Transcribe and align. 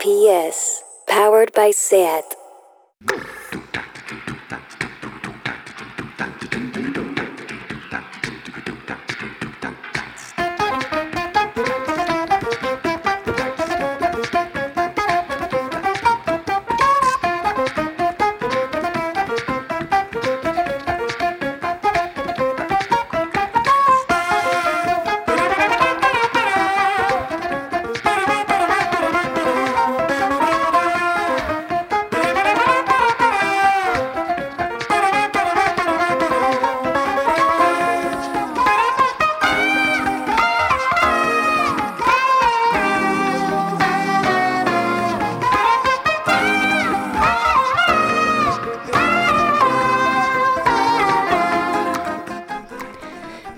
PS, 0.00 0.82
powered 1.06 1.52
by 1.52 1.70
SAT. 1.70 2.34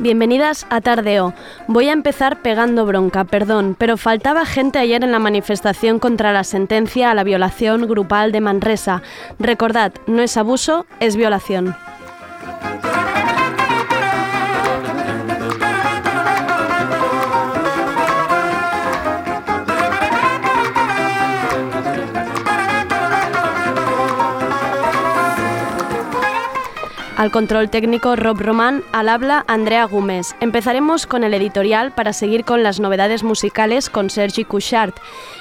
Bienvenidas 0.09 0.67
a 0.71 0.81
Tardeo. 0.81 1.35
Voy 1.67 1.91
a 1.91 1.93
empezar 1.93 2.41
pegando 2.41 2.87
bronca, 2.87 3.25
perdón, 3.25 3.77
pero 3.79 3.99
faltaba 3.99 4.47
gente 4.47 4.79
ayer 4.79 5.05
en 5.05 5.13
la 5.13 5.19
manifestación 5.19 5.99
contra 5.99 6.33
la 6.33 6.45
sentencia 6.45 7.11
a 7.11 7.15
la 7.15 7.25
violación 7.25 7.87
grupal 7.87 8.33
de 8.33 8.41
Manresa. 8.41 9.03
Recordad, 9.39 9.93
no 10.07 10.23
es 10.23 10.39
abuso, 10.39 10.87
es 10.99 11.15
violación. 11.15 11.77
Al 27.19 27.33
control 27.33 27.69
técnico 27.69 28.15
Rob 28.15 28.39
Román, 28.39 28.85
al 28.93 29.09
habla 29.09 29.45
Andrea 29.49 29.87
Gómez. 29.87 30.37
Empezaremos 30.39 31.05
con 31.05 31.25
el 31.25 31.35
editorial 31.35 31.91
para 31.91 32.13
seguir 32.13 32.45
con 32.45 32.63
las 32.63 32.79
novedades 32.79 33.25
musicales 33.25 33.91
con 33.91 34.09
Sergi 34.09 34.45
Couchard. 34.45 34.95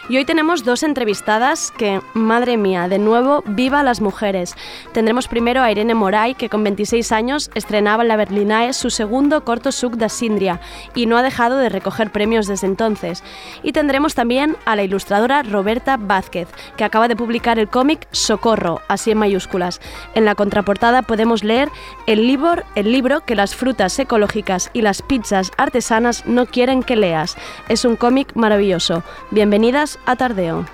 Y 0.09 0.17
hoy 0.17 0.25
tenemos 0.25 0.64
dos 0.64 0.81
entrevistadas 0.81 1.69
que, 1.69 2.02
madre 2.16 2.58
mía, 2.58 2.88
de 2.88 2.97
nuevo, 2.97 3.44
viva 3.45 3.84
las 3.84 4.02
mujeres. 4.02 4.56
Tendremos 4.92 5.28
primero 5.28 5.61
a 5.61 5.69
Irene 5.69 5.94
Moray, 5.94 6.34
que 6.34 6.50
con 6.50 6.64
26 6.64 7.11
años 7.11 7.52
estrenaba 7.53 8.02
en 8.02 8.08
la 8.08 8.16
Berlinae 8.16 8.73
su 8.73 8.89
segundo 8.89 9.44
corto 9.44 9.72
Suc 9.72 9.97
da 9.97 10.09
Sindria 10.09 10.59
y 10.95 11.06
no 11.06 11.16
ha 11.16 11.22
dejado 11.22 11.59
de 11.59 11.69
recoger 11.69 12.12
premios 12.12 12.47
desde 12.47 12.66
entonces. 12.66 13.23
Y 13.62 13.73
tendremos 13.73 14.16
también 14.16 14.58
a 14.66 14.75
la 14.75 14.81
ilustradora 14.81 15.44
Roberta 15.44 15.97
Vázquez, 15.97 16.47
que 16.75 16.86
acaba 16.86 17.08
de 17.08 17.16
publicar 17.16 17.59
el 17.59 17.67
cómic 17.67 18.08
Socorro, 18.09 18.81
así 18.88 19.12
en 19.12 19.19
mayúsculas. 19.19 19.80
En 20.16 20.25
la 20.25 20.34
contraportada 20.34 21.03
podemos 21.03 21.44
leer 21.44 21.67
el 22.06 22.28
libro, 22.28 22.64
el 22.75 22.92
libro 22.92 23.22
que 23.22 23.36
las 23.36 23.56
frutas 23.56 23.97
ecológicas 24.00 24.70
y 24.73 24.81
las 24.81 25.02
pizzas 25.02 25.52
artesanas 25.58 26.25
no 26.25 26.45
quieren 26.45 26.84
que 26.84 26.95
leas. 26.95 27.36
Es 27.69 27.86
un 27.86 27.95
cómic 27.95 28.36
maravilloso. 28.36 29.03
Bienvenidas 29.31 30.00
a 30.06 30.16
Tardeo. 30.16 30.66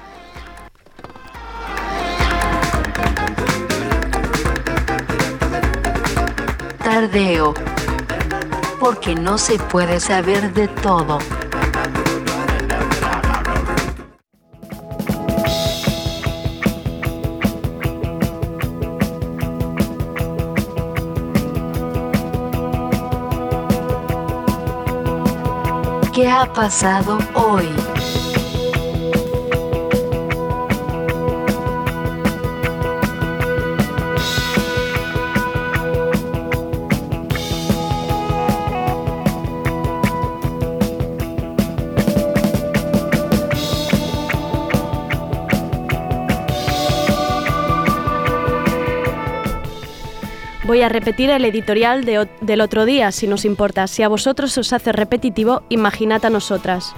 Tardeo. 6.84 7.54
Porque 8.80 9.16
no 9.16 9.38
se 9.38 9.58
puede 9.58 10.00
saber 10.00 10.54
de 10.54 10.67
todo. 10.67 11.17
Pasado 26.52 27.20
hoy? 27.33 27.92
Voy 50.73 50.82
a 50.82 50.89
repetir 50.89 51.30
el 51.30 51.45
editorial 51.45 52.04
de, 52.04 52.28
del 52.42 52.60
otro 52.60 52.86
día, 52.86 53.11
si 53.11 53.28
nos 53.28 53.45
importa. 53.45 53.86
Si 53.86 54.02
a 54.02 54.08
vosotros 54.08 54.58
os 54.58 54.73
hace 54.73 54.92
repetitivo, 54.92 55.61
imaginad 55.70 56.26
a 56.26 56.32
nosotras. 56.32 56.95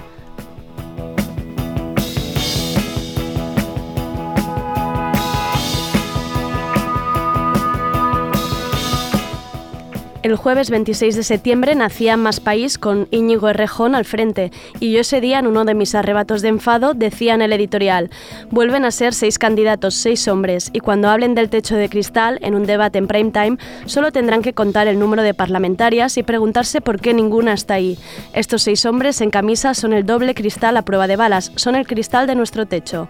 El 10.26 10.34
jueves 10.34 10.70
26 10.70 11.14
de 11.14 11.22
septiembre 11.22 11.76
nacía 11.76 12.16
Más 12.16 12.40
País 12.40 12.78
con 12.78 13.06
Íñigo 13.12 13.48
Errejón 13.48 13.94
al 13.94 14.04
frente 14.04 14.50
y 14.80 14.90
yo 14.90 15.02
ese 15.02 15.20
día 15.20 15.38
en 15.38 15.46
uno 15.46 15.64
de 15.64 15.74
mis 15.74 15.94
arrebatos 15.94 16.42
de 16.42 16.48
enfado 16.48 16.94
decía 16.94 17.34
en 17.34 17.42
el 17.42 17.52
editorial, 17.52 18.10
vuelven 18.50 18.84
a 18.84 18.90
ser 18.90 19.14
seis 19.14 19.38
candidatos, 19.38 19.94
seis 19.94 20.26
hombres 20.26 20.70
y 20.72 20.80
cuando 20.80 21.10
hablen 21.10 21.36
del 21.36 21.48
techo 21.48 21.76
de 21.76 21.88
cristal 21.88 22.40
en 22.42 22.56
un 22.56 22.66
debate 22.66 22.98
en 22.98 23.06
prime 23.06 23.30
time 23.30 23.58
solo 23.84 24.10
tendrán 24.10 24.42
que 24.42 24.52
contar 24.52 24.88
el 24.88 24.98
número 24.98 25.22
de 25.22 25.32
parlamentarias 25.32 26.16
y 26.16 26.24
preguntarse 26.24 26.80
por 26.80 27.00
qué 27.00 27.14
ninguna 27.14 27.52
está 27.52 27.74
ahí. 27.74 27.96
Estos 28.32 28.62
seis 28.62 28.84
hombres 28.84 29.20
en 29.20 29.30
camisa 29.30 29.74
son 29.74 29.92
el 29.92 30.06
doble 30.06 30.34
cristal 30.34 30.76
a 30.76 30.82
prueba 30.82 31.06
de 31.06 31.14
balas, 31.14 31.52
son 31.54 31.76
el 31.76 31.86
cristal 31.86 32.26
de 32.26 32.34
nuestro 32.34 32.66
techo. 32.66 33.08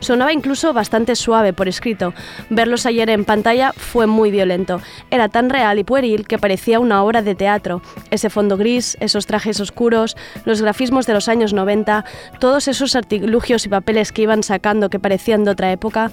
Sonaba 0.00 0.32
incluso 0.32 0.72
bastante 0.72 1.16
suave 1.16 1.52
por 1.52 1.68
escrito. 1.68 2.14
Verlos 2.50 2.86
ayer 2.86 3.10
en 3.10 3.24
pantalla 3.24 3.72
fue 3.76 4.06
muy 4.06 4.30
violento. 4.30 4.80
Era 5.10 5.28
tan 5.28 5.50
real 5.50 5.78
y 5.78 5.84
pueril 5.84 6.26
que 6.26 6.38
parecía 6.38 6.80
una 6.80 7.02
obra 7.02 7.22
de 7.22 7.34
teatro. 7.34 7.82
Ese 8.10 8.30
fondo 8.30 8.56
gris, 8.56 8.96
esos 9.00 9.26
trajes 9.26 9.60
oscuros, 9.60 10.16
los 10.44 10.62
grafismos 10.62 11.06
de 11.06 11.14
los 11.14 11.28
años 11.28 11.52
90, 11.52 12.04
todos 12.40 12.68
esos 12.68 12.96
artilugios 12.96 13.66
y 13.66 13.68
papeles 13.68 14.12
que 14.12 14.22
iban 14.22 14.42
sacando 14.42 14.90
que 14.90 14.98
parecían 14.98 15.44
de 15.44 15.50
otra 15.50 15.72
época, 15.72 16.10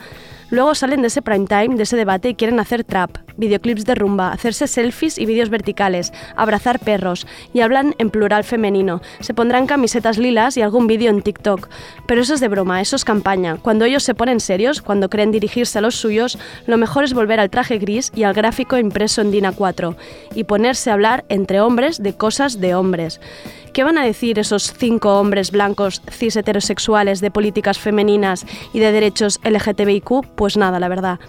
Luego 0.50 0.76
salen 0.76 1.02
de 1.02 1.08
ese 1.08 1.22
prime 1.22 1.48
time, 1.48 1.76
de 1.76 1.84
ese 1.84 1.98
debate 1.98 2.30
y 2.30 2.36
quieren 2.36 2.60
hacer 2.60 2.84
trap, 2.84 3.18
videoclips 3.38 3.86
de 3.86 3.96
rumba, 3.96 4.32
hacerse 4.32 4.68
selfies 4.68 5.18
y 5.18 5.26
vídeos 5.26 5.50
verticales, 5.50 6.14
abrazar 6.36 6.80
perros 6.80 7.26
y 7.54 7.62
hablan 7.62 7.96
en 7.98 8.12
plural 8.12 8.44
femenino. 8.44 9.02
Se 9.22 9.34
pondrán 9.34 9.66
camisetas 9.66 10.18
lilas 10.18 10.56
y 10.58 10.62
algún 10.62 10.88
vídeo 10.88 11.10
en 11.10 11.22
TikTok. 11.22 11.70
Pero 12.06 12.22
eso 12.22 12.36
es 12.36 12.40
de 12.40 12.48
broma, 12.48 12.82
eso 12.82 12.96
es 12.96 13.06
campaña. 13.06 13.58
Cuando 13.58 13.86
ellos 13.86 14.04
se 14.04 14.14
ponen 14.14 14.40
serios, 14.40 14.82
cuando 14.82 15.10
creen 15.10 15.32
dirigirse 15.32 15.80
a 15.80 15.82
los 15.82 15.96
suyos, 15.96 16.38
lo 16.68 16.78
mejor 16.78 17.04
es 17.04 17.14
volver 17.14 17.40
al 17.40 17.50
traje 17.50 17.80
gris 17.80 18.12
y 18.16 18.24
al 18.24 18.34
gráfico 18.34 18.78
impreso 18.78 19.22
en 19.22 19.32
DIN 19.32 19.46
A4 19.46 19.96
y 20.36 20.44
ponerse 20.44 20.90
a 20.92 20.94
hablar 20.94 21.26
entre 21.30 21.62
hombres 21.62 22.02
de 22.04 22.14
cosas 22.14 22.60
de 22.60 22.76
hombres. 22.76 23.20
¿Qué 23.76 23.84
van 23.84 23.98
a 23.98 24.06
decir 24.06 24.40
esos 24.40 24.72
cinco 24.72 25.20
hombres 25.20 25.52
blancos 25.52 26.02
cis 26.10 26.38
heterosexuales 26.38 27.20
de 27.20 27.30
políticas 27.30 27.78
femeninas 27.78 28.46
y 28.72 28.80
de 28.80 28.94
derechos 28.94 29.42
LGTBIQ? 29.44 30.28
Pues 30.38 30.56
nada, 30.56 30.80
la 30.80 30.88
verdad. 30.88 31.20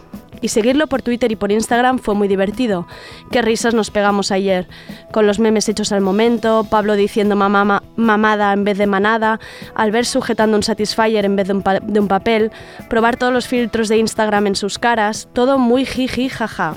Y 0.40 0.46
seguirlo 0.46 0.86
por 0.86 1.02
Twitter 1.02 1.32
y 1.32 1.34
por 1.34 1.50
Instagram 1.50 1.98
fue 1.98 2.14
muy 2.14 2.28
divertido. 2.28 2.86
Qué 3.32 3.42
risas 3.42 3.74
nos 3.74 3.90
pegamos 3.90 4.30
ayer, 4.30 4.68
con 5.10 5.26
los 5.26 5.40
memes 5.40 5.68
hechos 5.68 5.90
al 5.90 6.02
momento, 6.02 6.64
Pablo 6.70 6.94
diciendo 6.94 7.34
mamá, 7.34 7.82
mamada 7.96 8.52
en 8.52 8.62
vez 8.62 8.78
de 8.78 8.86
manada, 8.86 9.40
Albert 9.74 10.06
sujetando 10.06 10.56
un 10.56 10.62
Satisfyer 10.62 11.24
en 11.24 11.34
vez 11.34 11.48
de 11.48 11.54
un, 11.54 11.64
de 11.82 11.98
un 11.98 12.06
papel, 12.06 12.52
probar 12.88 13.16
todos 13.16 13.32
los 13.32 13.48
filtros 13.48 13.88
de 13.88 13.96
Instagram 13.96 14.46
en 14.46 14.54
sus 14.54 14.78
caras, 14.78 15.28
todo 15.32 15.58
muy 15.58 15.84
jiji 15.84 16.28
jaja. 16.28 16.76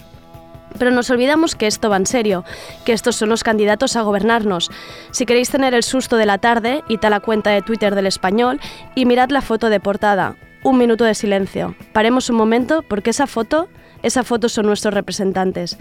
Pero 0.78 0.92
nos 0.92 1.10
olvidamos 1.10 1.56
que 1.56 1.68
esto 1.68 1.90
va 1.90 1.98
en 1.98 2.06
serio, 2.06 2.44
que 2.86 2.94
estos 2.94 3.16
son 3.16 3.30
los 3.30 3.44
candidatos 3.44 3.96
a 3.96 4.02
gobernarnos. 4.02 4.70
Si 5.12 5.26
queréis 5.26 5.50
tener 5.50 5.74
el 5.74 5.84
susto 5.84 6.18
de 6.18 6.26
la 6.26 6.38
tarde, 6.38 6.84
id 6.88 7.04
a 7.04 7.10
la 7.10 7.20
cuenta 7.20 7.50
de 7.50 7.62
Twitter 7.62 7.96
del 7.96 8.08
español 8.08 8.60
y 8.96 9.06
mirad 9.06 9.30
la 9.30 9.42
foto 9.42 9.70
de 9.70 9.80
portada. 9.80 10.36
Un 10.64 10.78
minuto 10.78 11.06
de 11.06 11.16
silencio. 11.16 11.76
Paremos 11.94 12.30
un 12.30 12.36
momento 12.36 12.84
porque 12.84 13.12
esa 13.12 13.28
foto 13.28 13.70
Esa 14.02 14.24
foto 14.24 14.50
son 14.50 14.66
nuestros 14.66 14.94
representantes. 14.94 15.78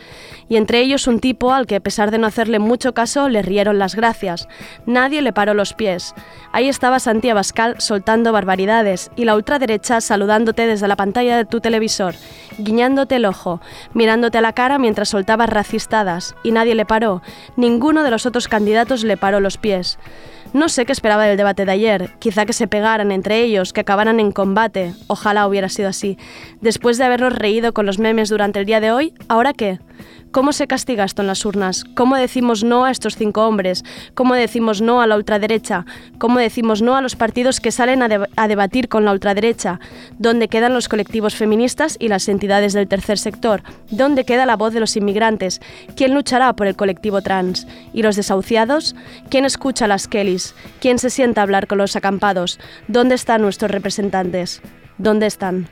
Y 0.48 0.56
entre 0.56 0.80
ellos 0.80 1.06
un 1.06 1.20
tipo 1.20 1.52
al 1.52 1.66
que, 1.66 1.76
a 1.76 1.80
pesar 1.80 2.10
de 2.10 2.18
no 2.18 2.26
hacerle 2.26 2.58
mucho 2.58 2.94
caso, 2.94 3.28
le 3.28 3.42
rieron 3.42 3.78
las 3.78 3.94
gracias. 3.94 4.48
Nadie 4.86 5.22
le 5.22 5.32
paró 5.32 5.54
los 5.54 5.72
pies. 5.72 6.14
Ahí 6.52 6.68
estaba 6.68 6.98
Santi 6.98 7.30
Abascal 7.30 7.76
soltando 7.78 8.32
barbaridades 8.32 9.10
y 9.16 9.24
la 9.24 9.36
ultraderecha 9.36 10.00
saludándote 10.00 10.66
desde 10.66 10.88
la 10.88 10.96
pantalla 10.96 11.36
de 11.36 11.44
tu 11.44 11.60
televisor, 11.60 12.14
guiñándote 12.58 13.16
el 13.16 13.24
ojo, 13.24 13.60
mirándote 13.94 14.38
a 14.38 14.42
la 14.42 14.52
cara 14.52 14.78
mientras 14.78 15.10
soltaba 15.10 15.46
racistadas. 15.46 16.34
Y 16.42 16.52
nadie 16.52 16.74
le 16.74 16.86
paró. 16.86 17.22
Ninguno 17.56 18.02
de 18.02 18.10
los 18.10 18.26
otros 18.26 18.48
candidatos 18.48 19.04
le 19.04 19.16
paró 19.16 19.40
los 19.40 19.58
pies. 19.58 19.98
No 20.54 20.70
sé 20.70 20.86
qué 20.86 20.92
esperaba 20.92 21.26
del 21.26 21.36
debate 21.36 21.66
de 21.66 21.72
ayer, 21.72 22.10
quizá 22.18 22.46
que 22.46 22.54
se 22.54 22.66
pegaran 22.66 23.12
entre 23.12 23.42
ellos, 23.42 23.74
que 23.74 23.82
acabaran 23.82 24.18
en 24.18 24.32
combate, 24.32 24.94
ojalá 25.06 25.46
hubiera 25.46 25.68
sido 25.68 25.90
así. 25.90 26.16
Después 26.62 26.96
de 26.96 27.04
habernos 27.04 27.34
reído 27.34 27.74
con 27.74 27.84
los 27.84 27.98
memes 27.98 28.30
durante 28.30 28.58
el 28.58 28.64
día 28.64 28.80
de 28.80 28.90
hoy, 28.90 29.12
¿ahora 29.28 29.52
qué? 29.52 29.78
¿Cómo 30.30 30.52
se 30.52 30.66
castiga 30.66 31.04
esto 31.04 31.22
en 31.22 31.28
las 31.28 31.46
urnas? 31.46 31.84
¿Cómo 31.94 32.16
decimos 32.16 32.62
no 32.62 32.84
a 32.84 32.90
estos 32.90 33.16
cinco 33.16 33.46
hombres? 33.46 33.82
¿Cómo 34.14 34.34
decimos 34.34 34.82
no 34.82 35.00
a 35.00 35.06
la 35.06 35.16
ultraderecha? 35.16 35.86
¿Cómo 36.18 36.38
decimos 36.38 36.82
no 36.82 36.96
a 36.96 37.00
los 37.00 37.16
partidos 37.16 37.60
que 37.60 37.72
salen 37.72 38.02
a, 38.02 38.48
debatir 38.48 38.88
con 38.88 39.06
la 39.06 39.12
ultraderecha? 39.12 39.80
¿Dónde 40.18 40.48
quedan 40.48 40.74
los 40.74 40.88
colectivos 40.88 41.34
feministas 41.34 41.96
y 41.98 42.08
las 42.08 42.28
entidades 42.28 42.74
del 42.74 42.88
tercer 42.88 43.18
sector? 43.18 43.62
¿Dónde 43.90 44.24
queda 44.24 44.44
la 44.44 44.56
voz 44.56 44.74
de 44.74 44.80
los 44.80 44.96
inmigrantes? 44.96 45.60
¿Quién 45.96 46.14
luchará 46.14 46.52
por 46.52 46.66
el 46.66 46.76
colectivo 46.76 47.22
trans? 47.22 47.66
¿Y 47.94 48.02
los 48.02 48.16
desahuciados? 48.16 48.96
¿Quién 49.30 49.46
escucha 49.46 49.86
a 49.86 49.88
las 49.88 50.08
Kellys? 50.08 50.54
¿Quién 50.80 50.98
se 50.98 51.08
sienta 51.08 51.40
a 51.40 51.44
hablar 51.44 51.66
con 51.66 51.78
los 51.78 51.96
acampados? 51.96 52.60
¿Dónde 52.86 53.14
están 53.14 53.40
nuestros 53.40 53.70
representantes? 53.70 54.60
¿Dónde 54.98 55.26
están? 55.26 55.68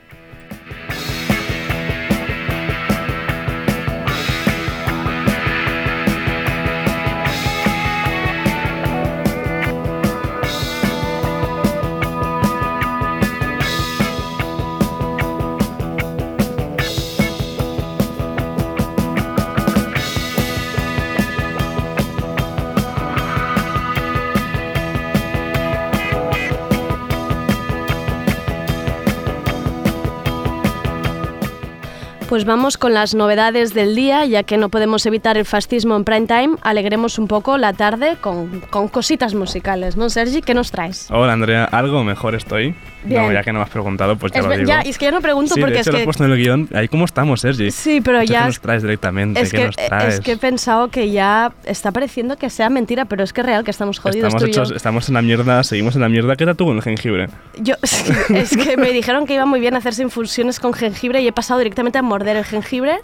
Pues 32.36 32.44
vamos 32.44 32.76
con 32.76 32.92
las 32.92 33.14
novedades 33.14 33.72
del 33.72 33.96
día, 33.96 34.26
ya 34.26 34.42
que 34.42 34.58
no 34.58 34.68
podemos 34.68 35.06
evitar 35.06 35.38
el 35.38 35.46
fascismo 35.46 35.96
en 35.96 36.04
prime 36.04 36.26
time, 36.26 36.56
alegremos 36.60 37.18
un 37.18 37.28
poco 37.28 37.56
la 37.56 37.72
tarde 37.72 38.18
con, 38.20 38.60
con 38.68 38.88
cositas 38.88 39.32
musicales, 39.32 39.96
¿no, 39.96 40.10
Sergi? 40.10 40.42
¿Qué 40.42 40.52
nos 40.52 40.70
traes? 40.70 41.08
Hola, 41.10 41.32
Andrea, 41.32 41.64
algo 41.64 42.04
mejor 42.04 42.34
estoy. 42.34 42.74
No, 43.06 43.32
ya 43.32 43.42
que 43.42 43.52
no 43.52 43.60
me 43.60 43.64
has 43.64 43.70
preguntado, 43.70 44.16
pues 44.16 44.32
ya 44.32 44.42
lo 44.42 44.50
digo. 44.50 44.64
Ya, 44.68 44.80
es 44.80 44.98
que 44.98 45.04
ya 45.06 45.12
no 45.12 45.20
pregunto 45.20 45.54
sí, 45.54 45.60
porque 45.60 45.74
de 45.74 45.80
es 45.80 45.86
hecho 45.86 45.92
que... 45.92 45.98
lo 45.98 46.02
he 46.02 46.04
puesto 46.04 46.24
en 46.24 46.32
el 46.32 46.38
guion. 46.38 46.68
Ahí 46.74 46.88
cómo 46.88 47.04
estamos, 47.04 47.40
Sergi. 47.40 47.70
Sí, 47.70 48.00
pero 48.00 48.22
ya... 48.22 48.40
¿Qué 48.40 48.46
nos 48.46 48.60
traes 48.60 48.82
directamente? 48.82 49.40
Es 49.40 49.50
¿Qué 49.50 49.58
que, 49.58 49.66
nos 49.66 49.76
traes? 49.76 50.14
es 50.14 50.20
que 50.20 50.32
he 50.32 50.36
pensado 50.36 50.88
que 50.88 51.10
ya 51.10 51.52
está 51.64 51.92
pareciendo 51.92 52.36
que 52.36 52.50
sea 52.50 52.68
mentira, 52.68 53.04
pero 53.04 53.22
es 53.22 53.32
que 53.32 53.42
es 53.42 53.46
real 53.46 53.64
que 53.64 53.70
estamos 53.70 53.98
jodidos 54.00 54.34
estamos 54.34 54.42
tú 54.42 54.48
y 54.48 54.52
yo. 54.52 54.62
hechos, 54.62 54.76
Estamos 54.76 55.08
en 55.08 55.14
la 55.14 55.22
mierda, 55.22 55.62
seguimos 55.62 55.94
en 55.94 56.00
la 56.00 56.08
mierda. 56.08 56.34
¿Qué 56.34 56.44
tal 56.44 56.56
tú 56.56 56.66
con 56.66 56.76
el 56.76 56.82
jengibre? 56.82 57.28
Yo, 57.60 57.76
es 57.82 58.56
que 58.56 58.76
me 58.76 58.90
dijeron 58.90 59.26
que 59.26 59.34
iba 59.34 59.46
muy 59.46 59.60
bien 59.60 59.76
hacerse 59.76 60.02
infusiones 60.02 60.58
con 60.58 60.72
jengibre 60.72 61.20
y 61.22 61.28
he 61.28 61.32
pasado 61.32 61.58
directamente 61.58 61.98
a 61.98 62.02
morder 62.02 62.25
el 62.34 62.44
jengibre 62.44 62.98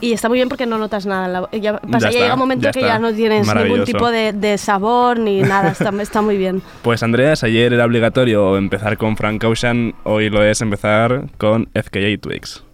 y 0.00 0.12
está 0.12 0.28
muy 0.28 0.38
bien 0.38 0.48
porque 0.48 0.66
no 0.66 0.78
notas 0.78 1.06
nada. 1.06 1.48
Ya, 1.52 1.74
pasa, 1.74 1.82
Ya 1.82 1.98
ya 1.98 2.08
está, 2.08 2.10
llega 2.10 2.34
un 2.34 2.40
momento 2.40 2.64
ya 2.64 2.72
que 2.72 2.80
ya 2.80 2.98
no 2.98 3.12
tienes 3.12 3.54
ningún 3.54 3.84
tipo 3.84 4.10
de, 4.10 4.32
de 4.32 4.58
sabor 4.58 5.18
ni 5.18 5.42
nada, 5.42 5.70
está, 5.70 5.90
está 6.02 6.22
muy 6.22 6.36
bien. 6.36 6.62
Pues 6.82 7.02
Andreas, 7.02 7.44
ayer 7.44 7.72
era 7.72 7.84
obligatorio 7.84 8.56
empezar 8.56 8.96
con 8.98 9.16
Frank 9.16 9.44
Ocean, 9.44 9.94
hoy 10.04 10.30
lo 10.30 10.42
es 10.42 10.60
empezar 10.60 11.26
con 11.38 11.68
FKJ 11.74 12.18
Twigs. 12.20 12.64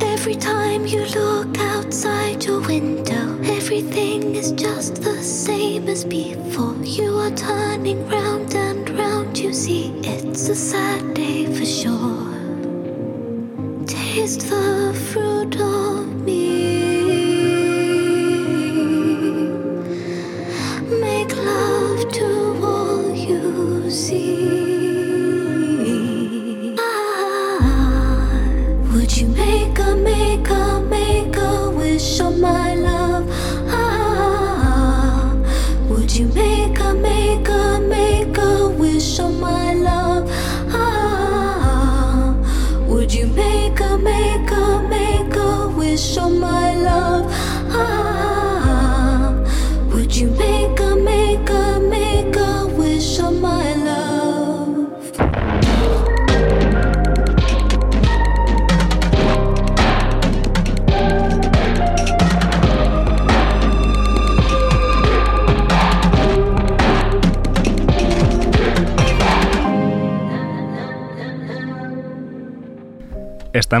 Every 0.00 0.34
time 0.76 0.86
you 0.86 1.04
look 1.06 1.58
outside 1.58 2.44
your 2.44 2.60
window, 2.60 3.38
everything 3.44 4.34
is 4.34 4.52
just 4.52 5.02
the 5.02 5.22
same 5.22 5.88
as 5.88 6.04
before. 6.04 6.76
You 6.82 7.16
are 7.18 7.30
turning 7.30 8.06
round 8.08 8.54
and 8.54 8.90
round, 8.90 9.38
you 9.38 9.52
see, 9.54 9.92
it's 10.02 10.48
a 10.48 10.54
sad 10.54 11.14
day 11.14 11.46
for 11.46 11.64
sure. 11.64 12.26
Taste 13.86 14.50
the 14.50 14.92
fruit 15.10 15.56
of 15.58 16.22
me. 16.26 16.45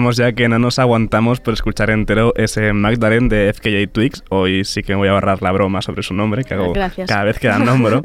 Estamos 0.06 0.18
ya 0.18 0.32
que 0.34 0.48
no 0.48 0.60
nos 0.60 0.78
aguantamos 0.78 1.40
por 1.40 1.52
escuchar 1.52 1.90
entero 1.90 2.32
ese 2.36 2.72
Magdalene 2.72 3.28
de 3.28 3.52
FKJ 3.52 3.88
Twigs. 3.90 4.22
Hoy 4.28 4.64
sí 4.64 4.84
que 4.84 4.92
me 4.92 4.98
voy 4.98 5.08
a 5.08 5.10
ahorrar 5.10 5.42
la 5.42 5.50
broma 5.50 5.82
sobre 5.82 6.04
su 6.04 6.14
nombre, 6.14 6.44
que 6.44 6.54
hago 6.54 6.72
Gracias. 6.72 7.08
cada 7.08 7.24
vez 7.24 7.40
que 7.40 7.48
la 7.48 7.58
nombro. 7.58 8.02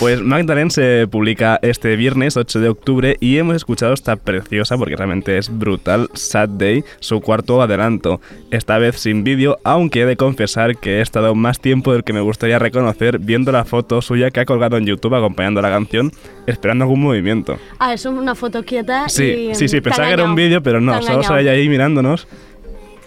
Pues 0.00 0.22
Magdalene 0.22 0.70
se 0.70 1.06
publica 1.10 1.58
este 1.60 1.94
viernes 1.94 2.38
8 2.38 2.60
de 2.60 2.70
octubre 2.70 3.18
y 3.20 3.36
hemos 3.36 3.54
escuchado 3.54 3.92
esta 3.92 4.16
preciosa, 4.16 4.78
porque 4.78 4.96
realmente 4.96 5.36
es 5.36 5.50
brutal, 5.58 6.08
Sad 6.14 6.48
Day, 6.48 6.84
su 7.00 7.20
cuarto 7.20 7.60
adelanto. 7.60 8.18
Esta 8.50 8.78
vez 8.78 8.98
sin 8.98 9.24
vídeo, 9.24 9.58
aunque 9.62 10.00
he 10.00 10.06
de 10.06 10.16
confesar 10.16 10.78
que 10.78 10.98
he 10.98 11.00
estado 11.02 11.34
más 11.34 11.60
tiempo 11.60 11.92
del 11.92 12.02
que 12.02 12.14
me 12.14 12.22
gustaría 12.22 12.58
reconocer 12.58 13.18
viendo 13.18 13.52
la 13.52 13.66
foto 13.66 14.00
suya 14.00 14.30
que 14.30 14.40
ha 14.40 14.46
colgado 14.46 14.78
en 14.78 14.86
YouTube 14.86 15.16
acompañando 15.16 15.60
la 15.60 15.68
canción, 15.68 16.10
esperando 16.46 16.84
algún 16.84 17.02
movimiento. 17.02 17.58
Ah, 17.78 17.92
es 17.92 18.06
una 18.06 18.34
foto 18.34 18.64
quieta 18.64 19.06
Sí, 19.10 19.50
y... 19.50 19.54
sí, 19.54 19.68
sí, 19.68 19.82
pensaba 19.82 20.08
que 20.08 20.14
era 20.14 20.24
un 20.24 20.34
vídeo, 20.34 20.62
pero 20.62 20.80
no, 20.80 21.02
solo 21.02 21.22
sale 21.22 21.50
ahí 21.50 21.68
mirándonos 21.68 22.26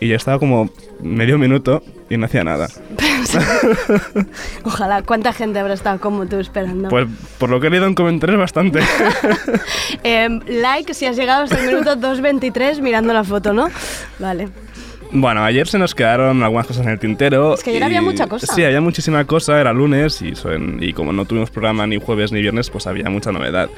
y 0.03 0.07
yo 0.09 0.15
estaba 0.15 0.39
como 0.39 0.69
medio 1.01 1.37
minuto 1.37 1.83
y 2.09 2.17
no 2.17 2.25
hacía 2.25 2.43
nada. 2.43 2.67
Ojalá, 4.63 5.01
¿cuánta 5.01 5.33
gente 5.33 5.59
habrá 5.59 5.73
estado 5.73 5.99
como 5.99 6.25
tú 6.25 6.37
esperando? 6.39 6.89
Pues 6.89 7.07
por 7.37 7.49
lo 7.49 7.59
que 7.59 7.67
he 7.67 7.69
leído 7.69 7.87
en 7.87 7.95
comentarios 7.95 8.39
bastante. 8.39 8.79
Em, 10.03 10.39
like 10.47 10.93
si 10.93 11.05
has 11.05 11.15
llegado 11.15 11.43
hasta 11.43 11.59
el 11.59 11.67
minuto 11.67 11.95
2.23 11.97 12.81
mirando 12.81 13.13
la 13.13 13.23
foto, 13.23 13.53
¿no? 13.53 13.67
Vale. 14.19 14.49
bueno, 15.11 15.43
ayer 15.43 15.67
se 15.67 15.77
nos 15.79 15.93
quedaron 15.95 16.43
algunas 16.43 16.67
cosas 16.67 16.85
en 16.85 16.91
el 16.91 16.99
tintero. 16.99 17.53
Es 17.53 17.63
que 17.63 17.69
ayer 17.71 17.81
y- 17.81 17.85
había 17.85 18.01
mucha 18.01 18.27
cosa. 18.27 18.53
Sí, 18.53 18.63
había 18.63 18.81
muchísima 18.81 19.25
cosa, 19.25 19.59
era 19.59 19.73
lunes 19.73 20.21
y, 20.21 20.35
son- 20.35 20.81
y 20.81 20.93
como 20.93 21.13
no 21.13 21.25
tuvimos 21.25 21.49
programa 21.51 21.87
ni 21.87 21.97
jueves 21.99 22.31
ni 22.31 22.41
viernes, 22.41 22.69
pues 22.69 22.87
había 22.87 23.09
mucha 23.09 23.31
novedad. 23.31 23.69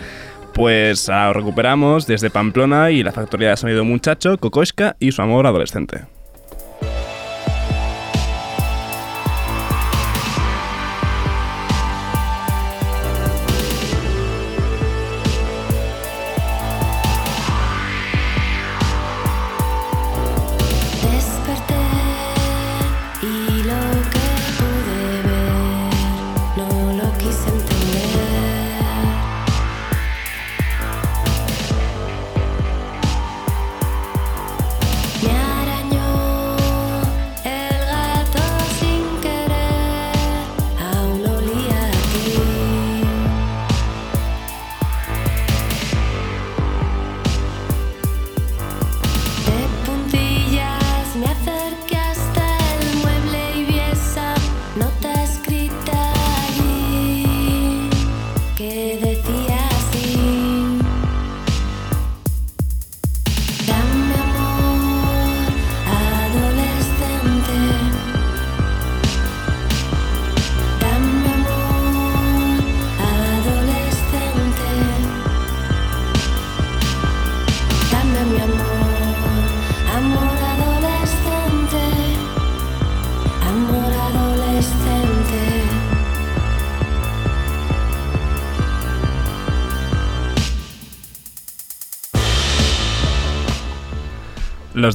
Pues 0.54 1.10
ah, 1.10 1.34
recuperamos 1.34 2.08
desde 2.08 2.30
Pamplona 2.30 2.90
y 2.92 3.04
la 3.04 3.12
factoría 3.12 3.50
de 3.50 3.58
sonido 3.58 3.84
Muchacho, 3.84 4.38
Kokoschka 4.38 4.96
y 5.00 5.12
su 5.12 5.22
amor 5.22 5.46
adolescente. 5.48 6.06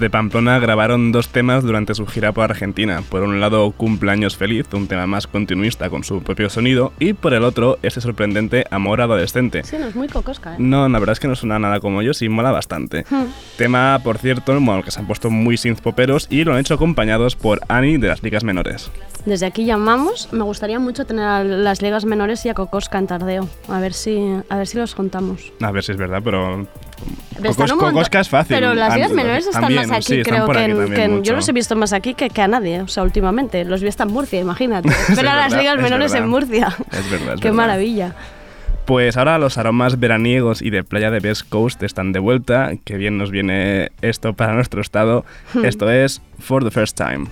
Los 0.01 0.05
de 0.07 0.09
Pamplona 0.09 0.59
grabaron 0.59 1.13
dos 1.13 1.29
temas 1.29 1.63
durante 1.63 1.95
su 1.95 2.07
gira 2.07 2.33
por 2.33 2.45
Argentina. 2.45 3.03
Por 3.07 3.23
un 3.23 3.39
lado, 3.39 3.71
Cumpleaños 3.73 4.35
Feliz, 4.35 4.65
un 4.73 4.87
tema 4.87 5.07
más 5.07 5.27
continuista 5.27 5.91
con 5.91 6.05
su 6.05 6.23
propio 6.23 6.49
sonido, 6.49 6.95
y 6.99 7.13
por 7.13 7.35
el 7.35 7.45
otro, 7.45 7.79
ese 7.83 8.01
sorprendente 8.01 8.65
Amor 8.71 9.03
Adolescente. 9.03 9.63
Sí, 9.63 9.77
no 9.79 9.89
es 9.89 9.95
muy 9.95 10.09
cocosca, 10.09 10.55
¿eh? 10.55 10.57
No, 10.59 10.89
la 10.89 10.99
verdad 11.01 11.13
es 11.13 11.21
que 11.21 11.29
no 11.29 11.37
suena 11.37 11.59
nada 11.59 11.81
como 11.81 12.01
ellos 12.01 12.23
y 12.23 12.31
mola 12.31 12.51
bastante. 12.51 13.05
Hmm. 13.11 13.27
Tema, 13.59 14.01
por 14.03 14.17
cierto, 14.17 14.59
bueno, 14.59 14.83
que 14.83 14.91
se 14.91 15.01
han 15.01 15.07
puesto 15.07 15.29
muy 15.29 15.59
synth-poperos 15.59 16.29
y 16.31 16.45
lo 16.45 16.55
han 16.55 16.61
hecho 16.61 16.73
acompañados 16.73 17.37
por 17.37 17.61
Annie 17.69 17.99
de 17.99 18.09
las 18.09 18.23
ligas 18.23 18.43
menores. 18.43 18.91
Desde 19.27 19.45
aquí 19.45 19.67
llamamos. 19.67 20.33
Me 20.33 20.45
gustaría 20.45 20.79
mucho 20.79 21.05
tener 21.05 21.27
a 21.27 21.45
las 21.45 21.83
ligas 21.83 22.07
menores 22.07 22.47
y 22.47 22.49
a 22.49 22.55
Cocosca 22.55 22.99
en 22.99 23.07
Tardeo. 23.07 23.51
A 23.69 23.81
ver 23.81 23.93
si, 23.93 24.19
a 24.49 24.57
ver 24.57 24.67
si 24.67 24.79
los 24.79 24.95
juntamos. 24.95 25.53
A 25.61 25.71
ver 25.71 25.85
si 25.85 25.93
es 25.93 25.99
verdad, 25.99 26.23
pero... 26.25 26.67
Cocos- 27.43 27.73
un 27.73 27.79
Cocosca 27.79 28.21
es 28.21 28.29
fácil. 28.29 28.55
Pero 28.57 28.75
las 28.75 28.95
ligas 28.95 29.13
menores 29.13 29.47
están 29.47 29.63
también, 29.63 29.89
más 29.89 29.99
aquí, 29.99 30.17
sí, 30.17 30.23
creo 30.23 30.47
que, 30.47 30.59
aquí 30.59 30.71
en- 30.71 30.77
también 30.77 30.95
que 30.95 31.05
en- 31.05 31.23
yo 31.23 31.35
los 31.35 31.49
he 31.49 31.53
visto 31.53 31.75
más 31.77 31.93
aquí 31.93 32.13
que, 32.15 32.29
que 32.29 32.43
a 32.43 32.49
nadie, 32.49 32.83
o 32.83 32.89
sea, 32.89 33.03
últimamente. 33.03 33.65
Los 33.65 33.81
vi 33.83 33.89
hasta 33.89 34.03
en 34.05 34.13
Murcia, 34.13 34.41
imagínate. 34.41 34.91
Pero 35.15 35.31
a 35.31 35.37
las 35.37 35.53
ligas 35.55 35.77
es 35.77 35.83
menores 35.83 36.13
verdad. 36.13 36.25
en 36.25 36.31
Murcia. 36.31 36.77
Es 36.93 37.11
verdad, 37.11 37.35
es 37.35 37.41
Qué 37.41 37.49
verdad. 37.49 37.53
maravilla. 37.53 38.15
Pues 38.87 39.17
ahora 39.17 39.39
los 39.39 39.57
aromas 39.57 40.01
veraniegos 40.01 40.63
y 40.63 40.71
de 40.71 40.83
playa 40.83 41.11
de 41.11 41.21
Best 41.21 41.49
Coast 41.49 41.83
están 41.83 42.13
de 42.13 42.19
vuelta. 42.19 42.73
Qué 42.85 42.97
bien 42.97 43.19
nos 43.19 43.31
viene 43.31 43.93
esto 44.03 44.33
para 44.35 44.53
nuestro 44.55 44.81
estado. 44.81 45.25
Hmm. 45.55 45.65
Esto 45.65 45.91
es 45.91 46.21
For 46.41 46.65
the 46.65 46.71
First 46.71 46.97
Time. 46.99 47.27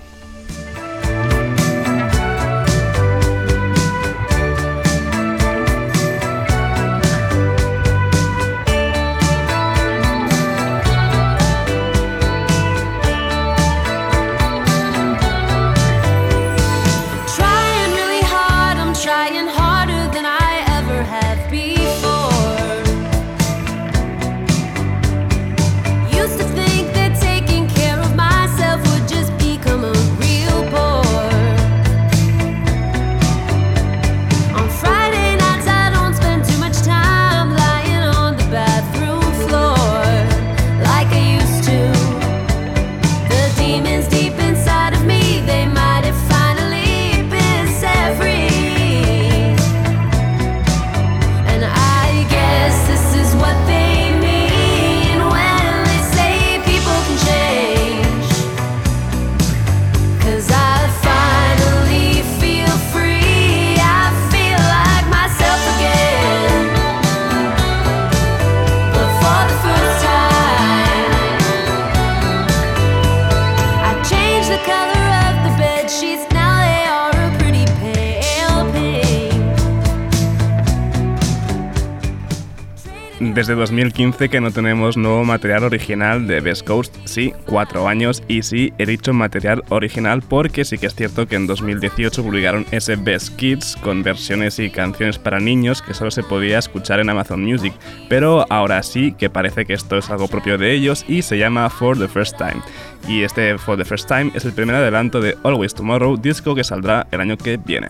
Desde 83.19 83.53
2015 83.53 84.29
que 84.29 84.39
no 84.39 84.49
tenemos 84.49 84.95
nuevo 84.95 85.25
material 85.25 85.65
original 85.65 86.25
de 86.25 86.39
Best 86.39 86.65
Coast. 86.65 86.95
Sí, 87.03 87.33
cuatro 87.45 87.89
años 87.89 88.23
y 88.29 88.43
sí, 88.43 88.71
he 88.77 88.85
dicho 88.85 89.11
material 89.11 89.61
original 89.67 90.21
porque 90.21 90.63
sí 90.63 90.77
que 90.77 90.85
es 90.85 90.95
cierto 90.95 91.27
que 91.27 91.35
en 91.35 91.45
2018 91.45 92.23
publicaron 92.23 92.65
ese 92.71 92.95
Best 92.95 93.35
Kids 93.35 93.75
con 93.81 94.03
versiones 94.03 94.57
y 94.59 94.69
canciones 94.69 95.19
para 95.19 95.41
niños 95.41 95.81
que 95.81 95.93
solo 95.93 96.11
se 96.11 96.23
podía 96.23 96.59
escuchar 96.59 97.01
en 97.01 97.09
Amazon 97.09 97.43
Music. 97.43 97.73
Pero 98.07 98.45
ahora 98.49 98.81
sí 98.83 99.13
que 99.17 99.29
parece 99.29 99.65
que 99.65 99.73
esto 99.73 99.97
es 99.97 100.09
algo 100.09 100.29
propio 100.29 100.57
de 100.57 100.71
ellos 100.71 101.03
y 101.05 101.21
se 101.21 101.37
llama 101.37 101.69
For 101.69 101.99
the 101.99 102.07
First 102.07 102.37
Time. 102.37 102.61
Y 103.05 103.23
este 103.23 103.57
For 103.57 103.75
the 103.77 103.83
First 103.83 104.07
Time 104.07 104.31
es 104.33 104.45
el 104.45 104.53
primer 104.53 104.75
adelanto 104.75 105.19
de 105.19 105.35
Always 105.43 105.73
Tomorrow, 105.73 106.15
disco 106.15 106.55
que 106.55 106.63
saldrá 106.63 107.05
el 107.11 107.19
año 107.19 107.35
que 107.35 107.57
viene. 107.57 107.89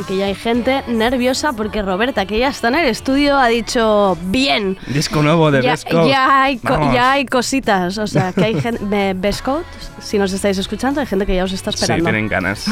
Y 0.00 0.04
que 0.04 0.16
ya 0.16 0.26
hay 0.26 0.34
gente 0.34 0.82
nerviosa 0.88 1.52
porque 1.52 1.82
Roberta, 1.82 2.24
que 2.24 2.38
ya 2.38 2.48
está 2.48 2.68
en 2.68 2.76
el 2.76 2.86
estudio, 2.86 3.36
ha 3.36 3.48
dicho 3.48 4.16
bien. 4.24 4.78
Disco 4.86 5.22
nuevo 5.22 5.50
de 5.50 5.60
Ya, 5.62 5.72
Best 5.72 5.90
Coast. 5.90 6.08
ya 6.08 6.42
hay, 6.42 6.58
ya 6.94 7.12
hay 7.12 7.26
cositas, 7.26 7.98
o 7.98 8.06
sea, 8.06 8.32
que 8.32 8.44
hay 8.44 8.60
gente, 8.60 9.12
Best 9.16 9.42
Coast, 9.44 9.66
si 10.00 10.16
nos 10.18 10.32
estáis 10.32 10.56
escuchando, 10.56 11.00
hay 11.02 11.06
gente 11.06 11.26
que 11.26 11.36
ya 11.36 11.44
os 11.44 11.52
está 11.52 11.70
Sí, 11.70 11.76
esperando. 11.82 12.04
tienen 12.04 12.28
ganas. 12.28 12.66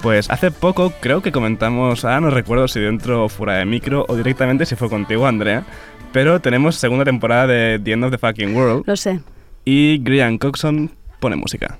Pues 0.00 0.30
hace 0.30 0.50
poco 0.50 0.92
creo 1.00 1.20
que 1.22 1.32
comentamos, 1.32 2.04
ah, 2.06 2.18
no 2.20 2.30
recuerdo 2.30 2.66
si 2.68 2.80
dentro 2.80 3.24
o 3.24 3.28
fuera 3.28 3.54
de 3.54 3.66
micro 3.66 4.04
o 4.08 4.16
directamente 4.16 4.64
si 4.64 4.74
fue 4.74 4.88
contigo, 4.88 5.26
Andrea, 5.26 5.64
pero 6.12 6.40
tenemos 6.40 6.76
segunda 6.76 7.04
temporada 7.04 7.46
de 7.46 7.78
The 7.78 7.92
End 7.92 8.04
of 8.04 8.10
the 8.10 8.18
Fucking 8.18 8.54
World 8.56 8.84
Lo 8.86 8.96
sé. 8.96 9.20
y 9.66 9.98
Grian 9.98 10.38
Coxon 10.38 10.90
pone 11.20 11.36
música. 11.36 11.78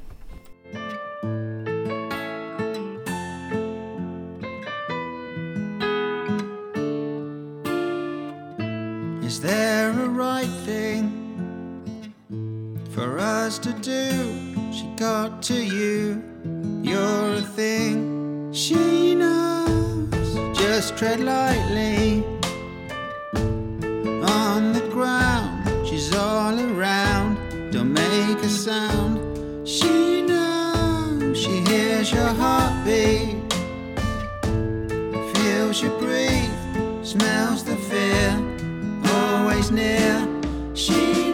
Us 13.44 13.58
to 13.58 13.74
do? 13.74 14.72
She 14.72 14.86
got 14.96 15.42
to 15.42 15.54
you, 15.54 16.22
you're 16.82 17.34
a 17.34 17.42
thing. 17.42 18.50
She 18.54 19.14
knows, 19.14 20.34
just 20.56 20.96
tread 20.96 21.20
lightly 21.20 22.24
on 23.34 24.72
the 24.72 24.88
ground. 24.90 25.86
She's 25.86 26.14
all 26.14 26.58
around, 26.58 27.36
don't 27.70 27.92
make 27.92 28.38
a 28.38 28.48
sound. 28.48 29.20
She 29.68 30.22
knows, 30.22 31.36
she 31.38 31.60
hears 31.68 32.10
your 32.10 32.32
heartbeat, 32.40 33.36
feels 35.34 35.82
you 35.82 35.90
breathe, 35.98 37.04
smells 37.04 37.62
the 37.62 37.76
fear 37.76 38.30
always 39.12 39.70
near. 39.70 40.26
She 40.72 41.33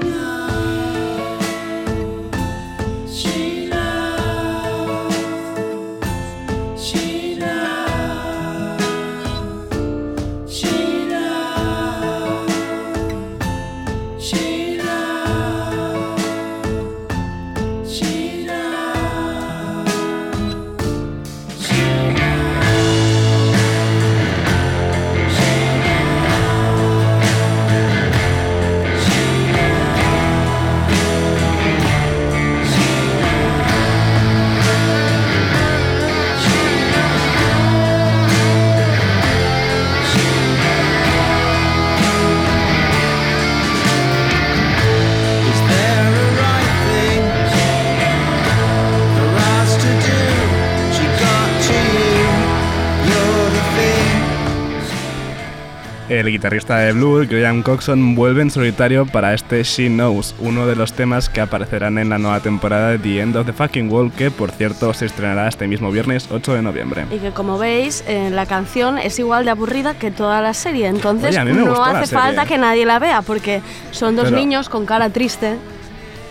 El 56.31 56.35
guitarrista 56.37 56.79
de 56.79 56.93
Blue, 56.93 57.27
Graham 57.29 57.65
Coxon, 57.65 58.15
vuelve 58.15 58.43
en 58.43 58.53
solitario 58.53 59.05
para 59.05 59.35
este 59.35 59.65
She 59.65 59.89
Knows, 59.89 60.37
uno 60.39 60.65
de 60.69 60.77
los 60.77 60.93
temas 60.93 61.29
que 61.29 61.41
aparecerán 61.41 61.99
en 61.99 62.09
la 62.09 62.19
nueva 62.19 62.39
temporada 62.39 62.91
de 62.91 63.01
The 63.01 63.21
End 63.21 63.35
of 63.37 63.47
the 63.47 63.53
Fucking 63.53 63.91
World, 63.91 64.13
que 64.15 64.31
por 64.31 64.53
cierto 64.53 64.95
se 64.95 65.07
estrenará 65.07 65.49
este 65.49 65.67
mismo 65.67 65.91
viernes 65.91 66.29
8 66.31 66.55
de 66.55 66.63
noviembre. 66.63 67.07
Y 67.11 67.19
que 67.19 67.33
como 67.33 67.59
veis, 67.59 68.05
eh, 68.07 68.31
la 68.31 68.47
canción 68.47 68.97
es 68.97 69.19
igual 69.19 69.45
de 69.45 69.51
aburrida 69.51 69.95
que 69.95 70.13
toda 70.13 70.41
la 70.41 70.55
serie. 70.55 70.87
Entonces 70.87 71.37
Oye, 71.37 71.53
no 71.53 71.85
hace 71.85 72.07
falta 72.15 72.47
que 72.47 72.59
nadie 72.59 72.87
la 72.87 73.01
vea 73.01 73.23
porque 73.23 73.61
son 73.91 74.15
dos 74.15 74.27
Pero- 74.27 74.37
niños 74.37 74.69
con 74.69 74.87
cara 74.87 75.11
triste. 75.11 75.57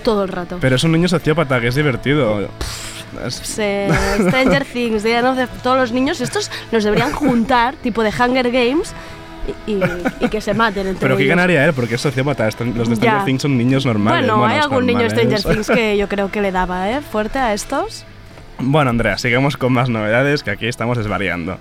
todo 0.06 0.24
el 0.24 0.30
rato. 0.30 0.60
Pero 0.62 0.78
es 0.78 0.84
un 0.86 0.94
niño 0.94 1.10
sociópata, 1.10 1.60
que 1.60 1.68
es 1.68 1.76
divertido. 1.76 2.48
Se- 3.28 3.90
Stranger 4.18 4.64
Things, 4.74 5.04
de 5.04 5.48
todos 5.62 5.78
los 5.78 5.92
niños, 5.92 6.22
estos 6.22 6.50
los 6.72 6.86
deberían 6.86 7.12
juntar, 7.12 7.76
tipo 7.76 8.02
de 8.02 8.12
Hunger 8.18 8.50
Games, 8.50 8.94
y, 9.68 9.74
y- 10.26 10.30
que 10.30 10.42
se 10.42 10.54
maten 10.54 10.88
entre 10.88 11.02
Pero 11.02 11.18
¿qué 11.18 11.24
ellos. 11.24 11.36
ganaría 11.36 11.66
él? 11.66 11.74
Porque 11.74 11.96
es 11.96 12.02
sociópata. 12.02 12.46
Los 12.46 12.56
de 12.90 12.96
Stranger 12.96 13.20
Ya. 13.20 13.26
Things 13.26 13.42
son 13.42 13.58
niños 13.58 13.86
normales. 13.86 14.28
Bueno, 14.30 14.46
hay 14.46 14.60
algún 14.60 14.86
niño 14.86 15.00
de 15.00 15.06
normales. 15.10 15.40
Stranger 15.42 15.56
Things 15.66 15.70
que 15.78 15.98
yo 15.98 16.08
creo 16.10 16.32
que 16.32 16.42
le 16.42 16.52
daba, 16.52 16.90
¿eh? 16.92 17.02
Fuerte 17.02 17.40
a 17.40 17.54
estos. 17.54 18.06
Bueno, 18.62 18.90
Andrea, 18.90 19.18
sigamos 19.18 19.56
con 19.56 19.72
más 19.72 19.88
novedades, 19.90 20.44
que 20.44 20.52
aquí 20.52 20.68
estamos 20.68 20.98
desvariando. 20.98 21.58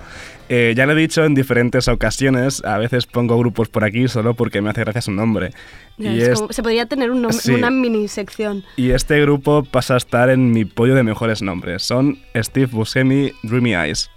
Eh, 0.49 0.73
ya 0.75 0.85
lo 0.85 0.91
he 0.93 0.95
dicho 0.95 1.23
en 1.23 1.33
diferentes 1.35 1.87
ocasiones, 1.87 2.61
a 2.65 2.77
veces 2.79 3.05
pongo 3.05 3.37
grupos 3.37 3.69
por 3.69 3.83
aquí 3.85 4.07
solo 4.07 4.33
porque 4.33 4.61
me 4.61 4.71
hace 4.71 4.81
gracia 4.81 5.01
su 5.01 5.11
nombre. 5.11 5.51
Y, 5.97 6.07
es 6.19 6.27
es- 6.29 6.39
como- 6.41 6.51
se 6.51 6.61
podría 6.63 6.87
tener 6.87 7.11
un 7.11 7.23
nom- 7.23 7.31
Sí. 7.31 7.51
una 7.53 7.69
mini 7.69 8.07
sección. 8.09 8.63
y 8.75 8.89
este 8.91 9.21
grupo 9.21 9.63
pasa 9.63 9.93
a 9.93 9.97
estar 9.97 10.29
en 10.29 10.51
mi 10.51 10.65
pollo 10.65 10.95
de 10.95 11.03
mejores 11.03 11.41
nombres. 11.41 11.83
Son 11.83 12.17
Steve 12.35 12.65
Buscemi, 12.65 13.31
Dreamy 13.43 13.75
Eyes. 13.75 14.09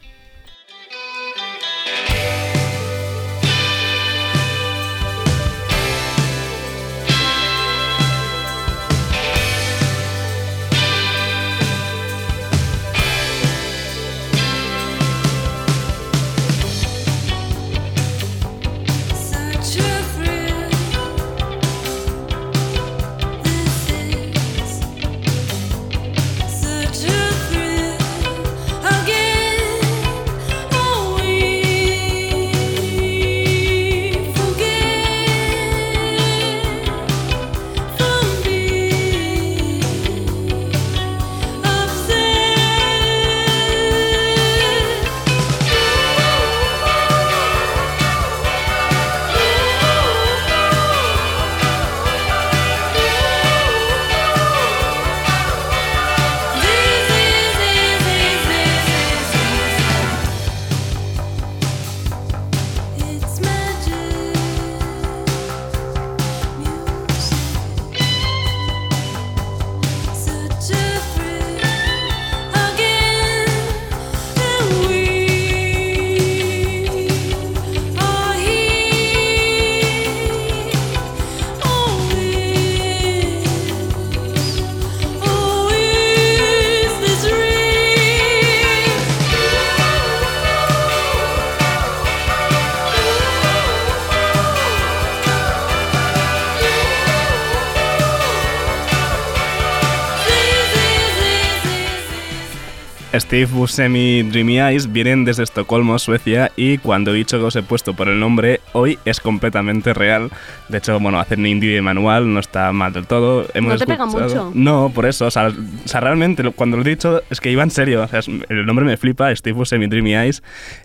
a 103.12 103.20
Steve 103.32 103.46
Buscemi, 103.50 104.22
Dreamy 104.24 104.60
Eyes 104.60 104.92
vienen 104.92 105.24
desde 105.24 105.42
Estocolmo, 105.44 105.98
Suecia, 105.98 106.52
y 106.54 106.76
cuando 106.76 107.12
he 107.12 107.14
dicho 107.14 107.38
que 107.38 107.44
os 107.46 107.56
he 107.56 107.62
puesto 107.62 107.94
por 107.94 108.08
el 108.08 108.20
nombre, 108.20 108.60
hoy 108.74 108.98
es 109.06 109.20
completamente 109.20 109.94
real. 109.94 110.28
De 110.68 110.76
hecho, 110.76 111.00
bueno, 111.00 111.18
hacer 111.18 111.38
un 111.38 111.46
indie 111.46 111.74
de 111.74 111.80
manual 111.80 112.30
no 112.30 112.40
está 112.40 112.70
mal 112.72 112.92
del 112.92 113.06
todo. 113.06 113.46
Hemos 113.54 113.72
No 113.72 113.78
te 113.78 113.86
pega 113.86 114.04
escuchado- 114.04 114.28
mucho. 114.28 114.52
No, 114.54 114.90
por 114.94 115.06
eso. 115.06 115.24
O 115.24 115.30
sea, 115.30 115.48
o 115.48 115.88
sea, 115.88 116.00
realmente 116.00 116.42
cuando 116.50 116.76
lo 116.76 116.82
he 116.82 116.88
dicho 116.90 117.22
es 117.30 117.40
que 117.40 117.50
iba 117.50 117.62
en 117.62 117.70
serio. 117.70 118.02
O 118.02 118.06
sea, 118.08 118.20
el 118.50 118.66
nombre 118.66 118.84
me 118.84 118.98
flipa, 118.98 119.34
Steve 119.34 119.54
Buscemi, 119.56 119.86
Dreamy 119.86 120.14
Eyes. 120.14 120.42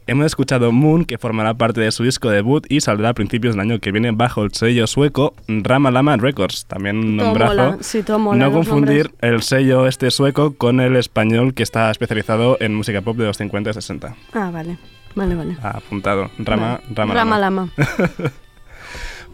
Hemos 0.07 0.25
escuchado 0.27 0.71
Moon, 0.71 1.03
que 1.03 1.17
formará 1.17 1.53
parte 1.53 1.81
de 1.81 1.91
su 1.91 2.05
disco 2.05 2.29
debut 2.29 2.65
y 2.69 2.79
saldrá 2.79 3.09
a 3.09 3.13
principios 3.13 3.55
del 3.55 3.61
año 3.61 3.79
que 3.79 3.91
viene 3.91 4.11
bajo 4.11 4.43
el 4.45 4.53
sello 4.53 4.87
sueco 4.87 5.33
Rama 5.49 5.91
Lama 5.91 6.15
Records. 6.15 6.65
También 6.65 6.97
un 6.97 7.17
Todo 7.17 7.25
nombrazo. 7.27 7.55
mola, 7.55 7.77
sí, 7.81 8.03
todo 8.03 8.19
mola, 8.19 8.45
no 8.45 8.51
confundir 8.53 9.11
el 9.19 9.41
sello 9.41 9.85
este 9.85 10.11
sueco 10.11 10.53
con 10.55 10.79
el 10.79 10.95
español 10.95 11.53
que 11.53 11.63
está 11.63 11.91
especializado 11.91 12.36
en 12.59 12.75
música 12.75 13.01
pop 13.01 13.17
de 13.17 13.25
los 13.25 13.37
50 13.37 13.69
y 13.69 13.73
60. 13.73 14.15
Ah, 14.33 14.49
vale. 14.51 14.77
Vale, 15.15 15.35
vale. 15.35 15.57
Apuntado. 15.61 16.29
Rama, 16.37 16.79
Vale. 16.89 16.95
rama, 16.95 17.13
Rama 17.13 17.39
lama. 17.39 17.69
Lama. 17.77 18.31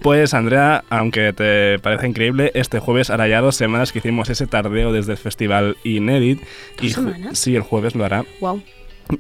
Pues 0.02 0.34
Andrea, 0.34 0.84
aunque 0.90 1.32
te 1.32 1.80
parece 1.80 2.08
increíble, 2.08 2.52
este 2.56 2.80
jueves 2.80 3.10
hará 3.10 3.28
ya 3.30 3.40
dos 3.40 3.56
semanas 3.56 3.94
que 3.94 4.00
hicimos 4.00 4.30
ese 4.30 4.48
tardeo 4.48 4.92
desde 4.92 5.14
el 5.14 5.18
festival 5.18 5.78
Inédit. 5.86 6.42
¿Dos 6.76 6.86
y 6.86 6.90
semanas? 6.90 7.40
Sí, 7.40 7.56
el 7.56 7.62
jueves 7.62 7.96
lo 7.96 8.04
hará. 8.04 8.26
Wow. 8.42 8.62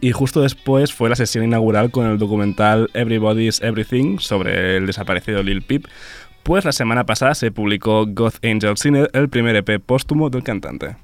Y 0.01 0.11
justo 0.11 0.41
después 0.41 0.91
fue 0.91 1.09
la 1.09 1.15
sesión 1.15 1.45
inaugural 1.45 1.89
con 1.89 2.07
el 2.07 2.17
documental 2.17 2.89
Everybody's 2.93 3.61
Everything 3.61 4.17
sobre 4.19 4.75
el 4.75 4.85
desaparecido 4.85 5.41
Lil 5.41 5.61
Peep. 5.61 5.85
Pues 6.43 6.65
la 6.65 6.73
semana 6.73 7.05
pasada 7.05 7.33
se 7.35 7.51
publicó 7.51 8.05
God 8.05 8.33
Angel 8.43 8.75
Sinner, 8.75 9.09
el 9.13 9.29
primer 9.29 9.55
EP 9.55 9.79
póstumo 9.81 10.29
del 10.29 10.43
cantante. 10.43 10.97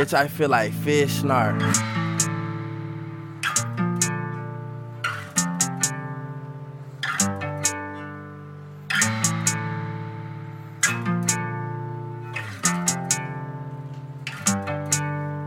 Bitch, 0.00 0.14
I 0.14 0.28
feel 0.28 0.48
like 0.48 0.72
fish 0.72 1.12
snark. 1.12 1.60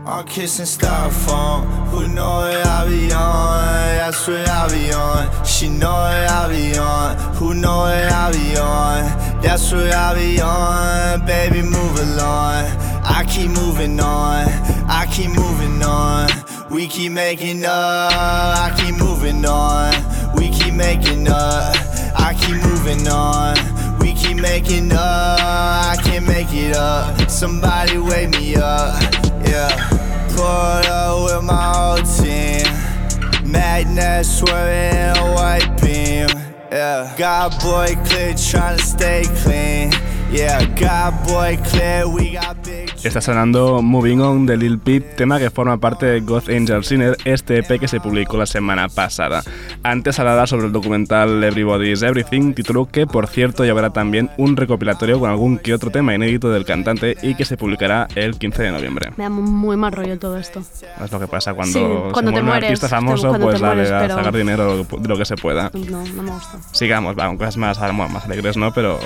I'm 0.06 0.24
kissing 0.28 0.66
styrofoam. 0.66 1.64
Who 1.88 2.06
know 2.06 2.46
it 2.46 2.64
I 2.64 2.86
be 2.86 3.12
on? 3.12 3.64
That's 3.96 4.28
what 4.28 4.48
I 4.48 4.68
be 4.68 4.92
on. 4.92 5.44
She 5.44 5.68
know 5.68 5.88
it 5.88 6.30
I 6.30 6.48
be 6.48 6.78
on. 6.78 7.16
Who 7.34 7.54
know 7.54 7.86
it 7.86 8.12
I 8.12 8.30
be 8.30 8.56
on? 8.56 9.42
That's 9.42 9.72
what 9.72 9.92
I 9.92 10.14
be 10.14 10.40
on. 10.40 11.26
Baby, 11.26 11.62
move 11.62 11.98
along. 11.98 12.83
I 13.14 13.22
keep 13.22 13.50
moving 13.52 14.00
on. 14.00 14.48
I 14.88 15.06
keep 15.08 15.30
moving 15.30 15.80
on. 15.84 16.28
We 16.68 16.88
keep 16.88 17.12
making 17.12 17.64
up. 17.64 18.10
I 18.12 18.74
keep 18.76 18.96
moving 18.96 19.44
on. 19.44 19.94
We 20.34 20.50
keep 20.50 20.74
making 20.74 21.28
up. 21.28 21.76
I 22.18 22.34
keep 22.36 22.56
moving 22.56 23.06
on. 23.06 23.54
We 24.00 24.14
keep 24.14 24.38
making 24.38 24.90
up. 24.90 25.38
I 25.38 25.96
can't 26.02 26.26
make 26.26 26.52
it 26.52 26.74
up. 26.74 27.30
Somebody 27.30 27.98
wake 27.98 28.30
me 28.30 28.56
up. 28.56 29.00
Yeah. 29.46 29.70
Pulled 30.30 30.86
up 30.86 31.24
with 31.24 31.44
my 31.44 31.72
whole 31.72 32.02
team. 32.18 32.66
Magnet 33.48 34.26
swerving 34.26 35.16
a 35.22 35.34
white 35.36 35.80
beam. 35.80 36.26
Yeah. 36.72 37.14
God 37.16 37.52
boy 37.62 37.94
clear, 38.06 38.34
trying 38.34 38.76
to 38.76 38.84
stay 38.84 39.22
clean. 39.44 39.92
Yeah. 40.32 40.66
God 40.74 41.28
boy 41.28 41.60
clear, 41.64 42.08
we 42.08 42.32
got. 42.32 42.63
Está 43.04 43.20
sonando 43.20 43.82
Moving 43.82 44.20
On 44.22 44.46
de 44.46 44.56
Lil 44.56 44.78
Peep, 44.78 45.14
tema 45.16 45.38
que 45.38 45.50
forma 45.50 45.76
parte 45.76 46.06
de 46.06 46.20
God 46.20 46.48
Angel 46.48 46.82
Sinner, 46.84 47.16
este 47.26 47.58
EP 47.58 47.78
que 47.78 47.86
se 47.86 48.00
publicó 48.00 48.38
la 48.38 48.46
semana 48.46 48.88
pasada. 48.88 49.42
Antes 49.82 50.18
hablaba 50.18 50.46
sobre 50.46 50.66
el 50.66 50.72
documental 50.72 51.44
Everybody's 51.44 52.00
Everything, 52.02 52.54
título 52.54 52.86
que 52.86 53.06
por 53.06 53.26
cierto 53.26 53.62
llevará 53.64 53.90
también 53.90 54.30
un 54.38 54.56
recopilatorio 54.56 55.20
con 55.20 55.28
algún 55.28 55.58
que 55.58 55.74
otro 55.74 55.90
tema 55.90 56.14
inédito 56.14 56.50
del 56.50 56.64
cantante 56.64 57.14
y 57.22 57.34
que 57.34 57.44
se 57.44 57.58
publicará 57.58 58.08
el 58.14 58.38
15 58.38 58.62
de 58.62 58.72
noviembre. 58.72 59.10
Me 59.18 59.24
da 59.24 59.30
muy 59.30 59.76
mal 59.76 59.92
rollo 59.92 60.18
todo 60.18 60.38
esto. 60.38 60.60
Es 61.04 61.12
lo 61.12 61.20
que 61.20 61.26
pasa 61.28 61.52
cuando, 61.52 61.78
Sí, 61.78 61.84
se 62.06 62.12
cuando 62.12 62.30
te 62.32 62.40
muere 62.40 62.40
un 62.40 62.46
mueres, 62.46 62.64
artista 62.70 62.86
te- 62.86 62.90
famoso, 62.90 63.28
cuando 63.28 63.46
pues 63.46 63.56
te 63.60 63.62
dale 63.66 63.74
mueres, 63.82 63.92
a 63.92 64.00
pero- 64.00 64.14
sacar 64.14 64.34
dinero 64.34 64.84
de 64.84 65.08
lo 65.08 65.18
que 65.18 65.24
se 65.26 65.36
pueda. 65.36 65.70
No, 65.74 66.02
no 66.04 66.22
me 66.22 66.30
gusta. 66.30 66.58
Sigamos, 66.72 67.14
va, 67.18 67.26
con 67.26 67.36
cosas 67.36 67.58
más, 67.58 67.78
más 67.92 68.24
alegres, 68.24 68.56
¿no? 68.56 68.72
Pero 68.72 68.98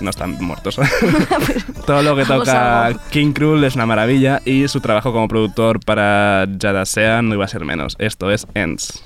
no 0.00 0.08
están 0.10 0.38
muertos. 0.40 0.80
Todo 1.86 2.02
lo 2.02 2.16
que 2.16 2.24
toca. 2.24 2.92
King 3.10 3.32
Es 3.42 3.74
una 3.74 3.86
maravilla 3.86 4.40
y 4.44 4.68
su 4.68 4.80
trabajo 4.80 5.12
como 5.12 5.26
productor 5.26 5.80
para 5.84 6.46
Jada 6.60 6.86
Sea 6.86 7.22
no 7.22 7.34
iba 7.34 7.44
a 7.44 7.48
ser 7.48 7.64
menos. 7.64 7.96
Esto 7.98 8.30
es 8.30 8.46
Ends. 8.54 9.02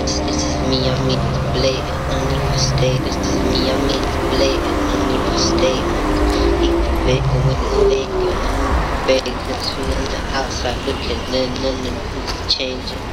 this 0.00 0.20
is 0.20 0.40
me, 0.68 0.88
I 0.88 0.96
mean 1.06 1.20
to 1.20 1.40
play. 1.52 1.76
Anonymous 2.08 2.68
stay, 2.72 2.96
this 3.04 3.16
is 3.16 3.36
me, 3.52 3.68
I 3.68 3.76
mean 3.84 4.00
to 4.00 4.20
play. 4.32 4.56
Anonymous 4.56 5.48
status 5.52 6.16
If 6.16 6.64
you 6.64 6.72
the 7.04 7.28
it 7.28 7.28
with 7.44 7.60
a 7.60 7.76
fake, 7.84 8.14
you 8.24 8.32
vagrants 9.06 9.68
from 9.70 9.84
the 9.84 10.20
outside 10.32 10.78
looking 10.86 11.20
in 11.34 11.52
and 11.84 11.84
the 11.84 11.90
rules 11.92 12.54
changing 12.54 13.04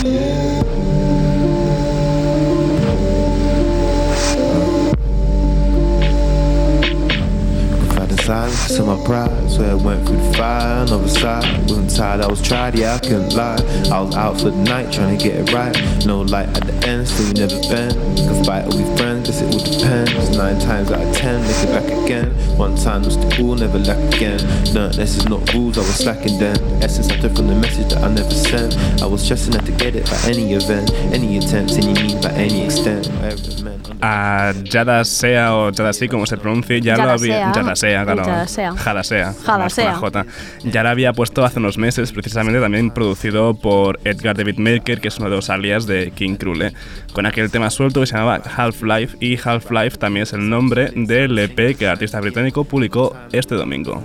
Yeah. 0.02 0.39
Silence 8.50 8.76
to 8.76 8.84
my 8.84 9.04
pride, 9.04 9.50
so 9.50 9.64
I 9.64 9.74
went 9.74 10.06
through 10.06 10.16
the 10.16 10.32
fire 10.34 10.80
on 10.80 10.86
the 10.86 10.94
other 10.96 11.08
side. 11.08 11.60
Wasn't 11.68 11.94
tired, 11.94 12.20
I 12.20 12.26
was 12.28 12.42
tried, 12.42 12.78
yeah, 12.78 12.94
I 12.96 12.98
couldn't 12.98 13.34
lie. 13.34 13.58
I 13.92 14.00
was 14.00 14.16
out 14.16 14.38
for 14.38 14.50
the 14.50 14.62
night, 14.64 14.92
trying 14.92 15.16
to 15.16 15.22
get 15.22 15.36
it 15.36 15.52
right. 15.52 15.76
No 16.06 16.20
light 16.22 16.48
at 16.56 16.64
the 16.66 16.74
end, 16.86 17.08
still 17.08 17.26
we 17.26 17.32
never 17.34 17.60
been. 17.68 17.90
Can 18.16 18.44
fight 18.44 18.64
or 18.66 18.76
we 18.76 18.84
friends, 18.96 19.28
guess 19.28 19.40
it 19.42 19.54
would 19.54 19.64
depend. 19.64 20.08
It's 20.10 20.36
nine 20.36 20.58
times 20.60 20.90
out 20.90 21.00
of 21.00 21.16
ten, 21.16 21.40
make 21.42 21.62
it 21.62 21.70
back 21.70 22.04
again. 22.04 22.30
One 22.56 22.76
time 22.76 23.02
was 23.02 23.16
the 23.16 23.28
cool, 23.36 23.54
never 23.56 23.78
lack 23.78 23.98
again. 24.14 24.40
Learned 24.74 24.94
this 24.94 25.16
is 25.16 25.26
not 25.28 25.52
rules, 25.54 25.78
I 25.78 25.80
was 25.80 25.96
slacking 25.96 26.38
then. 26.38 26.56
Essence 26.82 27.08
I 27.10 27.16
took 27.18 27.36
from 27.36 27.48
the 27.48 27.54
message 27.56 27.88
that 27.92 28.02
I 28.02 28.08
never 28.12 28.30
sent. 28.30 28.76
I 29.02 29.06
was 29.06 29.22
stressing 29.22 29.54
out 29.56 29.66
to 29.66 29.72
get 29.72 29.94
it 29.94 30.06
by 30.06 30.18
any 30.28 30.52
event, 30.54 30.92
any 31.12 31.38
attempt, 31.38 31.72
any 31.72 31.92
means, 31.94 32.14
by 32.24 32.32
any 32.32 32.64
extent. 32.64 33.08
Ah, 33.10 33.20
Whatever 33.20 33.50
it 33.50 33.62
meant. 33.62 33.80
A 34.02 34.54
Yada 34.64 35.04
Sea 35.04 35.36
o 35.50 35.70
Yada 35.70 35.92
Sea, 35.92 36.08
como 36.08 36.24
se 36.24 36.36
pronuncie, 36.36 36.80
ya 36.80 36.94
lo 36.96 37.02
Yada 37.02 37.12
había. 37.14 37.52
Sea. 37.52 37.62
Yada 37.62 37.76
Sea, 37.76 38.04
claro. 38.04 38.39
Yada 38.40 38.48
Sea. 38.48 38.72
Jada 38.76 39.02
Sea. 39.04 39.34
Jada 39.44 39.58
más 39.58 39.74
con 39.74 39.84
la 39.84 39.90
Sea. 39.92 39.94
J. 39.94 40.26
Ya 40.64 40.82
lo 40.82 40.88
había 40.88 41.12
puesto 41.12 41.44
hace 41.44 41.58
unos 41.58 41.78
meses, 41.78 42.12
precisamente 42.12 42.60
también 42.60 42.90
producido 42.90 43.54
por 43.54 43.98
Edgar 44.04 44.36
David 44.36 44.58
Maker, 44.58 45.00
que 45.00 45.08
es 45.08 45.18
uno 45.18 45.30
de 45.30 45.36
los 45.36 45.50
alias 45.50 45.86
de 45.86 46.10
King 46.12 46.36
Krule, 46.36 46.72
con 47.12 47.26
aquel 47.26 47.50
tema 47.50 47.70
suelto 47.70 48.00
que 48.00 48.06
se 48.06 48.14
llamaba 48.16 48.40
Half-Life, 48.56 49.16
y 49.20 49.36
Half-Life 49.42 49.98
también 49.98 50.22
es 50.24 50.32
el 50.32 50.48
nombre 50.48 50.90
del 50.94 51.38
EP 51.38 51.76
que 51.76 51.84
el 51.84 51.90
artista 51.90 52.20
británico 52.20 52.64
publicó 52.64 53.16
este 53.32 53.54
domingo. 53.54 54.02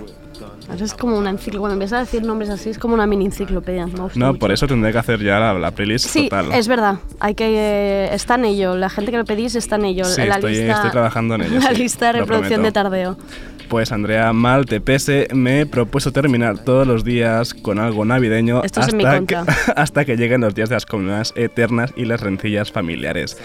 Ahora 0.68 0.84
Es 0.84 0.94
como 0.94 1.16
una 1.16 1.30
enciclopedia. 1.30 1.60
Cuando 1.60 1.74
empiezas 1.74 1.96
a 1.96 2.00
decir 2.00 2.24
nombres 2.24 2.50
así, 2.50 2.70
es 2.70 2.78
como 2.80 2.94
una 2.94 3.06
mini 3.06 3.26
enciclopedia. 3.26 3.86
No, 3.86 4.08
mucho. 4.26 4.34
por 4.40 4.50
eso 4.50 4.66
tendré 4.66 4.90
que 4.90 4.98
hacer 4.98 5.22
ya 5.22 5.38
la, 5.38 5.54
la 5.54 5.70
playlist 5.70 6.08
Sí, 6.08 6.24
total. 6.28 6.50
es 6.52 6.66
verdad. 6.66 6.96
Hay 7.20 7.36
que 7.36 7.44
eh, 7.46 8.08
está 8.12 8.34
en 8.34 8.46
ello. 8.46 8.74
La 8.76 8.90
gente 8.90 9.12
que 9.12 9.16
lo 9.18 9.24
pedís 9.24 9.54
está 9.54 9.76
en 9.76 9.84
ello. 9.84 10.04
Sí, 10.04 10.22
la 10.26 10.34
estoy- 10.34 10.56
lista, 10.56 10.72
estoy 10.72 10.90
trabajando 10.90 11.36
en 11.36 11.42
ello, 11.42 11.60
La 11.62 11.68
sí, 11.72 11.76
lista 11.82 12.06
de 12.06 12.12
reproducción 12.18 12.64
de 12.64 12.72
tardeo. 12.72 13.16
Pues 13.68 13.90
Andrea 13.90 14.32
Mal, 14.32 14.66
te 14.66 14.80
pese, 14.80 15.28
me 15.34 15.60
he 15.60 15.66
propuesto 15.66 16.12
terminar 16.12 16.58
todos 16.58 16.86
los 16.86 17.04
días 17.04 17.52
con 17.52 17.78
algo 17.78 18.04
navideño 18.04 18.62
Esto 18.62 18.80
hasta, 18.80 19.20
que, 19.24 19.36
hasta 19.76 20.04
que 20.04 20.16
lleguen 20.16 20.42
los 20.42 20.54
días 20.54 20.68
de 20.68 20.76
las 20.76 20.86
comunidades 20.86 21.32
eternas 21.36 21.92
y 21.96 22.04
las 22.04 22.20
rencillas 22.20 22.70
familiares. 22.70 23.36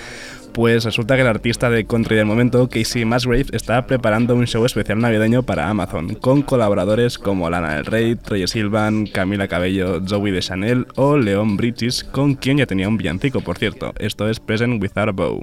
Pues 0.53 0.83
resulta 0.83 1.15
que 1.15 1.21
el 1.21 1.27
artista 1.27 1.69
de 1.69 1.85
country 1.85 2.17
del 2.17 2.25
momento, 2.25 2.67
Casey 2.67 3.05
Musgrave, 3.05 3.45
está 3.53 3.87
preparando 3.87 4.35
un 4.35 4.45
show 4.45 4.65
especial 4.65 4.99
navideño 4.99 5.43
para 5.43 5.69
Amazon, 5.69 6.15
con 6.15 6.41
colaboradores 6.41 7.17
como 7.17 7.49
Lana 7.49 7.75
del 7.75 7.85
Rey, 7.85 8.15
Troye 8.15 8.47
Silvan, 8.47 9.05
Camila 9.07 9.47
Cabello, 9.47 10.01
Zoe 10.05 10.31
de 10.31 10.41
Chanel 10.41 10.87
o 10.95 11.17
Leon 11.17 11.55
Bridges, 11.55 12.03
con 12.03 12.35
quien 12.35 12.57
ya 12.57 12.65
tenía 12.65 12.89
un 12.89 12.97
villancico, 12.97 13.39
por 13.39 13.57
cierto. 13.57 13.93
Esto 13.97 14.27
es 14.27 14.41
Present 14.41 14.81
Without 14.81 15.09
a 15.09 15.11
Bow. 15.13 15.41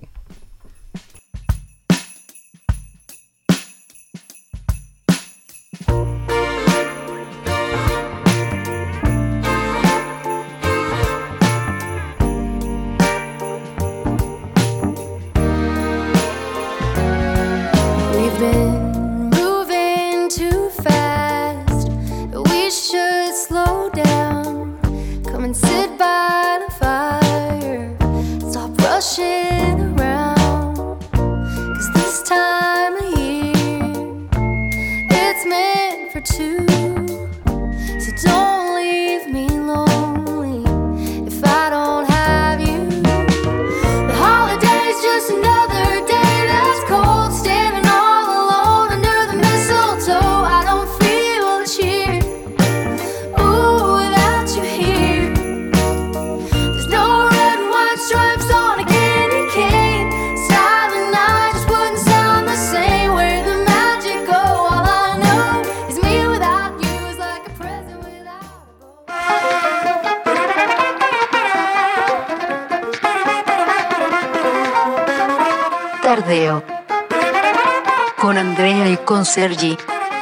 Con 78.20 78.36
Andrea 78.36 78.90
y 78.90 78.98
con 78.98 79.24
Sergi. 79.24 79.78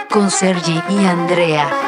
Con 0.09 0.31
Sergi 0.31 0.81
y 0.89 1.05
Andrea. 1.05 1.86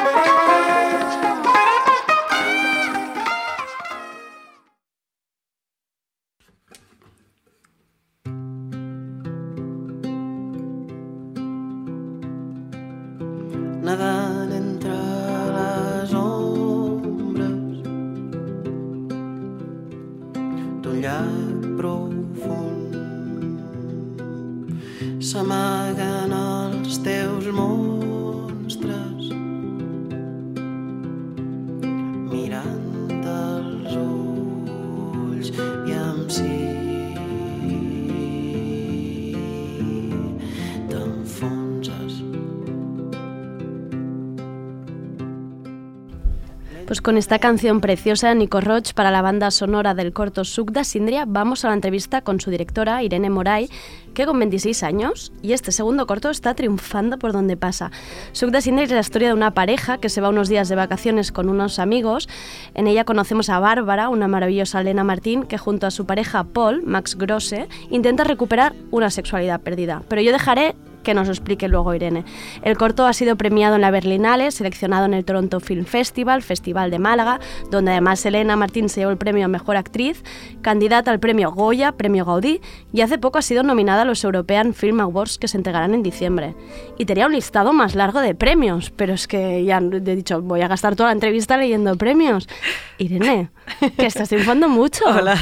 Con 47.09 47.17
esta 47.17 47.39
canción 47.39 47.81
preciosa 47.81 48.29
de 48.29 48.35
Nico 48.35 48.61
Roch 48.61 48.93
para 48.93 49.11
la 49.11 49.23
banda 49.23 49.51
sonora 49.51 49.95
del 49.95 50.13
corto 50.13 50.45
Sugda 50.45 50.85
Sindria, 50.85 51.25
vamos 51.27 51.65
a 51.65 51.69
la 51.69 51.75
entrevista 51.75 52.21
con 52.21 52.39
su 52.39 52.51
directora, 52.51 53.03
Irene 53.03 53.31
Moray, 53.31 53.71
que 54.13 54.27
con 54.27 54.39
26 54.39 54.83
años 54.83 55.33
y 55.41 55.55
este 55.55 55.73
segundo 55.73 56.07
corto 56.07 56.29
está 56.29 56.53
triunfando 56.53 57.19
por 57.19 57.33
donde 57.33 57.57
pasa. 57.57 57.91
Sugda 58.33 58.61
Sindria 58.61 58.85
es 58.85 58.91
la 58.91 59.01
historia 59.01 59.29
de 59.29 59.35
una 59.35 59.55
pareja 59.55 59.97
que 59.97 60.11
se 60.11 60.21
va 60.21 60.29
unos 60.29 60.51
días 60.51 60.69
de 60.69 60.75
vacaciones 60.75 61.33
con 61.33 61.49
unos 61.49 61.79
amigos. 61.79 62.29
En 62.75 62.87
ella 62.87 63.05
conocemos 63.05 63.49
a 63.49 63.59
Bárbara, 63.59 64.11
una 64.11 64.29
maravillosa 64.29 64.83
Elena 64.83 65.03
Martín, 65.03 65.45
que 65.45 65.57
junto 65.57 65.87
a 65.87 65.91
su 65.91 66.05
pareja 66.05 66.45
Paul, 66.45 66.83
Max 66.85 67.17
Grosse, 67.17 67.69
intenta 67.89 68.25
recuperar 68.25 68.75
una 68.91 69.09
sexualidad 69.09 69.63
perdida. 69.63 70.03
Pero 70.11 70.21
yo 70.21 70.31
dejaré 70.31 70.75
que 71.03 71.15
nos 71.15 71.29
explique 71.29 71.69
luego 71.69 71.95
Irene. 71.95 72.25
El 72.63 72.77
corto 72.77 73.07
ha 73.07 73.13
sido 73.13 73.37
premiado 73.37 73.77
en 73.77 73.81
la 73.81 73.91
Berlinale, 73.91 74.51
seleccionado 74.51 75.07
en 75.07 75.15
el 75.15 75.25
Toronto 75.25 75.61
Film 75.61 75.85
Festival, 75.85 76.43
Festival 76.43 76.91
de 76.91 76.99
Málaga, 76.99 77.41
donde 77.71 77.93
además 77.93 78.25
Elena 78.27 78.57
Martín 78.57 78.89
se 78.89 79.01
llevó 79.01 79.11
el 79.13 79.19
premio 79.19 79.45
a 79.45 79.49
Mejor 79.49 79.77
Actriz, 79.77 80.23
candidata 80.63 81.11
al 81.11 81.21
premio 81.21 81.51
Goya, 81.53 81.93
premio 81.93 82.25
Gaudí, 82.25 82.61
y 82.93 83.01
hace 83.01 83.19
poco 83.19 83.39
ha 83.39 83.43
sido 83.43 83.63
nominada 83.63 84.03
a 84.03 84.05
los 84.05 84.23
European 84.25 84.75
Film 84.75 85.01
Awards 85.01 85.39
que 85.39 85.49
se 85.49 85.57
entregarán 85.57 85.95
en 85.95 86.03
diciembre. 86.03 86.55
Y 86.99 87.05
tenía 87.05 87.27
un 87.27 87.33
listado 87.33 87.73
más 87.73 87.95
largo 87.95 88.21
de 88.21 88.35
premios, 88.35 88.91
pero 88.91 89.15
es 89.15 89.27
que 89.29 89.65
ya 89.65 89.79
he 89.79 90.01
dicho, 90.17 90.43
voy 90.43 90.61
a 90.63 90.69
gastar 90.69 90.97
toda 90.97 91.09
la 91.09 91.15
entrevista 91.15 91.57
leyendo 91.57 91.97
premios. 91.97 92.49
Irene, 92.99 93.51
que 93.97 94.07
estás 94.07 94.29
triunfando 94.29 94.69
mucho. 94.69 95.05
Hola. 95.07 95.37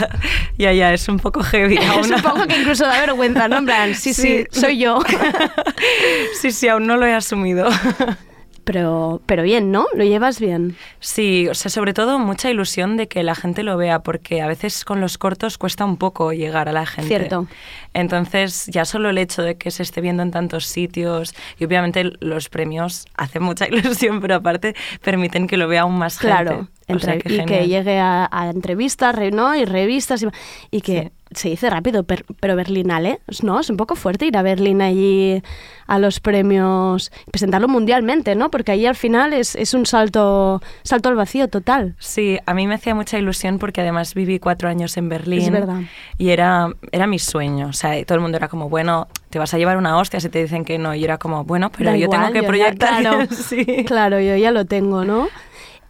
Ya, 0.58 0.72
ya, 0.72 0.92
es 0.92 1.08
un 1.08 1.18
poco 1.18 1.42
heavy. 1.42 1.76
Es 2.00 2.10
un 2.10 2.20
poco 2.22 2.46
que 2.46 2.58
incluso 2.58 2.84
da 2.86 3.00
vergüenza, 3.00 3.48
¿no? 3.48 3.58
En 3.58 3.64
plan, 3.64 3.94
sí, 3.94 4.12
sí, 4.12 4.44
Sí. 4.50 4.60
soy 4.60 4.78
yo. 4.78 4.98
Sí, 6.40 6.50
sí, 6.52 6.68
aún 6.68 6.86
no 6.86 6.96
lo 6.96 7.06
he 7.06 7.12
asumido. 7.14 7.68
Pero, 8.64 9.22
pero 9.26 9.44
bien, 9.44 9.70
¿no? 9.70 9.86
Lo 9.94 10.02
llevas 10.02 10.40
bien. 10.40 10.76
Sí, 10.98 11.46
o 11.48 11.54
sea, 11.54 11.70
sobre 11.70 11.94
todo 11.94 12.18
mucha 12.18 12.50
ilusión 12.50 12.96
de 12.96 13.06
que 13.06 13.22
la 13.22 13.36
gente 13.36 13.62
lo 13.62 13.76
vea, 13.76 14.00
porque 14.00 14.42
a 14.42 14.48
veces 14.48 14.84
con 14.84 15.00
los 15.00 15.18
cortos 15.18 15.56
cuesta 15.56 15.84
un 15.84 15.96
poco 15.98 16.32
llegar 16.32 16.68
a 16.68 16.72
la 16.72 16.84
gente. 16.84 17.06
Cierto. 17.06 17.46
Entonces, 17.94 18.66
ya 18.66 18.84
solo 18.84 19.08
el 19.10 19.18
hecho 19.18 19.42
de 19.42 19.56
que 19.56 19.70
se 19.70 19.84
esté 19.84 20.00
viendo 20.00 20.24
en 20.24 20.32
tantos 20.32 20.66
sitios, 20.66 21.32
y 21.60 21.64
obviamente 21.64 22.10
los 22.18 22.48
premios 22.48 23.06
hacen 23.16 23.44
mucha 23.44 23.68
ilusión, 23.68 24.20
pero 24.20 24.34
aparte 24.34 24.74
permiten 25.00 25.46
que 25.46 25.56
lo 25.56 25.68
vea 25.68 25.82
aún 25.82 25.96
más 25.96 26.18
Claro. 26.18 26.66
gente. 26.88 26.94
O 26.94 26.98
sea, 26.98 27.14
entre- 27.14 27.34
y 27.34 27.36
genial. 27.38 27.60
que 27.60 27.68
llegue 27.68 27.98
a, 28.00 28.28
a 28.32 28.50
entrevistas, 28.50 29.14
re- 29.14 29.30
¿no? 29.30 29.54
Y 29.54 29.64
revistas. 29.64 30.24
Y, 30.24 30.26
y 30.72 30.80
que 30.80 31.12
se 31.32 31.48
dice 31.48 31.68
rápido, 31.68 32.04
per- 32.04 32.24
pero 32.40 32.54
Berlinale, 32.56 33.20
¿no? 33.42 33.58
Es 33.60 33.68
un 33.68 33.76
poco 33.76 33.96
fuerte 33.96 34.26
ir 34.26 34.36
a 34.36 34.42
Berlín 34.42 34.80
allí 34.80 35.42
a 35.88 35.98
los 35.98 36.20
premios, 36.20 37.10
presentarlo 37.30 37.66
mundialmente, 37.68 38.34
¿no? 38.36 38.50
Porque 38.50 38.72
ahí 38.72 38.86
al 38.86 38.94
final 38.94 39.32
es, 39.32 39.56
es 39.56 39.74
un 39.74 39.86
salto, 39.86 40.62
salto 40.82 41.08
al 41.08 41.16
vacío 41.16 41.48
total. 41.48 41.96
Sí, 41.98 42.38
a 42.46 42.54
mí 42.54 42.66
me 42.66 42.74
hacía 42.76 42.94
mucha 42.94 43.18
ilusión 43.18 43.58
porque 43.58 43.80
además 43.80 44.14
viví 44.14 44.38
cuatro 44.38 44.68
años 44.68 44.96
en 44.96 45.08
Berlín. 45.08 45.40
Es 45.42 45.50
verdad. 45.50 45.80
Y 46.16 46.30
era, 46.30 46.68
era 46.92 47.06
mi 47.06 47.18
sueño. 47.18 47.68
O 47.68 47.72
sea, 47.72 48.02
todo 48.04 48.14
el 48.16 48.22
mundo 48.22 48.36
era 48.36 48.48
como, 48.48 48.68
bueno, 48.68 49.08
te 49.30 49.38
vas 49.40 49.52
a 49.52 49.58
llevar 49.58 49.76
una 49.78 49.98
hostia 49.98 50.20
si 50.20 50.28
te 50.28 50.40
dicen 50.42 50.64
que 50.64 50.78
no. 50.78 50.94
Y 50.94 51.02
era 51.04 51.18
como, 51.18 51.44
bueno, 51.44 51.70
pero 51.70 51.90
Da 51.90 51.96
yo 51.96 52.04
igual, 52.04 52.20
tengo 52.20 52.32
que 52.32 52.38
yo 52.38 52.42
ya- 52.42 52.48
proyectar. 52.48 53.00
claro, 53.00 53.26
sí. 53.34 53.84
claro, 53.84 54.20
yo 54.20 54.36
ya 54.36 54.50
lo 54.52 54.64
tengo, 54.64 55.04
¿no? 55.04 55.28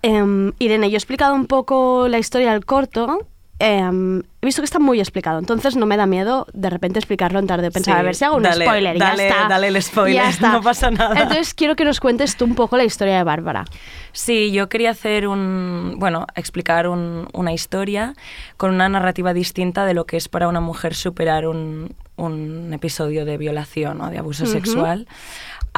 Em, 0.03 0.53
Irene, 0.59 0.89
yo 0.91 0.95
he 0.97 0.99
explicado 0.99 1.35
un 1.35 1.47
poco 1.47 2.09
la 2.09 2.19
historia 2.19 2.53
del 2.53 2.65
corto. 2.65 3.27
em, 3.59 4.23
he 4.47 4.51
visto 4.51 4.63
que 4.63 4.67
está 4.67 4.79
muy 4.79 4.99
explicado, 5.01 5.39
entonces 5.39 5.77
no 5.77 5.87
me 5.87 5.97
da 5.97 6.07
miedo 6.07 6.47
de 6.53 6.71
repente 6.71 6.99
explicarlo 6.99 7.39
en 7.39 7.47
tarde. 7.47 7.71
Pensaba, 7.71 7.97
Sí, 7.99 8.01
a 8.01 8.03
ver 8.05 8.15
si 8.15 8.25
hago 8.25 8.37
un 8.37 8.43
dale, 8.43 8.65
spoiler. 8.65 8.97
y 8.97 8.99
dale, 8.99 9.29
ya 9.29 9.35
está. 9.37 9.49
dale 9.49 9.69
el 9.69 9.83
spoiler, 9.83 10.23
Ya 10.23 10.29
está. 10.31 10.53
no 10.53 10.63
pasa 10.63 10.91
nada. 10.91 11.21
Entonces 11.21 11.55
quiero 11.55 11.77
que 11.77 11.85
nos 11.85 12.01
cuentes 12.01 12.37
tú 12.37 12.45
un 12.45 12.55
poco 12.55 12.77
la 12.77 12.85
historia 12.85 13.17
de 13.19 13.25
Bárbara. 13.25 13.65
Sí, 14.13 14.51
yo 14.53 14.69
quería 14.69 14.91
hacer 14.91 15.29
un, 15.29 15.97
bueno, 15.99 16.27
explicar 16.35 16.89
un- 16.89 17.29
una 17.35 17.53
historia 17.53 18.15
con 18.57 18.73
una 18.75 18.89
narrativa 18.89 19.33
distinta 19.35 19.85
de 19.85 19.95
lo 19.95 20.07
que 20.07 20.17
es 20.17 20.29
para 20.29 20.49
una 20.49 20.61
mujer 20.61 20.95
superar 20.95 21.47
un, 21.47 21.95
un 22.17 22.73
episodio 22.73 23.25
de 23.27 23.37
violación 23.37 24.01
o 24.01 24.09
de 24.11 24.19
abuso 24.19 24.47
sexual. 24.47 25.07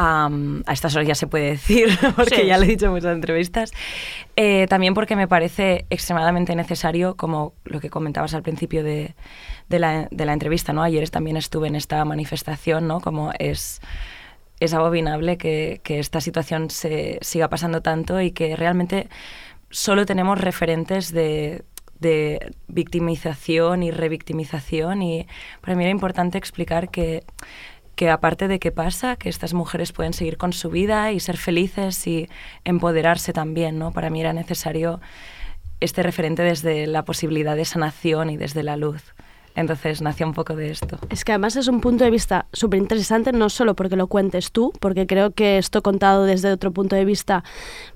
A 0.01 0.73
estas 0.73 0.95
horas 0.95 1.09
ya 1.09 1.17
se 1.17 1.27
puede 1.27 1.51
decir, 1.51 1.89
porque 2.17 2.37
Sí. 2.43 2.47
ya 2.47 2.57
lo 2.57 2.63
he 2.63 2.69
dicho 2.69 2.87
en 2.87 2.93
muchas 2.93 3.15
entrevistas. 3.17 3.73
Eh, 4.37 4.67
también 4.69 4.95
porque 4.95 5.17
me 5.17 5.27
parece 5.27 5.87
extremadamente 5.91 6.55
necesario, 6.55 7.17
como 7.17 7.53
lo 7.65 7.81
que 7.81 7.91
comentabas 7.91 8.33
al 8.35 8.43
principio 8.43 8.85
de, 8.85 9.17
de 9.69 9.79
la, 9.81 10.07
de 10.13 10.25
la 10.25 10.33
entrevista, 10.35 10.73
¿no? 10.73 10.85
Ayer 10.85 11.11
también 11.11 11.37
estuve 11.37 11.67
en 11.67 11.75
esta 11.75 12.05
manifestación, 12.05 12.87
¿no? 12.87 13.01
Como 13.01 13.33
es 13.41 13.81
es 14.61 14.75
abominable 14.75 15.37
que, 15.39 15.81
que 15.85 15.99
esta 16.01 16.21
situación 16.21 16.69
se 16.71 17.19
siga 17.21 17.49
pasando 17.49 17.81
tanto 17.81 18.21
y 18.21 18.33
que 18.33 18.57
realmente 18.57 19.09
solo 19.71 20.05
tenemos 20.05 20.41
referentes 20.41 21.13
de, 21.13 21.63
de 22.01 22.53
victimización 22.67 23.83
y 23.85 23.91
revictimización 23.93 25.03
y 25.03 25.27
para 25.61 25.77
mí 25.77 25.85
era 25.85 25.91
importante 25.93 26.39
explicar 26.39 26.91
que, 26.91 27.23
que 27.99 28.11
aparte 28.11 28.47
de 28.47 28.61
que 28.61 28.71
pasa, 28.71 29.17
que 29.17 29.29
estas 29.29 29.55
mujeres 29.55 29.91
pueden 29.91 30.13
seguir 30.13 30.37
con 30.37 30.53
su 30.53 30.71
vida 30.71 31.11
y 31.11 31.19
ser 31.19 31.37
felices 31.37 32.07
y 32.07 32.29
empoderarse 32.65 33.33
también, 33.33 33.77
¿no? 33.77 33.91
Para 33.91 34.09
mí 34.09 34.21
era 34.21 34.33
necesario 34.33 35.01
este 35.81 36.05
referente 36.05 36.45
desde 36.45 36.87
la 36.87 37.05
posibilidad 37.05 37.57
de 37.57 37.65
sanación 37.65 38.31
y 38.31 38.37
desde 38.37 38.63
la 38.63 38.77
luz. 38.77 39.03
Entonces 39.57 40.01
nació 40.01 40.29
un 40.29 40.35
poco 40.35 40.55
de 40.55 40.71
esto. 40.71 40.97
Es 41.11 41.25
que 41.25 41.33
además 41.33 41.57
es 41.57 41.67
un 41.67 41.81
punto 41.81 42.05
de 42.05 42.11
vista 42.11 42.47
súper 42.53 42.79
interesante, 42.79 43.33
no 43.33 43.49
solo 43.49 43.75
porque 43.75 43.97
lo 43.97 44.07
cuentes 44.07 44.53
tú, 44.53 44.73
porque 44.79 45.09
creo 45.09 45.33
que 45.33 45.59
esto 45.59 45.83
contado 45.83 46.25
desde 46.25 46.53
otro 46.53 46.71
punto 46.71 46.95
de 46.95 47.05
vista 47.05 47.43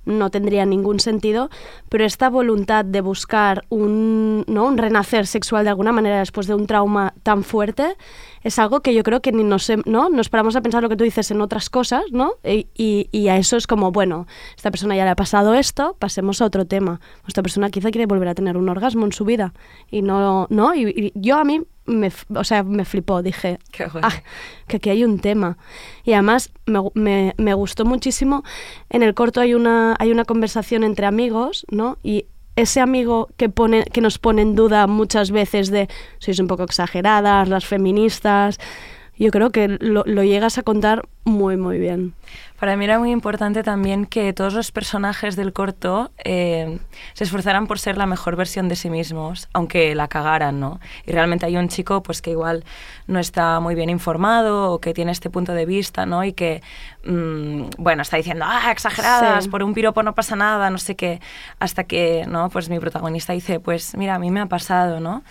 no 0.04 0.30
tendría 0.30 0.66
ningún 0.66 0.98
sentido, 0.98 1.48
pero 1.88 2.04
esta 2.04 2.28
voluntad 2.28 2.84
de 2.84 3.02
buscar 3.02 3.64
un, 3.68 4.44
¿no? 4.48 4.64
un 4.66 4.78
renacer 4.78 5.28
sexual 5.28 5.62
de 5.62 5.70
alguna 5.70 5.92
manera 5.92 6.18
después 6.18 6.48
de 6.48 6.54
un 6.56 6.66
trauma 6.66 7.14
tan 7.22 7.44
fuerte 7.44 7.96
es 8.42 8.58
algo 8.58 8.80
que 8.80 8.94
yo 8.94 9.02
creo 9.02 9.20
que 9.20 9.32
ni 9.32 9.44
nos, 9.44 9.70
¿no? 9.86 10.08
nos 10.08 10.28
paramos 10.28 10.56
a 10.56 10.60
pensar 10.60 10.82
lo 10.82 10.88
que 10.88 10.96
tú 10.96 11.04
dices 11.04 11.30
en 11.30 11.40
otras 11.40 11.70
cosas, 11.70 12.04
¿no? 12.10 12.32
Y, 12.44 12.66
y- 12.76 13.08
y 13.12 13.28
a 13.28 13.36
eso 13.36 13.56
es 13.56 13.66
como, 13.66 13.92
bueno, 13.92 14.26
esta 14.56 14.70
persona 14.70 14.96
ya 14.96 15.04
le 15.04 15.10
ha 15.10 15.16
pasado 15.16 15.54
esto, 15.54 15.96
pasemos 15.98 16.40
a 16.42 16.46
otro 16.46 16.64
tema. 16.64 17.00
Esta 17.26 17.42
persona 17.42 17.70
quizá 17.70 17.90
quiere 17.90 18.06
volver 18.06 18.28
a 18.28 18.34
tener 18.34 18.56
un 18.56 18.68
orgasmo 18.68 19.04
en 19.06 19.12
su 19.12 19.24
vida 19.24 19.52
y 19.90 20.02
no, 20.02 20.46
¿no? 20.50 20.74
Y, 20.74 20.88
y 20.88 21.12
yo 21.14 21.36
a 21.38 21.44
mí 21.44 21.62
me, 21.84 22.12
o 22.34 22.44
sea, 22.44 22.62
me 22.62 22.84
flipó, 22.84 23.22
dije, 23.22 23.58
Qué 23.72 23.86
guay. 23.86 24.02
ah, 24.06 24.22
que 24.68 24.76
aquí 24.76 24.90
hay 24.90 25.04
un 25.04 25.18
tema. 25.18 25.58
Y 26.04 26.12
además 26.12 26.52
me, 26.66 26.80
me- 26.94 27.34
me 27.38 27.54
gustó 27.54 27.84
muchísimo, 27.84 28.44
en 28.88 29.02
el 29.02 29.14
corto 29.14 29.40
hay 29.40 29.54
una, 29.54 29.96
hay 29.98 30.12
una 30.12 30.24
conversación 30.24 30.84
entre 30.84 31.06
amigos, 31.06 31.66
¿no? 31.70 31.98
Y 32.02 32.26
ese 32.56 32.80
amigo 32.80 33.28
que, 33.36 33.48
pone, 33.48 33.84
que 33.84 34.00
nos 34.00 34.18
pone 34.18 34.42
en 34.42 34.54
duda 34.54 34.86
muchas 34.86 35.30
veces 35.30 35.70
de 35.70 35.88
sois 36.18 36.38
un 36.38 36.46
poco 36.46 36.64
exageradas, 36.64 37.48
las 37.48 37.64
feministas, 37.64 38.58
yo 39.16 39.30
creo 39.30 39.50
que 39.50 39.68
lo, 39.80 40.02
lo 40.06 40.22
llegas 40.22 40.58
a 40.58 40.62
contar 40.62 41.08
muy, 41.24 41.56
muy 41.56 41.78
bien. 41.78 42.14
Para 42.62 42.76
mí 42.76 42.84
era 42.84 43.00
muy 43.00 43.10
importante 43.10 43.64
también 43.64 44.06
que 44.06 44.32
todos 44.32 44.54
los 44.54 44.70
personajes 44.70 45.34
del 45.34 45.52
corto 45.52 46.12
eh, 46.22 46.78
se 47.12 47.24
esforzaran 47.24 47.66
por 47.66 47.80
ser 47.80 47.98
la 47.98 48.06
mejor 48.06 48.36
versión 48.36 48.68
de 48.68 48.76
sí 48.76 48.88
mismos, 48.88 49.48
aunque 49.52 49.96
la 49.96 50.06
cagaran, 50.06 50.60
¿no? 50.60 50.78
Y 51.04 51.10
realmente 51.10 51.44
hay 51.44 51.56
un 51.56 51.66
chico 51.66 52.04
pues 52.04 52.22
que 52.22 52.30
igual 52.30 52.62
no 53.08 53.18
está 53.18 53.58
muy 53.58 53.74
bien 53.74 53.90
informado 53.90 54.70
o 54.70 54.78
que 54.80 54.94
tiene 54.94 55.10
este 55.10 55.28
punto 55.28 55.54
de 55.54 55.66
vista, 55.66 56.06
¿no? 56.06 56.22
Y 56.22 56.34
que, 56.34 56.62
mm, 57.04 57.70
bueno, 57.78 58.02
está 58.02 58.16
diciendo, 58.16 58.44
ah, 58.48 58.70
exageradas, 58.70 59.42
Sí. 59.42 59.50
por 59.50 59.64
un 59.64 59.74
piropo 59.74 60.04
no 60.04 60.14
pasa 60.14 60.36
nada, 60.36 60.70
no 60.70 60.78
sé 60.78 60.94
qué, 60.94 61.20
hasta 61.58 61.82
que, 61.82 62.26
¿no? 62.28 62.48
Pues 62.48 62.68
mi 62.70 62.78
protagonista 62.78 63.32
dice, 63.32 63.58
pues 63.58 63.96
mira, 63.96 64.14
a 64.14 64.18
mí 64.20 64.30
me 64.30 64.38
ha 64.40 64.46
pasado, 64.46 65.00
¿no? 65.00 65.24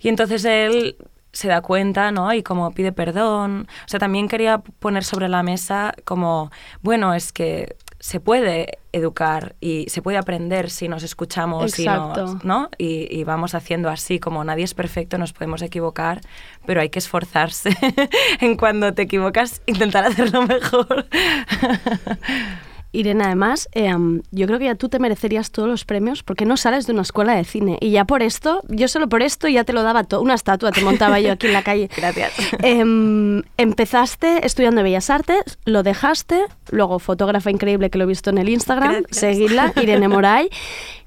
Y 0.00 0.08
entonces 0.08 0.44
él 0.44 0.96
se 1.36 1.48
da 1.48 1.60
cuenta, 1.60 2.10
¿no? 2.12 2.32
Y 2.32 2.42
como 2.42 2.70
pide 2.70 2.92
perdón. 2.92 3.68
O 3.84 3.88
sea, 3.88 4.00
también 4.00 4.26
quería 4.26 4.58
poner 4.58 5.04
sobre 5.04 5.28
la 5.28 5.42
mesa 5.42 5.94
como, 6.06 6.50
bueno, 6.80 7.12
es 7.12 7.30
que 7.30 7.76
se 8.00 8.20
puede 8.20 8.78
educar 8.92 9.54
y 9.60 9.86
se 9.90 10.00
puede 10.00 10.16
aprender 10.16 10.70
si 10.70 10.88
nos 10.88 11.02
escuchamos 11.02 11.78
y, 11.78 11.82
Exacto. 11.82 12.26
nos, 12.26 12.44
¿no? 12.44 12.70
y, 12.78 13.14
y 13.14 13.24
vamos 13.24 13.54
haciendo 13.54 13.90
así, 13.90 14.18
como 14.18 14.44
nadie 14.44 14.64
es 14.64 14.72
perfecto, 14.72 15.18
nos 15.18 15.34
podemos 15.34 15.60
equivocar, 15.60 16.22
pero 16.64 16.80
hay 16.80 16.88
que 16.88 17.00
esforzarse 17.00 17.76
en 18.40 18.56
cuando 18.56 18.94
te 18.94 19.02
equivocas, 19.02 19.60
intentar 19.66 20.04
hacerlo 20.04 20.46
mejor. 20.46 21.06
Irene, 22.92 23.24
además, 23.24 23.68
em, 23.72 24.22
yo 24.30 24.46
creo 24.46 24.58
que 24.58 24.66
ya 24.66 24.74
tú 24.74 24.88
te 24.88 24.98
merecerías 24.98 25.50
todos 25.50 25.68
los 25.68 25.84
premios 25.84 26.22
porque 26.22 26.44
no 26.44 26.56
sales 26.56 26.86
de 26.86 26.92
una 26.92 27.02
escuela 27.02 27.34
de 27.34 27.44
cine. 27.44 27.78
Y 27.80 27.90
ya 27.90 28.04
por 28.04 28.22
esto, 28.22 28.62
yo 28.68 28.88
solo 28.88 29.08
por 29.08 29.22
esto 29.22 29.48
ya 29.48 29.64
te 29.64 29.72
lo 29.72 29.82
daba 29.82 30.04
todo. 30.04 30.22
Una 30.22 30.34
estatua 30.34 30.72
te 30.72 30.80
montaba 30.80 31.20
yo 31.20 31.32
aquí 31.32 31.46
en 31.46 31.52
la 31.52 31.62
calle. 31.62 31.90
Gracias. 31.96 32.32
Em, 32.62 33.42
empezaste 33.56 34.46
estudiando 34.46 34.82
Bellas 34.82 35.10
Artes, 35.10 35.58
lo 35.64 35.82
dejaste, 35.82 36.44
luego 36.70 36.98
fotógrafa 36.98 37.50
increíble 37.50 37.90
que 37.90 37.98
lo 37.98 38.04
he 38.04 38.08
visto 38.08 38.30
en 38.30 38.38
el 38.38 38.48
Instagram, 38.48 39.02
Gracias. 39.02 39.18
seguidla, 39.18 39.72
Irene 39.80 40.08
Moray. 40.08 40.48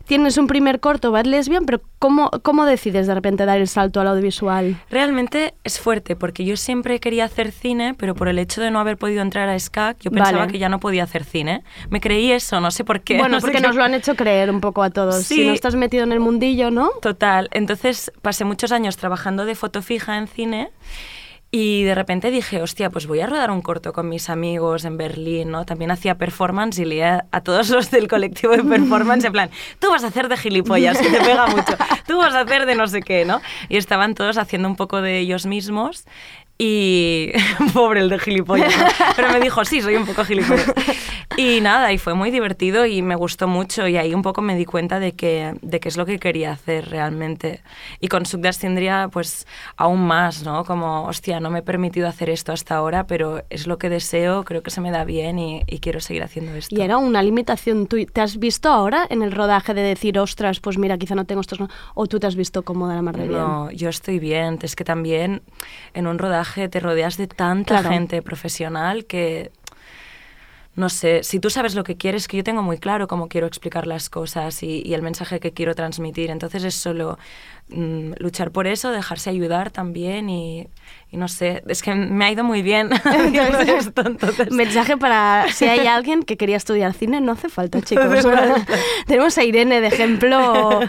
Tienes 0.10 0.40
un 0.40 0.48
primer 0.48 0.80
corto, 0.80 1.12
Bad 1.12 1.26
Lesbian, 1.28 1.68
pero 1.68 1.82
¿cómo, 2.00 2.32
¿cómo 2.42 2.66
decides 2.66 3.06
de 3.06 3.14
repente 3.14 3.46
dar 3.46 3.60
el 3.60 3.68
salto 3.68 4.02
al 4.02 4.08
audiovisual? 4.08 4.76
Realmente 4.90 5.54
es 5.64 5.80
fuerte 5.80 6.16
porque 6.16 6.46
yo 6.46 6.58
siempre 6.58 7.00
quería 7.00 7.26
hacer 7.26 7.52
cine, 7.52 7.94
pero 7.94 8.16
por 8.16 8.28
el 8.28 8.40
hecho 8.40 8.60
de 8.60 8.72
no 8.72 8.80
haber 8.80 8.98
podido 8.98 9.22
entrar 9.22 9.48
a 9.50 9.60
SCAC, 9.60 10.00
yo 10.00 10.10
pensaba 10.10 10.40
Vale. 10.40 10.52
que 10.52 10.58
ya 10.58 10.68
no 10.68 10.80
podía 10.80 11.04
hacer 11.04 11.26
cine. 11.26 11.62
Me 11.92 12.02
creí 12.02 12.32
eso, 12.32 12.60
no 12.60 12.72
sé 12.72 12.84
por 12.84 13.02
qué. 13.02 13.20
Bueno, 13.20 13.36
no 13.38 13.42
porque 13.42 13.58
qué- 13.58 13.68
nos 13.68 13.76
lo 13.76 13.84
han 13.84 13.94
hecho 13.94 14.16
creer 14.16 14.50
un 14.50 14.62
poco 14.62 14.82
a 14.82 14.90
todos. 14.90 15.26
Si 15.26 15.46
no 15.46 15.54
estás 15.54 15.76
metido 15.76 16.06
en 16.06 16.12
el 16.12 16.20
mundillo, 16.20 16.72
¿no? 16.72 16.90
Total. 17.04 17.48
Entonces 17.52 18.12
pasé 18.24 18.46
muchos 18.46 18.72
años 18.72 18.98
trabajando 18.98 19.46
de 19.46 19.54
foto 19.54 19.84
fija 19.84 20.18
en 20.18 20.28
cine 20.28 20.72
y 21.52 21.84
de 21.84 21.96
repente 21.96 22.30
dije, 22.30 22.62
hostia, 22.62 22.90
pues 22.92 23.08
voy 23.08 23.22
a 23.22 23.28
rodar 23.28 23.50
un 23.50 23.62
corto 23.62 23.92
con 23.92 24.08
mis 24.08 24.30
amigos 24.30 24.86
en 24.86 24.98
Berlín, 24.98 25.50
¿no? 25.50 25.66
También 25.66 25.90
hacía 25.90 26.16
performance 26.16 26.78
y 26.78 26.86
leía 26.86 27.26
a 27.32 27.42
todos 27.42 27.70
los 27.70 27.90
del 27.90 28.08
colectivo 28.08 28.56
de 28.56 28.64
performance 28.64 29.26
en 29.26 29.32
plan, 29.32 29.50
tú 29.80 29.90
vas 29.90 30.04
a 30.04 30.08
hacer 30.08 30.30
de 30.30 30.38
gilipollas, 30.38 31.00
que 31.00 31.10
te 31.10 31.20
pega 31.20 31.48
mucho, 31.48 31.76
tú 32.08 32.18
vas 32.18 32.36
a 32.36 32.42
hacer 32.42 32.66
de 32.68 32.76
no 32.76 32.88
sé 32.88 33.02
qué, 33.02 33.26
¿no? 33.26 33.42
Y 33.68 33.78
estaban 33.78 34.14
todos 34.14 34.38
haciendo 34.38 34.68
un 34.68 34.76
poco 34.76 35.02
de 35.02 35.18
ellos 35.18 35.46
mismos 35.48 36.06
Y 36.62 37.32
pobre 37.74 38.02
el 38.02 38.10
de 38.10 38.20
gilipollas, 38.20 38.78
¿no? 38.78 38.86
pero 39.16 39.32
me 39.32 39.40
dijo, 39.40 39.64
sí, 39.64 39.82
soy 39.82 39.96
un 39.96 40.06
poco 40.06 40.26
gilipollas. 40.26 40.70
Y 41.38 41.62
nada, 41.62 41.94
y 41.94 41.98
fue 41.98 42.16
muy 42.16 42.32
divertido 42.32 42.86
y 42.86 43.02
me 43.02 43.16
gustó 43.16 43.48
mucho 43.48 43.88
y 43.88 43.96
ahí 43.96 44.14
un 44.14 44.24
poco 44.24 44.42
me 44.42 44.58
di 44.58 44.66
cuenta 44.66 45.00
de 45.00 45.14
que, 45.14 45.54
de 45.62 45.80
qué 45.80 45.88
es 45.88 45.96
lo 45.96 46.06
que 46.06 46.20
quería 46.20 46.52
hacer 46.52 46.90
realmente. 46.90 47.62
Y 48.02 48.10
con 48.10 48.26
Sugdas 48.26 48.60
tendría 48.60 49.08
pues 49.10 49.48
aún 49.78 50.06
más, 50.06 50.44
¿no? 50.44 50.66
Como, 50.66 51.06
hostia, 51.06 51.40
no 51.40 51.50
me 51.50 51.60
he 51.60 51.62
permitido 51.62 52.10
hacer 52.10 52.30
esto 52.30 52.52
hasta 52.52 52.76
ahora, 52.76 53.08
pero 53.08 53.42
es 53.50 53.66
lo 53.66 53.78
que 53.78 53.88
deseo, 53.88 54.44
creo 54.44 54.62
que 54.62 54.70
se 54.70 54.82
me 54.82 54.92
da 54.92 55.06
bien 55.06 55.40
y, 55.40 55.64
y 55.66 55.80
quiero 55.80 56.02
seguir 56.02 56.24
haciendo 56.24 56.54
esto. 56.56 56.76
Y 56.76 56.82
era 56.82 56.98
una 56.98 57.24
limitación 57.24 57.88
tuya. 57.88 58.08
¿Te 58.12 58.20
has 58.20 58.38
visto 58.38 58.68
ahora 58.68 59.08
en 59.10 59.22
el 59.22 59.32
rodaje 59.32 59.74
de 59.74 59.82
decir, 59.82 60.20
ostras, 60.20 60.60
pues 60.60 60.78
mira, 60.78 60.98
quizá 60.98 61.16
no 61.16 61.24
tengo 61.24 61.40
estos... 61.40 61.62
no"? 61.62 61.70
¿O 61.94 62.08
tú 62.08 62.20
te 62.20 62.28
has 62.28 62.36
visto 62.36 62.64
cómoda 62.64 62.96
la 62.96 63.02
mar 63.02 63.16
de 63.16 63.30
bien? 63.30 63.40
No, 63.40 63.72
yo 63.72 63.88
estoy 63.88 64.20
bien. 64.20 64.60
Es 64.62 64.76
que 64.76 64.84
también 64.84 65.42
en 65.94 66.06
un 66.06 66.20
rodaje 66.20 66.49
te 66.54 66.80
rodeas 66.80 67.18
de 67.18 67.28
tanta 67.28 67.76
Claro. 67.80 67.90
gente 67.90 68.22
profesional 68.22 69.06
que, 69.06 69.52
no 70.76 70.88
sé, 70.90 71.24
si 71.24 71.40
tú 71.40 71.50
sabes 71.50 71.76
lo 71.76 71.84
que 71.84 71.98
quieres, 71.98 72.28
que 72.28 72.38
yo 72.38 72.44
tengo 72.44 72.62
muy 72.62 72.78
claro 72.78 73.08
cómo 73.08 73.28
quiero 73.28 73.48
explicar 73.48 73.86
las 73.86 74.10
cosas 74.10 74.64
y, 74.64 74.82
y 74.86 74.94
el 74.94 75.02
mensaje 75.02 75.40
que 75.42 75.52
quiero 75.52 75.76
transmitir. 75.76 76.30
Entonces 76.30 76.64
es 76.64 76.76
solo 76.76 77.18
mm, 77.68 78.14
luchar 78.20 78.52
por 78.52 78.66
eso, 78.66 78.92
dejarse 78.92 79.30
ayudar 79.30 79.72
también 79.72 80.30
y, 80.30 80.68
y 81.12 81.18
no 81.18 81.28
sé, 81.28 81.64
es 81.68 81.82
que 81.84 81.94
me 81.96 82.24
ha 82.26 82.32
ido 82.32 82.46
muy 82.46 82.62
bien 82.62 82.92
haciendo 82.94 83.42
esto. 83.60 84.04
Entonces, 84.06 84.52
Mensaje 84.52 84.96
para 84.96 85.48
si 85.52 85.66
hay 85.66 85.86
alguien 85.88 86.24
que 86.24 86.38
quería 86.38 86.56
estudiar 86.56 86.94
cine, 86.94 87.20
no 87.20 87.34
hace 87.34 87.50
falta, 87.50 87.82
chicos. 87.82 88.26
Tenemos 89.06 89.38
a 89.38 89.44
Irene 89.44 89.82
de 89.82 89.88
ejemplo. 89.88 90.80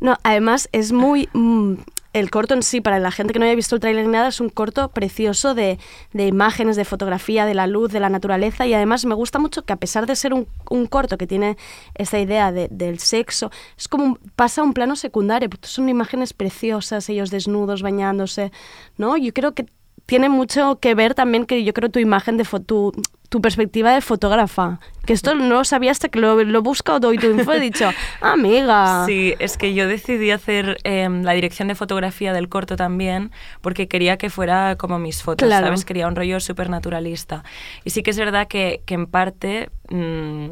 No, 0.00 0.16
además 0.22 0.68
es 0.70 0.92
muy 0.92 1.28
mm, 1.32 1.74
el 2.12 2.30
corto 2.30 2.54
en 2.54 2.62
sí, 2.62 2.80
para 2.80 2.98
la 2.98 3.10
gente 3.12 3.32
que 3.32 3.38
no 3.38 3.44
haya 3.44 3.54
visto 3.54 3.76
el 3.76 3.80
tráiler 3.80 4.04
ni 4.04 4.10
nada, 4.12 4.28
es 4.28 4.40
un 4.40 4.48
corto 4.48 4.88
precioso 4.88 5.54
de, 5.54 5.78
de 6.12 6.26
imágenes, 6.26 6.74
de 6.76 6.84
fotografía, 6.84 7.46
de 7.46 7.54
la 7.54 7.66
luz, 7.68 7.92
de 7.92 8.00
la 8.00 8.08
naturaleza 8.08 8.66
y 8.66 8.74
además 8.74 9.04
me 9.04 9.14
gusta 9.14 9.38
mucho 9.38 9.62
que 9.62 9.72
a 9.72 9.76
pesar 9.76 10.06
de 10.06 10.16
ser 10.16 10.34
un, 10.34 10.48
un 10.70 10.86
corto 10.86 11.16
que 11.18 11.26
tiene 11.28 11.56
esta 11.94 12.18
idea 12.18 12.50
de- 12.50 12.68
del 12.68 12.98
sexo, 12.98 13.50
es 13.78 13.86
como 13.86 14.04
un- 14.04 14.18
pasa 14.34 14.60
a 14.60 14.64
un 14.64 14.72
plano 14.74 14.96
secundario, 14.96 15.48
porque 15.48 15.68
son 15.68 15.88
imágenes 15.88 16.32
preciosas, 16.32 17.08
ellos 17.08 17.30
desnudos, 17.30 17.82
bañándose, 17.82 18.50
¿no? 18.96 19.16
Yo 19.16 19.32
creo 19.32 19.54
que 19.54 19.66
tiene 20.06 20.28
mucho 20.28 20.78
que 20.80 20.94
ver 20.94 21.14
también 21.14 21.46
que 21.46 21.62
yo 21.64 21.72
creo 21.72 21.90
tu 21.90 21.98
imagen 21.98 22.36
de 22.36 22.44
fo- 22.44 22.64
tu, 22.64 22.92
tu 23.28 23.40
perspectiva 23.40 23.92
de 23.94 24.00
fotógrafa. 24.00 24.80
Que 25.06 25.12
esto 25.12 25.34
no 25.34 25.46
lo 25.48 25.64
sabía 25.64 25.90
hasta 25.92 26.08
que 26.08 26.18
lo, 26.18 26.42
lo 26.42 26.58
he 26.58 26.62
buscado 26.62 27.08
hoy 27.08 27.18
tu 27.18 27.26
info 27.30 27.52
he 27.52 27.60
dicho, 27.60 27.88
amiga. 28.20 29.04
Sí, 29.06 29.34
es 29.38 29.56
que 29.56 29.72
yo 29.74 29.86
decidí 29.88 30.30
hacer 30.30 30.78
em, 30.84 31.22
la 31.22 31.32
dirección 31.32 31.68
de 31.68 31.74
fotografía 31.74 32.32
del 32.32 32.48
corto 32.48 32.76
también 32.76 33.30
porque 33.60 33.88
quería 33.88 34.16
que 34.16 34.30
fuera 34.30 34.76
como 34.76 34.98
mis 34.98 35.22
fotos, 35.22 35.46
Claro. 35.46 35.66
¿sabes? 35.66 35.84
Quería 35.84 36.06
un 36.08 36.16
rollo 36.16 36.40
súper 36.40 36.70
naturalista. 36.70 37.44
Y 37.84 37.90
sí 37.90 38.02
que 38.02 38.10
es 38.10 38.18
verdad 38.18 38.48
que, 38.48 38.82
que 38.86 38.94
en 38.94 39.06
parte, 39.06 39.70
mm, 39.90 40.46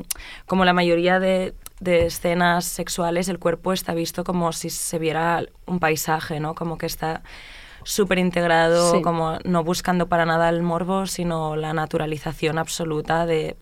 como 0.47 0.65
la 0.65 0.73
mayoría 0.73 1.19
de, 1.21 1.55
de 1.81 2.07
escenas 2.07 2.65
sexuales, 2.65 3.29
el 3.29 3.39
cuerpo 3.39 3.73
está 3.73 3.93
visto 3.95 4.25
como 4.25 4.53
si 4.53 4.71
se 4.71 4.99
viera 4.99 5.43
un 5.67 5.79
paisaje, 5.81 6.41
¿no? 6.41 6.55
Como 6.55 6.79
que 6.79 6.87
está 6.87 7.23
súper 7.89 8.19
integrado, 8.19 8.93
Sí. 8.93 9.03
como 9.03 9.39
no 9.45 9.65
buscando 9.65 10.09
para 10.09 10.27
nada 10.27 10.51
el 10.51 10.63
morbo, 10.63 11.07
sino 11.07 11.57
la 11.57 11.73
naturalización 11.73 12.59
absoluta 12.59 13.25
de, 13.25 13.57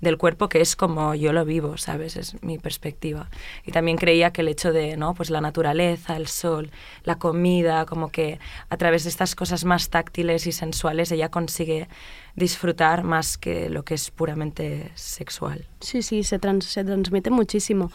del 0.00 0.16
cuerpo, 0.16 0.48
que 0.48 0.60
es 0.60 0.76
como 0.76 1.14
yo 1.16 1.32
lo 1.32 1.44
vivo, 1.44 1.76
¿sabes? 1.76 2.16
Es 2.16 2.40
mi 2.42 2.58
perspectiva. 2.58 3.28
Y 3.64 3.72
también 3.72 3.96
creía 3.96 4.32
que 4.32 4.42
el 4.42 4.48
hecho 4.48 4.72
de, 4.72 4.96
¿no? 4.96 5.14
Pues 5.14 5.28
la 5.30 5.40
naturaleza, 5.40 6.16
el 6.16 6.28
sol, 6.28 6.70
la 7.02 7.16
comida, 7.18 7.84
como 7.84 8.10
que 8.10 8.38
a 8.68 8.76
través 8.76 9.02
de 9.04 9.10
estas 9.10 9.34
cosas 9.34 9.64
más 9.64 9.90
táctiles 9.90 10.46
y 10.46 10.52
sensuales 10.52 11.10
ella 11.10 11.30
consigue 11.30 11.88
disfrutar 12.36 13.04
más 13.04 13.38
que 13.38 13.68
lo 13.70 13.84
que 13.84 13.94
es 13.94 14.10
puramente 14.10 14.90
sexual. 14.94 15.66
Sí, 15.80 16.02
sí, 16.02 16.24
se, 16.24 16.38
trans- 16.38 16.64
se 16.64 16.82
transmite 16.82 17.30
muchísimo. 17.30 17.92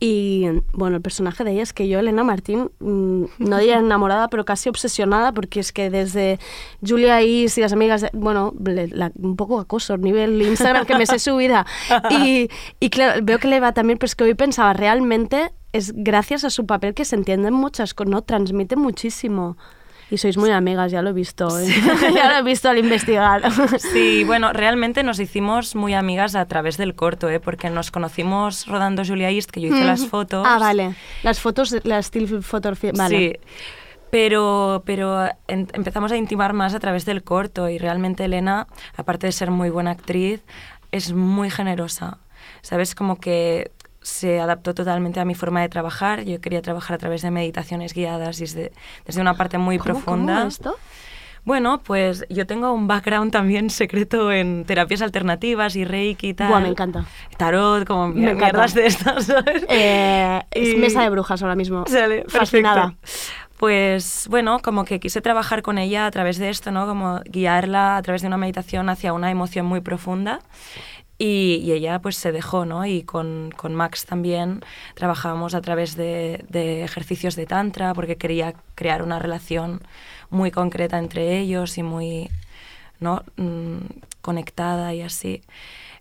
Y 0.00 0.46
bueno, 0.72 0.96
el 0.96 1.02
personaje 1.02 1.44
de 1.44 1.52
ella 1.52 1.62
es 1.62 1.72
que 1.72 1.86
yo, 1.86 1.98
Elena 2.00 2.24
Martín, 2.24 2.70
mm, 2.80 3.24
no 3.38 3.58
diría 3.58 3.78
enamorada, 3.78 4.28
pero 4.28 4.44
casi 4.44 4.68
obsesionada, 4.68 5.32
porque 5.32 5.60
es 5.60 5.72
que 5.72 5.90
desde 5.90 6.38
Julia 6.86 7.22
Is 7.22 7.58
y 7.58 7.60
las 7.60 7.72
amigas, 7.72 8.00
de- 8.00 8.10
bueno, 8.12 8.52
la- 8.64 9.12
un 9.16 9.36
poco 9.36 9.60
acoso, 9.60 9.96
nivel 9.96 10.40
Instagram, 10.42 10.84
que 10.86 10.96
me 10.96 11.06
sé 11.06 11.18
su 11.18 11.36
vida. 11.36 11.64
Y, 12.10 12.48
y 12.80 12.90
claro, 12.90 13.20
veo 13.22 13.38
que 13.38 13.48
le 13.48 13.60
va 13.60 13.72
también, 13.72 13.98
pero 13.98 14.06
es 14.06 14.16
que 14.16 14.24
hoy 14.24 14.34
pensaba, 14.34 14.72
realmente 14.72 15.52
es 15.72 15.92
gracias 15.94 16.42
a 16.44 16.50
su 16.50 16.66
papel 16.66 16.94
que 16.94 17.04
se 17.04 17.14
entienden 17.16 17.52
muchas 17.54 17.92
cosas, 17.94 18.10
¿no? 18.10 18.22
Transmite 18.22 18.76
muchísimo. 18.76 19.56
Y 20.10 20.18
sois 20.18 20.36
muy 20.36 20.50
amigas, 20.52 20.92
ya 20.92 21.02
lo 21.02 21.10
he 21.10 21.12
visto. 21.12 21.48
¿eh? 21.58 21.66
ya 22.14 22.30
lo 22.32 22.38
he 22.38 22.42
visto 22.42 22.68
al 22.68 22.78
investigar. 22.78 23.42
Sí, 23.78 24.22
bueno, 24.24 24.52
realmente 24.52 25.02
nos 25.02 25.18
hicimos 25.18 25.74
muy 25.74 25.94
amigas 25.94 26.34
a 26.36 26.46
través 26.46 26.76
del 26.76 26.94
corto, 26.94 27.28
¿eh? 27.28 27.40
porque 27.40 27.70
nos 27.70 27.90
conocimos 27.90 28.66
rodando 28.66 29.02
Julia 29.04 29.30
East, 29.30 29.50
que 29.50 29.60
yo 29.60 29.68
hice 29.68 29.84
las 29.84 30.06
fotos. 30.06 30.46
Ah, 30.46 30.58
vale. 30.60 30.94
Las 31.24 31.40
fotos, 31.40 31.74
las 31.84 32.06
still 32.06 32.42
photography. 32.42 32.92
Vale. 32.92 33.18
Sí. 33.18 33.32
Pero, 34.10 34.82
pero 34.86 35.26
en- 35.48 35.68
empezamos 35.72 36.12
a 36.12 36.16
intimar 36.16 36.52
más 36.52 36.74
a 36.74 36.78
través 36.80 37.04
del 37.04 37.24
corto 37.24 37.68
y 37.68 37.78
realmente 37.78 38.24
Elena, 38.24 38.68
aparte 38.96 39.26
de 39.26 39.32
ser 39.32 39.50
muy 39.50 39.70
buena 39.70 39.90
actriz, 39.90 40.42
es 40.92 41.12
muy 41.12 41.50
generosa. 41.50 42.18
¿Sabes? 42.62 42.94
Como 42.94 43.18
que 43.20 43.70
se 44.06 44.38
adaptó 44.38 44.72
totalmente 44.72 45.18
a 45.18 45.24
mi 45.24 45.34
forma 45.34 45.60
de 45.62 45.68
trabajar. 45.68 46.22
Yo 46.22 46.40
quería 46.40 46.62
trabajar 46.62 46.94
a 46.94 46.98
través 46.98 47.22
de 47.22 47.32
meditaciones 47.32 47.92
guiadas 47.92 48.38
desde, 48.38 48.70
desde 49.04 49.20
una 49.20 49.34
parte 49.34 49.58
muy 49.58 49.78
¿Cómo- 49.78 49.94
profunda. 49.94 50.36
¿Cómo 50.36 50.48
esto? 50.48 50.76
Bueno, 51.44 51.78
pues 51.82 52.24
yo 52.28 52.46
tengo 52.46 52.72
un 52.72 52.86
background 52.88 53.32
también 53.32 53.68
secreto 53.70 54.30
en 54.32 54.64
terapias 54.64 55.02
alternativas 55.02 55.74
y 55.76 55.84
reiki 55.84 56.28
y 56.28 56.34
tal. 56.34 56.48
Buah, 56.48 56.60
me 56.60 56.68
encanta. 56.68 57.04
Tarot, 57.36 57.84
como 57.86 58.08
Me 58.08 58.22
encanta. 58.30 58.44
mierdas 58.44 58.74
de 58.74 58.86
estas, 58.86 59.26
¿sabes? 59.26 59.64
Eh, 59.68 60.40
es 60.52 60.74
Y- 60.74 60.76
mesa 60.76 61.02
de 61.02 61.10
brujas 61.10 61.42
ahora 61.42 61.54
mismo. 61.56 61.84
Sale, 61.88 62.24
Fascinada. 62.28 62.94
perfecto. 63.00 63.32
Pues 63.58 64.26
bueno, 64.28 64.58
como 64.58 64.84
que 64.84 65.00
quise 65.00 65.20
trabajar 65.22 65.62
con 65.62 65.78
ella 65.78 66.04
a 66.06 66.10
través 66.10 66.36
de 66.38 66.50
esto, 66.50 66.70
¿no? 66.72 66.86
Como 66.86 67.20
guiarla 67.24 67.96
a 67.96 68.02
través 68.02 68.20
de 68.20 68.28
una 68.28 68.36
meditación 68.36 68.88
hacia 68.90 69.12
una 69.14 69.30
emoción 69.30 69.64
muy 69.66 69.80
profunda. 69.80 70.40
Y, 71.18 71.60
y 71.64 71.72
ella 71.72 71.98
pues 72.00 72.16
se 72.16 72.30
dejó, 72.30 72.66
¿no? 72.66 72.84
Y 72.84 73.02
con, 73.02 73.50
con 73.56 73.74
Max 73.74 74.04
también 74.04 74.62
trabajábamos 74.94 75.54
a 75.54 75.62
través 75.62 75.96
de, 75.96 76.44
de 76.50 76.84
ejercicios 76.84 77.36
de 77.36 77.46
tantra 77.46 77.94
porque 77.94 78.16
quería 78.16 78.54
crear 78.74 79.02
una 79.02 79.18
relación 79.18 79.80
muy 80.28 80.50
concreta 80.50 80.98
entre 80.98 81.38
ellos 81.38 81.78
y 81.78 81.82
muy, 81.82 82.30
¿no? 83.00 83.22
Mm, 83.36 83.78
conectada 84.20 84.92
y 84.92 85.00
así. 85.00 85.42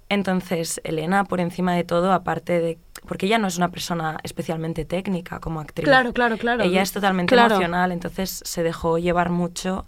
Entonces, 0.09 0.81
Elena, 0.83 1.23
por 1.23 1.39
encima 1.39 1.73
de 1.73 1.83
todo, 1.83 2.11
aparte 2.11 2.59
de... 2.59 2.77
Porque 3.07 3.25
ella 3.27 3.37
no 3.37 3.47
es 3.47 3.57
una 3.57 3.69
persona 3.69 4.17
especialmente 4.23 4.83
técnica 4.85 5.39
como 5.39 5.59
actriz. 5.59 5.85
Claro, 5.85 6.11
claro, 6.13 6.37
claro. 6.37 6.63
Ella 6.63 6.81
es 6.81 6.91
totalmente 6.91 7.33
Claro. 7.33 7.55
emocional, 7.55 7.91
entonces 7.91 8.41
se 8.43 8.63
dejó 8.63 8.97
llevar 8.97 9.29
mucho 9.29 9.85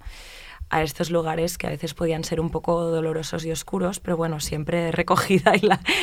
a 0.70 0.84
estos 0.84 1.12
lugares 1.12 1.58
que 1.58 1.68
a 1.68 1.70
veces 1.70 1.94
podían 1.94 2.24
ser 2.24 2.42
un 2.42 2.50
poco 2.50 2.82
dolorosos 2.82 3.46
y 3.46 3.52
oscuros, 3.52 4.00
pero 4.00 4.18
bueno, 4.18 4.40
siempre 4.40 4.92
recogida 4.92 5.56
y 5.56 5.62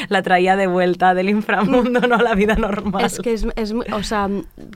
la, 0.09 0.23
traía 0.23 0.57
de 0.57 0.67
vuelta 0.67 1.15
del 1.15 1.29
inframundo, 1.29 2.01
no 2.01 2.15
a 2.17 2.23
la 2.23 2.35
vida 2.35 2.55
normal. 2.57 3.05
Es 3.05 3.19
que 3.19 3.33
es, 3.35 3.73
muy- 3.73 3.87
o 3.93 4.03
sea, 4.03 4.29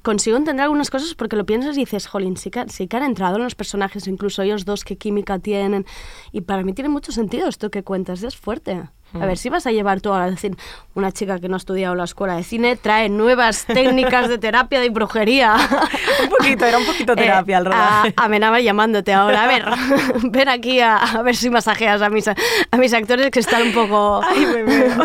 consigo 0.02 0.36
entender 0.36 0.64
algunas 0.64 0.90
cosas 0.90 1.14
porque 1.14 1.36
lo 1.36 1.46
piensas 1.46 1.76
y 1.76 1.80
dices, 1.80 2.06
jolín, 2.06 2.36
sí 2.36 2.50
que, 2.50 2.68
sí 2.68 2.88
han 2.92 3.02
entrado 3.02 3.36
en 3.36 3.44
los 3.44 3.54
personajes, 3.54 4.06
incluso 4.08 4.42
ellos 4.42 4.64
dos, 4.64 4.84
qué 4.84 4.96
química 4.96 5.38
tienen. 5.38 5.86
Y 6.32 6.42
para 6.42 6.62
mí 6.62 6.72
tiene 6.74 6.90
mucho 6.90 7.12
sentido 7.12 7.48
esto 7.48 7.70
que 7.70 7.82
cuentas, 7.82 8.22
es 8.22 8.36
fuerte. 8.36 8.88
A 9.14 9.24
ver, 9.24 9.38
si 9.38 9.48
vas 9.48 9.66
a 9.66 9.72
llevar 9.72 10.00
tú 10.00 10.12
a 10.12 10.28
decir, 10.28 10.54
una 10.94 11.12
chica 11.12 11.38
que 11.38 11.48
no 11.48 11.56
ha 11.56 11.58
estudiado 11.58 11.94
la 11.94 12.04
escuela 12.04 12.36
de 12.36 12.44
cine 12.44 12.76
trae 12.76 13.08
nuevas 13.08 13.64
técnicas 13.64 14.28
de 14.28 14.36
terapia 14.36 14.80
de 14.80 14.90
brujería. 14.90 15.56
un 16.22 16.28
poquito, 16.28 16.66
era 16.66 16.78
un 16.78 16.84
poquito 16.84 17.16
terapia 17.16 17.58
el 17.58 17.64
rodaje. 17.64 18.08
Eh, 18.08 18.14
A, 18.16 18.24
amenaba 18.24 18.60
llamándote 18.60 19.14
ahora. 19.14 19.44
A 19.44 19.46
ver, 19.46 19.64
ven 20.30 20.48
aquí 20.48 20.80
a, 20.80 20.96
a 20.96 21.22
ver 21.22 21.36
si 21.36 21.48
masajeas 21.48 22.02
a 22.02 22.10
mis, 22.10 22.28
a 22.28 22.34
mis 22.76 22.92
actores 22.92 23.30
que 23.30 23.40
están 23.40 23.62
un 23.62 23.72
poco... 23.72 24.20
Ay, 24.28 24.44
me 24.44 24.62
veo. 24.62 25.02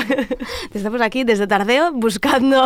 Estamos 0.73 1.01
aquí 1.01 1.23
desde 1.23 1.47
tardeo 1.47 1.91
buscando... 1.93 2.65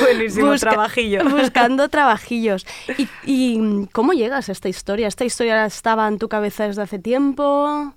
Buenísimo, 0.00 0.54
trabajillo. 0.56 1.24
Buscando 1.28 1.88
trabajillos. 1.88 2.64
¿Y, 2.96 3.08
y 3.24 3.86
cómo 3.92 4.12
llegas 4.12 4.48
a 4.48 4.52
esta 4.52 4.68
historia? 4.68 5.08
¿Esta 5.08 5.24
historia 5.24 5.66
estaba 5.66 6.06
en 6.06 6.18
tu 6.18 6.28
cabeza 6.28 6.68
desde 6.68 6.82
hace 6.82 6.98
tiempo? 7.00 7.92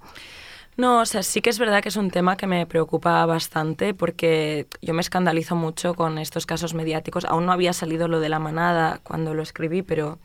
No, 0.78 1.00
o 1.00 1.06
sea, 1.06 1.24
sí 1.24 1.42
que 1.42 1.50
es 1.50 1.58
verdad 1.58 1.82
que 1.82 1.90
es 1.90 1.96
un 1.96 2.12
tema 2.12 2.36
que 2.36 2.48
me 2.48 2.66
preocupa 2.66 3.26
bastante 3.26 3.94
porque 3.94 4.68
yo 4.82 4.94
me 4.94 5.02
escandalizo 5.02 5.56
mucho 5.56 5.94
con 5.94 6.18
estos 6.18 6.46
casos 6.46 6.74
mediáticos. 6.74 7.24
Aún 7.26 7.46
no 7.46 7.54
había 7.54 7.72
salido 7.72 8.08
lo 8.08 8.20
de 8.20 8.30
la 8.30 8.40
manada 8.40 9.00
cuando 9.04 9.34
lo 9.34 9.42
escribí, 9.44 9.82
pero... 9.82 10.20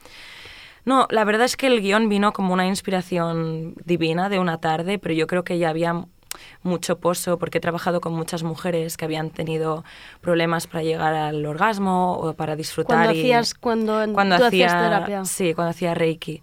No, 0.85 1.07
la 1.11 1.25
verdad 1.25 1.45
es 1.45 1.57
que 1.57 1.67
el 1.67 1.83
guion 1.83 2.09
vino 2.09 2.33
como 2.33 2.55
una 2.55 2.67
inspiración 2.67 3.75
divina 3.85 4.29
de 4.29 4.39
una 4.39 4.59
tarde, 4.59 4.99
pero 4.99 5.15
yo 5.15 5.27
creo 5.27 5.45
que 5.45 5.59
ya 5.59 5.69
había 5.69 6.05
mucho 6.63 6.99
pozo 6.99 7.39
porque 7.39 7.59
he 7.59 7.61
trabajado 7.61 8.01
con 8.01 8.13
muchas 8.15 8.43
mujeres 8.43 8.97
que 8.97 9.05
habían 9.05 9.31
tenido 9.31 9.85
problemas 10.21 10.67
para 10.67 10.83
llegar 10.83 11.15
al 11.15 11.45
orgasmo 11.45 12.15
o 12.15 12.33
para 12.35 12.57
disfrutar. 12.57 12.97
Cuando 12.97 13.15
y- 13.15 13.21
hacías, 13.21 13.55
cuando, 13.55 14.13
cuando 14.13 14.37
tú 14.37 14.45
hacía 14.45 14.67
hacías 14.67 14.83
terapia. 14.83 15.25
Sí, 15.25 15.55
cuando 15.55 15.71
hacía 15.71 15.95
Reiki. 15.95 16.43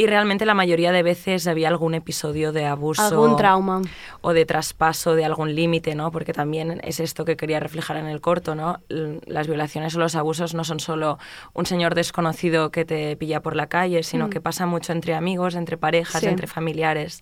Y 0.00 0.06
realmente 0.06 0.46
la 0.46 0.54
mayoría 0.54 0.92
de 0.92 1.02
veces 1.02 1.46
había 1.46 1.68
algún 1.68 1.92
episodio 1.92 2.52
de 2.52 2.64
abuso. 2.64 3.02
Algún 3.02 3.36
trauma. 3.36 3.82
O 4.22 4.32
de 4.32 4.46
traspaso 4.46 5.14
de 5.14 5.26
algún 5.26 5.54
límite, 5.54 5.94
¿no? 5.94 6.10
Porque 6.10 6.32
también 6.32 6.80
es 6.84 7.00
esto 7.00 7.26
que 7.26 7.36
quería 7.36 7.60
reflejar 7.60 7.98
en 7.98 8.06
el 8.06 8.22
corto, 8.22 8.54
¿no? 8.54 8.78
Las 9.26 9.46
violaciones 9.46 9.94
o 9.96 9.98
los 9.98 10.14
abusos 10.14 10.54
no 10.54 10.64
son 10.64 10.80
solo 10.80 11.18
un 11.52 11.66
señor 11.66 11.94
desconocido 11.94 12.70
que 12.70 12.86
te 12.86 13.14
pilla 13.16 13.42
por 13.42 13.54
la 13.56 13.66
calle, 13.66 14.02
sino 14.02 14.28
Mm. 14.28 14.30
que 14.30 14.40
pasa 14.40 14.64
mucho 14.64 14.92
entre 14.94 15.14
amigos, 15.14 15.54
entre 15.54 15.76
parejas, 15.76 16.22
Sí. 16.22 16.28
entre 16.28 16.46
familiares. 16.46 17.20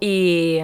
Y, 0.00 0.58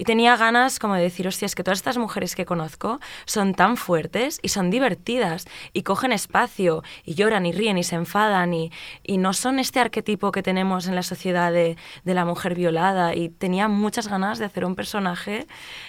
y 0.00 0.04
tenía 0.04 0.36
ganas 0.36 0.78
como 0.78 0.94
de 0.94 1.02
decir, 1.02 1.26
hostia, 1.26 1.46
es 1.46 1.54
que 1.56 1.64
todas 1.64 1.78
estas 1.78 1.98
mujeres 1.98 2.36
que 2.36 2.44
conozco 2.46 3.00
son 3.24 3.52
tan 3.54 3.76
fuertes 3.76 4.38
y 4.42 4.48
son 4.48 4.70
divertidas 4.70 5.46
y 5.72 5.82
cogen 5.82 6.12
espacio 6.12 6.84
y 7.04 7.14
lloran 7.14 7.46
y 7.46 7.52
ríen 7.52 7.78
y 7.78 7.82
se 7.84 7.96
enfadan 7.96 8.54
y, 8.54 8.70
y 9.02 9.18
no 9.18 9.32
son 9.32 9.58
este 9.58 9.80
arquetipo 9.80 10.30
que 10.30 10.42
tenemos 10.42 10.86
en 10.86 10.94
la 10.94 11.02
sociedad 11.02 11.52
de, 11.52 11.76
de 12.04 12.14
la 12.14 12.24
mujer 12.24 12.54
violada. 12.54 13.14
Y 13.16 13.28
tenía 13.28 13.66
muchas 13.68 14.06
ganas 14.08 14.38
de 14.38 14.44
hacer 14.44 14.64
un 14.64 14.76
personaje 14.76 15.46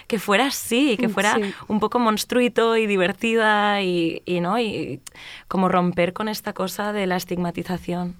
que 0.08 0.18
fuera 0.18 0.46
así, 0.46 0.96
que 0.96 1.06
Mm, 1.08 1.10
fuera 1.12 1.34
sí. 1.36 1.54
un 1.68 1.78
poco 1.80 1.98
monstruito 2.00 2.76
y 2.76 2.86
divertida 2.86 3.80
y, 3.82 4.22
y, 4.26 4.40
¿no? 4.40 4.58
y 4.58 5.00
como 5.48 5.68
romper 5.68 6.12
con 6.12 6.28
esta 6.28 6.52
cosa 6.52 6.92
de 6.92 7.06
la 7.06 7.16
estigmatización. 7.16 8.16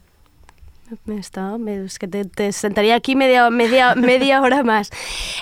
Me 1.04 1.18
está, 1.18 1.56
me- 1.58 1.84
es 1.84 1.98
que 1.98 2.08
te, 2.08 2.24
te 2.24 2.52
sentaría 2.52 2.94
aquí 2.94 3.14
media, 3.16 3.48
media, 3.50 3.94
media 3.96 4.40
hora 4.42 4.62
más. 4.62 4.90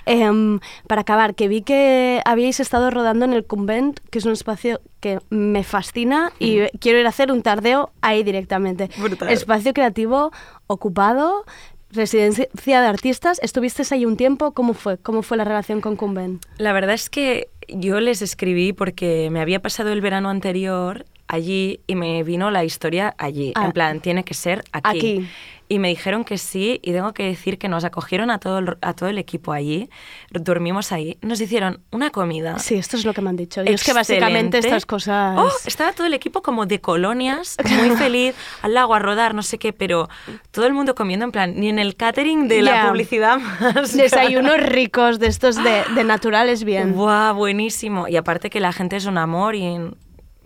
Em, 0.07 0.61
para 0.87 1.03
acabar, 1.03 1.35
que 1.35 1.49
vi 1.49 1.63
que 1.63 2.21
habíais 2.25 2.61
estado 2.61 2.91
rodando 2.91 3.25
en 3.25 3.33
el 3.33 3.45
Convent, 3.47 3.99
que 4.11 4.19
es 4.19 4.25
un 4.25 4.33
espacio 4.33 4.81
que 5.01 5.21
me 5.31 5.65
fascina 5.65 6.33
y 6.39 6.61
quiero 6.81 6.99
ir 6.99 7.07
a 7.07 7.11
hacer 7.11 7.31
un 7.33 7.43
tardeo 7.43 7.91
ahí 8.01 8.23
directamente. 8.23 8.91
Brutal. 8.99 9.29
Espacio 9.31 9.73
creativo 9.73 10.33
ocupado, 10.67 11.45
residencia 11.91 12.81
de 12.81 12.87
artistas. 12.87 13.39
¿Estuvisteis 13.43 13.93
ahí 13.93 14.05
un 14.07 14.17
tiempo? 14.17 14.53
¿Cómo 14.53 14.75
fue? 14.75 14.99
¿Cómo 14.99 15.23
fue 15.23 15.37
la 15.37 15.45
relación 15.45 15.81
con 15.81 15.97
Convent? 15.97 16.45
La 16.59 16.73
verdad 16.73 16.95
es 16.95 17.09
que 17.11 17.49
yo 17.69 18.01
les 18.01 18.23
escribí 18.23 18.73
porque 18.73 19.29
me 19.31 19.41
había 19.41 19.61
pasado 19.61 19.93
el 19.93 20.01
verano 20.01 20.31
anterior 20.31 21.05
allí 21.29 21.81
y 21.87 21.95
me 21.95 22.23
vino 22.25 22.51
la 22.51 22.65
historia 22.65 23.15
allí. 23.19 23.53
Ah. 23.55 23.67
En 23.67 23.73
plan, 23.73 24.01
tiene 24.01 24.25
que 24.25 24.35
ser 24.35 24.65
aquí. 24.73 24.99
Aquí. 24.99 25.29
Y 25.71 25.81
me 25.81 25.89
dijeron 25.89 26.25
que 26.25 26.39
sí 26.39 26.81
y 26.83 26.93
tengo 26.93 27.13
que 27.13 27.25
decir 27.25 27.59
que 27.59 27.69
nos 27.69 27.85
acogieron 27.85 28.31
a 28.31 28.39
todo 28.39 28.59
el, 28.59 28.79
a 28.81 28.95
todo 28.95 29.11
el 29.11 29.19
equipo 29.19 29.53
allí. 29.53 29.91
Dormimos 30.31 30.93
ahí. 30.93 31.19
Nos 31.21 31.43
hicieron 31.43 31.83
una 31.91 32.09
comida. 32.09 32.59
Sí, 32.59 32.77
esto 32.77 32.97
es 32.97 33.05
lo 33.05 33.13
que 33.13 33.21
me 33.21 33.29
han 33.29 33.37
dicho. 33.37 33.63
Y 33.63 33.69
es 33.75 33.85
que 33.85 33.93
básicamente 33.93 34.57
estas 34.57 34.87
cosas... 34.87 35.37
Oh, 35.39 35.51
estaba 35.67 35.93
todo 35.93 36.07
el 36.07 36.15
equipo 36.15 36.41
como 36.41 36.65
de 36.65 36.81
colonias, 36.81 37.59
muy 37.69 37.91
feliz, 37.99 38.35
al 38.63 38.73
lago 38.73 38.95
a 38.95 38.99
rodar, 38.99 39.35
no 39.35 39.43
sé 39.43 39.59
qué, 39.59 39.75
pero 39.75 40.09
todo 40.53 40.65
el 40.67 40.73
mundo 40.73 40.95
comiendo 40.95 41.27
en 41.27 41.33
plan, 41.33 41.53
ni 41.61 41.69
en 41.69 41.79
el 41.79 41.97
catering 41.97 42.49
de 42.49 42.63
Ya. 42.65 42.85
la 42.85 42.89
publicidad 42.89 43.39
más. 43.61 43.95
Desayunos 43.95 44.57
ricos 44.61 45.19
de 45.19 45.27
estos 45.27 45.63
de, 45.63 45.83
de 45.95 46.03
naturales 46.03 46.65
bien. 46.65 46.95
Buah, 46.95 47.33
buenísimo. 47.33 48.09
Y 48.09 48.17
aparte 48.17 48.49
que 48.49 48.61
la 48.61 48.73
gente 48.73 48.97
es 48.97 49.05
un 49.05 49.19
amor 49.19 49.55
y 49.55 49.77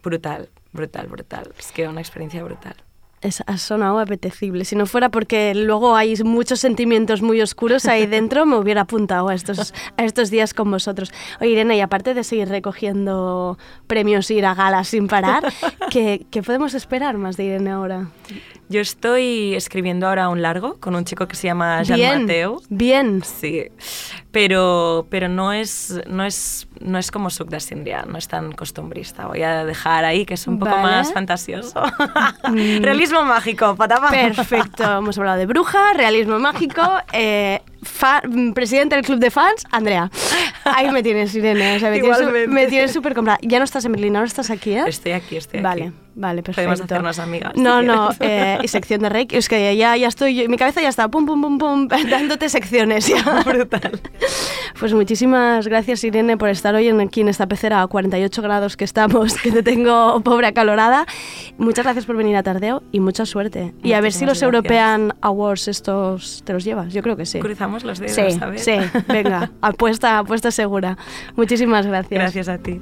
brutal, 0.03 0.49
brutal, 0.73 1.07
brutal. 1.09 1.53
Es 1.59 1.73
que 1.73 1.87
una 1.89 2.01
experiencia 2.01 2.43
brutal. 2.43 2.75
Es, 3.21 3.41
ha 3.47 3.57
sonado 3.57 4.01
apetecible. 4.01 4.65
Si 4.65 4.75
no 4.75 4.85
fuera 4.85 5.09
porque 5.09 5.55
luego 5.55 5.95
hay 5.95 6.17
muchos 6.25 6.59
sentimientos 6.59 7.23
muy 7.23 7.41
oscuros 7.41 7.87
ahí 7.87 8.05
dentro, 8.07 8.47
me 8.47 8.57
hubiera 8.57 8.81
apuntado 8.81 9.29
a 9.29 9.35
estos, 9.35 9.73
a 9.97 10.03
estos 10.05 10.29
días 10.29 10.55
con 10.55 10.69
vosotros. 10.73 11.13
Oye, 11.41 11.51
Irene, 11.51 11.77
y 11.77 11.81
aparte 11.81 12.15
de 12.15 12.25
seguir 12.25 12.49
recogiendo 12.49 13.59
premios 13.87 14.29
y 14.33 14.39
ir 14.39 14.47
a 14.47 14.55
galas 14.57 14.89
sin 14.89 15.07
parar, 15.07 15.45
¿qué, 15.91 16.27
qué 16.33 16.43
podemos 16.43 16.75
esperar 16.75 17.17
más 17.17 17.37
de 17.37 17.45
Irene 17.45 17.71
ahora? 17.71 18.09
Yo 18.69 18.81
estoy 18.81 19.55
escribiendo 19.55 20.09
ahora 20.09 20.29
un 20.29 20.43
largo 20.43 20.81
con 20.81 20.97
un 20.97 21.05
chico 21.05 21.29
que 21.29 21.37
se 21.37 21.47
llama 21.47 21.85
Jean 21.85 21.99
Bien, 21.99 22.21
Mateo. 22.23 22.61
bien. 22.71 23.23
Sí, 23.23 23.67
pero, 24.33 25.07
pero 25.11 25.29
no, 25.29 25.53
es, 25.53 26.01
no, 26.09 26.25
es, 26.25 26.67
no 26.81 26.99
es 26.99 27.11
como 27.11 27.29
Suc 27.29 27.51
de 27.51 27.61
Sindria, 27.61 28.05
no 28.09 28.17
es 28.17 28.29
tan 28.29 28.53
costumbrista. 28.53 29.27
Voy 29.27 29.43
a 29.43 29.65
dejar 29.67 30.07
ahí 30.07 30.25
que 30.25 30.35
es 30.35 30.47
un 30.47 30.59
poco 30.59 30.73
Vale. 30.73 30.83
más 30.83 31.13
fantasioso. 31.13 31.83
Realismo 32.45 33.23
mágico, 33.25 33.77
patapa. 33.77 34.09
Perfecto. 34.11 34.99
Hemos 34.99 35.19
hablado 35.19 35.39
de 35.39 35.47
bruja, 35.47 35.93
realismo 35.93 36.39
mágico, 36.39 36.83
eh, 37.13 37.61
mm, 38.27 38.53
presidente 38.53 38.97
del 38.97 39.05
club 39.05 39.19
de 39.19 39.31
fans, 39.31 39.65
Andrea. 39.71 40.11
Ahí 40.65 40.91
me 40.91 41.03
tienes, 41.03 41.35
Irene. 41.35 41.77
O 41.77 41.79
sea, 41.79 41.91
me 41.91 42.01
tienes 42.01 42.49
me 42.49 42.67
tienes 42.69 42.93
súper 42.93 43.15
comprada. 43.15 43.39
Ya 43.43 43.59
no 43.59 43.65
estás 43.65 43.85
en 43.85 43.93
Berlín, 43.93 44.17
ahora 44.17 44.27
estás 44.27 44.51
aquí, 44.51 44.73
¿eh? 44.73 44.85
Estoy 44.87 45.13
aquí, 45.13 45.37
estoy 45.37 45.61
Vale, 45.61 45.83
aquí. 45.83 45.93
vale, 46.15 46.43
perfecto. 46.43 46.69
Podemos 46.69 46.81
hacernos 46.81 47.19
amigas. 47.19 47.53
No, 47.57 47.81
si 47.81 47.87
no, 47.87 48.11
eh, 48.21 48.59
y 48.63 48.69
sección 48.69 49.03
de 49.03 49.09
Reiki. 49.09 49.37
Es 49.37 49.49
que 49.49 49.77
ya, 49.77 49.97
ya 49.97 50.09
estoy, 50.09 50.49
mi 50.49 50.57
cabeza 50.57 50.81
ya 50.81 50.89
está, 50.89 51.09
pum, 51.09 51.27
pum, 51.27 51.41
pum, 51.43 51.59
pum, 51.59 51.89
dándote 52.11 52.49
secciones 52.49 53.09
ya. 53.09 53.43
Brutal. 53.45 54.01
Pues 54.81 54.95
muchísimas 54.95 55.69
gracias, 55.69 56.03
Irene, 56.03 56.37
por 56.37 56.49
estar 56.49 56.75
hoy 56.75 56.89
en, 56.89 57.01
aquí 57.01 57.21
en 57.21 57.29
esta 57.29 57.47
pecera 57.47 57.83
a 57.83 57.87
48 57.87 58.43
grados 58.43 58.77
que 58.77 58.85
estamos, 58.85 59.35
que 59.35 59.53
te 59.53 59.63
tengo 59.63 60.21
pobre 60.25 60.49
acalorada. 60.49 61.07
Muchas 61.57 61.85
gracias 61.85 62.05
por 62.05 62.17
venir 62.17 62.35
a 62.37 62.43
Tardeo 62.43 62.83
y 62.91 62.99
mucha 62.99 63.25
suerte. 63.25 63.75
y 63.85 63.93
a 63.93 64.01
ver 64.01 64.13
si 64.13 64.25
los 64.25 64.41
gracias. 64.41 64.43
European 64.43 65.15
Awards 65.21 65.69
estos 65.69 66.43
te 66.45 66.53
los 66.53 66.65
llevas. 66.65 66.93
Yo 66.93 67.01
creo 67.03 67.17
que 67.17 67.27
sí. 67.27 67.39
Cruzamos 67.39 67.85
los 67.85 68.01
dedos, 68.01 68.17
Sí, 68.17 68.39
¿sabes? 68.39 68.65
sí, 68.65 68.73
venga, 69.07 69.51
apuesta, 69.61 70.19
apuesta 70.19 70.51
segura. 70.51 70.99
Muchísimas 71.37 71.87
gracias. 71.87 72.21
Gracias 72.21 72.49
a 72.49 72.59
ti. 72.59 72.81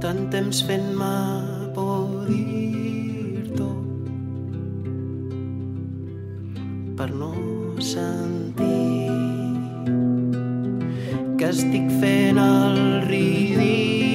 Tant 0.00 0.30
temps 0.32 0.62
fent-me 0.64 1.14
por 1.76 2.24
dir-t'ho 2.28 3.68
per 6.96 7.08
no 7.22 7.32
sentir 7.84 9.10
que 11.36 11.50
estic 11.52 11.92
fent 12.00 12.40
el 12.46 12.80
ridícul 13.10 14.09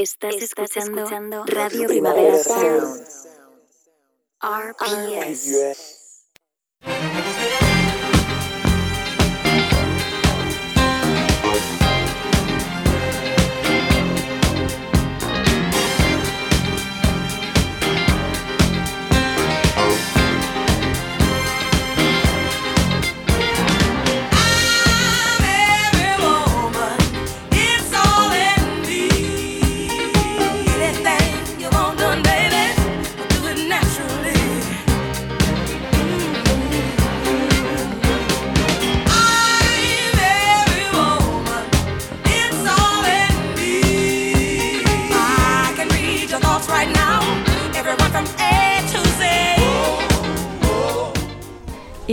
Estás, 0.00 0.36
escuchando, 0.36 1.44
Radio 1.44 1.88
Primavera 1.88 2.38
Sound. 2.38 3.04
RPS. 4.40 5.87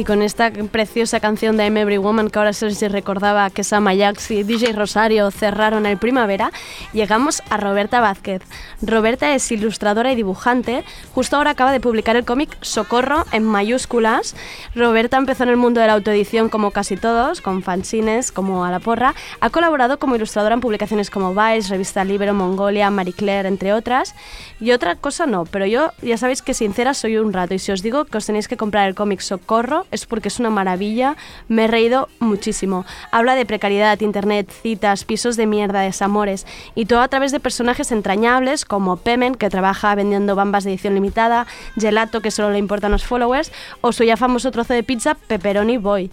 Con 0.06 0.22
esta 0.22 0.52
preciosa 0.52 1.20
canción 1.20 1.58
de 1.58 1.64
I'm 1.64 1.78
Every 1.78 1.98
Woman, 1.98 2.30
que 2.30 2.40
ahora 2.40 2.54
se 2.54 2.90
recordaba 2.90 3.50
que 3.50 3.64
Sama 3.64 3.96
Jax 3.96 4.32
y 4.32 4.44
DJ 4.44 4.74
Rosario 4.74 5.32
cerraron 5.32 5.86
el 5.86 5.98
primavera, 5.98 6.52
llegamos 6.94 7.42
a 7.50 7.58
Roberta 7.58 8.00
Vázquez. 8.00 8.44
Roberta 8.82 9.34
es 9.34 9.52
ilustradora 9.52 10.12
y 10.12 10.16
dibujante. 10.16 10.84
Justo 11.14 11.38
ahora 11.38 11.52
acaba 11.52 11.72
de 11.72 11.80
publicar 11.80 12.16
el 12.16 12.26
cómic 12.26 12.56
Socorro 12.62 13.26
en 13.32 13.44
mayúsculas. 13.44 14.36
Roberta 14.76 15.18
empezó 15.18 15.44
en 15.44 15.50
el 15.50 15.58
mundo 15.58 15.82
de 15.82 15.88
la 15.88 15.94
autoedición 15.94 16.50
como 16.50 16.72
casi 16.72 16.98
todos, 16.98 17.42
con 17.42 17.64
fanzines 17.64 18.32
como 18.32 18.64
A 18.64 18.72
la 18.72 18.80
Porra. 18.80 19.16
Ha 19.40 19.50
colaborado 19.50 19.98
como 19.98 20.16
ilustradora 20.16 20.54
en 20.54 20.62
publicaciones 20.62 21.10
como 21.10 21.34
Vice, 21.34 21.70
Revista 21.70 22.04
Libero, 22.04 22.34
Mongolia, 22.34 22.90
Marie 22.92 23.14
Claire, 23.14 23.48
entre 23.48 23.74
otras. 23.74 24.14
Y 24.60 24.72
otra 24.72 24.96
cosa 24.96 25.26
no, 25.26 25.46
pero 25.46 25.66
yo 25.66 25.92
ya 26.02 26.18
sabéis 26.18 26.42
que 26.42 26.54
sincera 26.54 26.94
soy 26.94 27.18
un 27.18 27.34
rato 27.34 27.56
y 27.56 27.60
si 27.60 27.72
os 27.72 27.82
digo 27.82 28.06
que 28.06 28.18
os 28.18 28.26
tenéis 28.26 28.48
que 28.48 28.58
comprar 28.58 28.88
el 28.88 28.96
cómic 28.96 29.20
Socorro 29.20 29.86
es 29.96 30.06
porque 30.06 30.28
es 30.28 30.40
una 30.40 30.50
maravilla, 30.50 31.16
me 31.48 31.66
he 31.66 31.68
reído 31.68 32.08
muchísimo. 32.20 32.86
Habla 33.12 33.36
de 33.36 33.46
precariedad, 33.46 34.00
internet, 34.02 34.52
citas, 34.52 35.04
pisos 35.04 35.38
de 35.38 35.48
mierda, 35.48 35.82
desamores 35.82 36.46
y 36.76 36.86
todo 36.86 37.02
a 37.02 37.08
través 37.08 37.32
de 37.32 37.40
personajes 37.40 37.92
entrañables 37.92 38.66
como 38.66 38.98
Pemen, 38.98 39.36
que 39.36 39.50
trabaja 39.50 39.96
vendiendo 39.96 40.36
bambas 40.36 40.64
de 40.64 40.72
edición 40.72 40.94
limitada, 40.94 41.48
Gelato, 41.76 42.22
que 42.22 42.32
solo 42.32 42.52
le 42.52 42.60
importan 42.60 42.92
los 42.92 43.06
followers, 43.06 43.52
o 43.82 43.92
su 43.92 44.04
ya 44.04 44.18
famoso 44.18 44.52
trozo 44.52 44.74
de 44.74 44.84
pizza, 44.84 45.16
Pepperoni 45.16 45.78
Boy. 45.78 46.12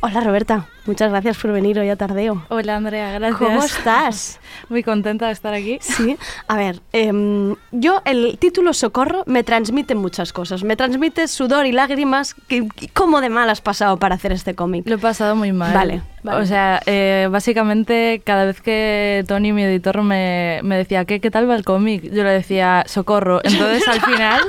Hola 0.00 0.20
Roberta, 0.20 0.66
muchas 0.86 1.10
gracias 1.10 1.36
por 1.38 1.52
venir 1.52 1.78
hoy 1.78 1.88
a 1.88 1.96
Tardeo. 1.96 2.44
Hola 2.48 2.76
Andrea, 2.76 3.12
gracias. 3.12 3.38
¿Cómo 3.38 3.62
estás? 3.62 4.40
Muy 4.68 4.82
contenta 4.82 5.26
de 5.26 5.32
estar 5.32 5.54
aquí. 5.54 5.78
Sí, 5.80 6.16
a 6.48 6.56
ver, 6.56 6.80
em, 6.92 7.54
yo 7.70 8.02
el 8.04 8.36
título 8.38 8.72
Socorro 8.72 9.22
me 9.26 9.44
transmite 9.44 9.94
muchas 9.94 10.32
cosas. 10.32 10.64
Me 10.64 10.76
transmite 10.76 11.28
sudor 11.28 11.66
y 11.66 11.72
lágrimas. 11.72 12.34
que- 12.48 12.68
¿Cómo 12.94 13.20
de 13.20 13.28
mal 13.28 13.48
has 13.50 13.60
pasado 13.60 13.96
para 13.98 14.14
hacer 14.16 14.32
este 14.32 14.54
cómic? 14.54 14.86
Lo 14.88 14.96
he 14.96 14.98
pasado 14.98 15.36
muy 15.36 15.52
mal. 15.52 15.72
Vale, 15.74 16.02
vale. 16.22 16.42
O 16.42 16.46
sea, 16.46 16.80
eh, 16.86 17.28
básicamente 17.30 18.22
cada 18.24 18.44
vez 18.44 18.60
que 18.60 19.24
Tony, 19.28 19.52
mi 19.52 19.62
editor, 19.64 20.02
me, 20.02 20.60
me 20.62 20.76
decía, 20.76 21.04
¿qué, 21.04 21.20
¿qué 21.20 21.30
tal 21.30 21.48
va 21.48 21.54
el 21.56 21.64
cómic? 21.64 22.02
Yo 22.04 22.22
le 22.24 22.30
decía, 22.30 22.84
socorro. 22.86 23.40
Entonces 23.44 23.86
al 23.88 24.00
final 24.00 24.40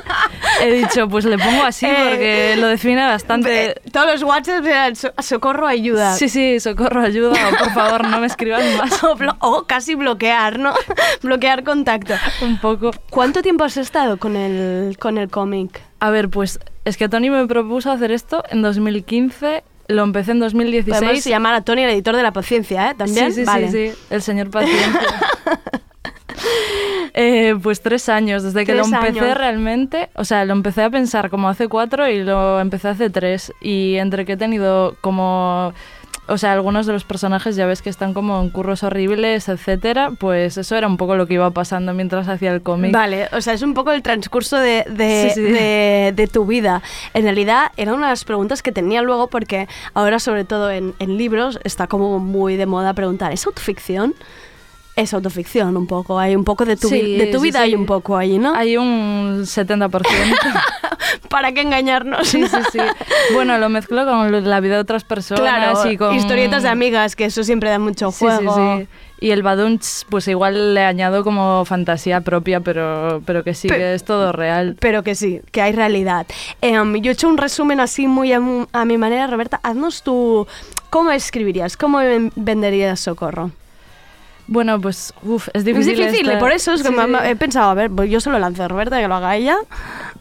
he 0.61 0.71
dicho, 0.73 1.07
pues 1.09 1.25
le 1.25 1.37
pongo 1.37 1.63
así 1.63 1.85
Eh, 1.93 1.95
porque 2.09 2.55
lo 2.59 2.67
define 2.67 3.05
bastante. 3.05 3.65
Eh, 3.71 3.75
Todos 3.91 4.07
los 4.13 4.23
WhatsApps 4.23 4.65
eran 4.67 4.95
"So- 4.95 5.13
Socorro, 5.21 5.67
ayuda. 5.67 6.13
Sí, 6.15 6.22
sí, 6.29 6.59
socorro, 6.59 7.01
ayuda, 7.01 7.31
o 7.31 7.57
por 7.57 7.71
favor 7.71 8.07
no 8.07 8.19
me 8.19 8.27
escribas 8.27 8.63
más. 8.77 9.03
o, 9.39 9.63
casi 9.63 9.95
bloquear, 9.95 10.59
¿no? 10.59 10.73
bloquear 11.21 11.63
contacto. 11.63 12.13
Un 12.41 12.59
poco. 12.59 12.91
¿Cuánto 13.09 13.41
tiempo 13.41 13.63
has 13.63 13.77
estado 13.77 14.17
con 14.17 14.35
el, 14.35 14.97
con 14.97 15.17
el 15.17 15.29
cómic? 15.29 15.81
A 15.99 16.09
ver, 16.09 16.29
pues 16.29 16.59
es 16.85 16.97
que 16.97 17.09
Tony 17.09 17.29
me 17.29 17.47
propuso 17.47 17.91
hacer 17.91 18.11
esto 18.11 18.43
en 18.49 18.61
2015, 18.61 19.63
lo 19.87 20.03
empecé 20.03 20.31
en 20.31 20.39
2016. 20.39 20.99
Podemos 20.99 21.25
llamar 21.25 21.55
a 21.55 21.61
Tony 21.61 21.83
el 21.83 21.89
editor 21.91 22.15
de 22.15 22.23
la 22.23 22.33
paciencia, 22.33 22.91
¿eh? 22.91 22.95
¿También? 22.95 23.31
Sí, 23.33 23.41
sí, 23.41 23.45
Vale. 23.45 23.71
sí, 23.71 23.91
sí, 23.91 23.97
el 24.09 24.21
señor 24.21 24.49
paciencia. 24.49 25.01
Eh, 27.15 27.55
pues 27.61 27.81
tres 27.81 28.09
años, 28.09 28.41
desde 28.41 28.65
que 28.65 28.73
lo 28.73 28.83
empecé 28.83 29.19
años. 29.19 29.37
realmente, 29.37 30.09
o 30.15 30.25
sea, 30.25 30.45
lo 30.45 30.53
empecé 30.53 30.81
a 30.81 30.89
pensar 30.89 31.29
como 31.29 31.47
hace 31.47 31.67
cuatro 31.67 32.09
y 32.09 32.23
lo 32.23 32.59
empecé 32.59 32.87
hace 32.87 33.11
tres. 33.11 33.53
Y 33.61 33.95
entre 33.97 34.25
que 34.25 34.33
he 34.33 34.37
tenido 34.37 34.95
como, 35.01 35.73
o 36.27 36.37
sea, 36.37 36.53
algunos 36.53 36.85
de 36.85 36.93
los 36.93 37.03
personajes 37.03 37.55
ya 37.55 37.65
ves 37.65 37.81
que 37.81 37.89
están 37.89 38.13
como 38.13 38.39
en 38.41 38.49
curros 38.49 38.83
horribles, 38.83 39.49
etcétera, 39.49 40.11
pues 40.17 40.57
eso 40.57 40.75
era 40.75 40.87
un 40.87 40.97
poco 40.97 41.15
lo 41.15 41.27
que 41.27 41.33
iba 41.33 41.49
pasando 41.51 41.93
mientras 41.93 42.27
hacía 42.27 42.53
el 42.53 42.61
cómic. 42.61 42.91
Vale, 42.93 43.27
o 43.33 43.41
sea, 43.41 43.53
es 43.53 43.61
un 43.61 43.73
poco 43.73 43.91
el 43.91 44.01
transcurso 44.01 44.57
de, 44.57 44.85
de, 44.89 45.31
Sí, 45.33 45.35
sí. 45.35 45.41
de- 45.51 46.13
de 46.15 46.27
tu 46.27 46.45
vida. 46.45 46.81
En 47.13 47.23
realidad, 47.23 47.71
era 47.77 47.93
una 47.93 48.07
de 48.07 48.11
las 48.13 48.23
preguntas 48.23 48.61
que 48.63 48.71
tenía 48.71 49.01
luego, 49.01 49.27
porque 49.27 49.67
ahora, 49.93 50.19
sobre 50.19 50.45
todo 50.45 50.71
en, 50.71 50.93
en 50.99 51.17
libros, 51.17 51.59
está 51.63 51.87
como 51.87 52.19
muy 52.19 52.55
de 52.55 52.65
moda 52.65 52.93
preguntar: 52.93 53.33
¿es 53.33 53.45
autoficción? 53.45 54.13
Es 54.95 55.13
autoficción, 55.13 55.75
un 55.75 55.87
poco. 55.87 56.19
Hay 56.19 56.35
un 56.35 56.43
poco 56.43 56.65
de 56.65 56.77
tu, 56.77 56.87
Sí, 56.87 57.17
de 57.17 57.27
tu 57.27 57.39
sí, 57.39 57.45
vida, 57.45 57.59
sí. 57.59 57.65
hay 57.65 57.75
un 57.75 57.85
poco 57.87 58.15
ahí, 58.15 58.37
¿no? 58.37 58.53
Hay 58.53 58.77
un 58.77 59.41
70%. 59.43 59.89
¿Para 61.29 61.51
qué 61.51 61.61
engañarnos? 61.61 62.27
Sí, 62.27 62.45
sí, 62.47 62.57
sí. 62.71 62.79
Bueno, 63.33 63.57
lo 63.57 63.69
mezclo 63.69 64.05
con 64.05 64.47
la 64.49 64.59
vida 64.59 64.75
de 64.75 64.81
otras 64.81 65.03
personas 65.03 65.41
Claro, 65.41 65.91
y 65.91 65.97
con... 65.97 66.13
historietas 66.15 66.63
de 66.63 66.69
amigas, 66.69 67.15
que 67.15 67.25
eso 67.25 67.43
siempre 67.43 67.69
da 67.71 67.79
mucho 67.79 68.11
juego. 68.11 68.55
sí. 68.79 68.87
Y 69.19 69.31
el 69.31 69.41
Badunch, 69.41 70.05
pues 70.09 70.27
igual 70.27 70.73
le 70.73 70.83
añado 70.83 71.23
como 71.23 71.63
fantasía 71.65 72.21
propia, 72.21 72.59
pero, 72.59 73.21
pero 73.25 73.43
que 73.43 73.53
sí, 73.53 73.69
que 73.69 73.93
es 73.93 74.03
todo 74.03 74.33
real. 74.33 74.75
Pero 74.81 75.01
que 75.01 75.15
sí, 75.15 75.39
que 75.51 75.61
hay 75.61 75.71
realidad. 75.71 76.27
Em, 76.61 76.97
yo 76.97 77.09
he 77.11 77.13
hecho 77.13 77.29
un 77.29 77.37
resumen 77.37 77.79
así 77.79 78.05
muy 78.05 78.33
a, 78.33 78.41
a 78.73 78.85
mi 78.85 78.97
manera, 78.97 79.25
Roberta. 79.27 79.61
Haznos 79.63 80.03
tú, 80.03 80.45
¿cómo 80.89 81.09
escribirías? 81.11 81.77
¿Cómo 81.77 81.99
ven- 81.99 82.33
venderías 82.35 82.99
Socorro? 82.99 83.51
Bueno, 84.47 84.79
pues, 84.81 85.13
uff, 85.23 85.47
es 85.53 85.63
difícil. 85.63 85.99
es 86.01 86.11
difícil, 86.11 86.37
por 86.37 86.51
eso 86.51 86.73
es 86.73 86.81
que 86.83 86.89
Sí, 86.89 86.93
me- 86.95 87.03
sí. 87.05 87.09
me- 87.09 87.29
he 87.29 87.35
pensado, 87.35 87.69
a 87.69 87.73
ver, 87.73 87.89
pues 87.89 88.09
yo 88.11 88.19
se 88.19 88.29
lo 88.29 88.37
lanzo 88.39 88.63
a 88.63 88.67
Roberta, 88.67 88.99
que 88.99 89.07
lo 89.07 89.15
haga 89.15 89.35
ella. 89.37 89.55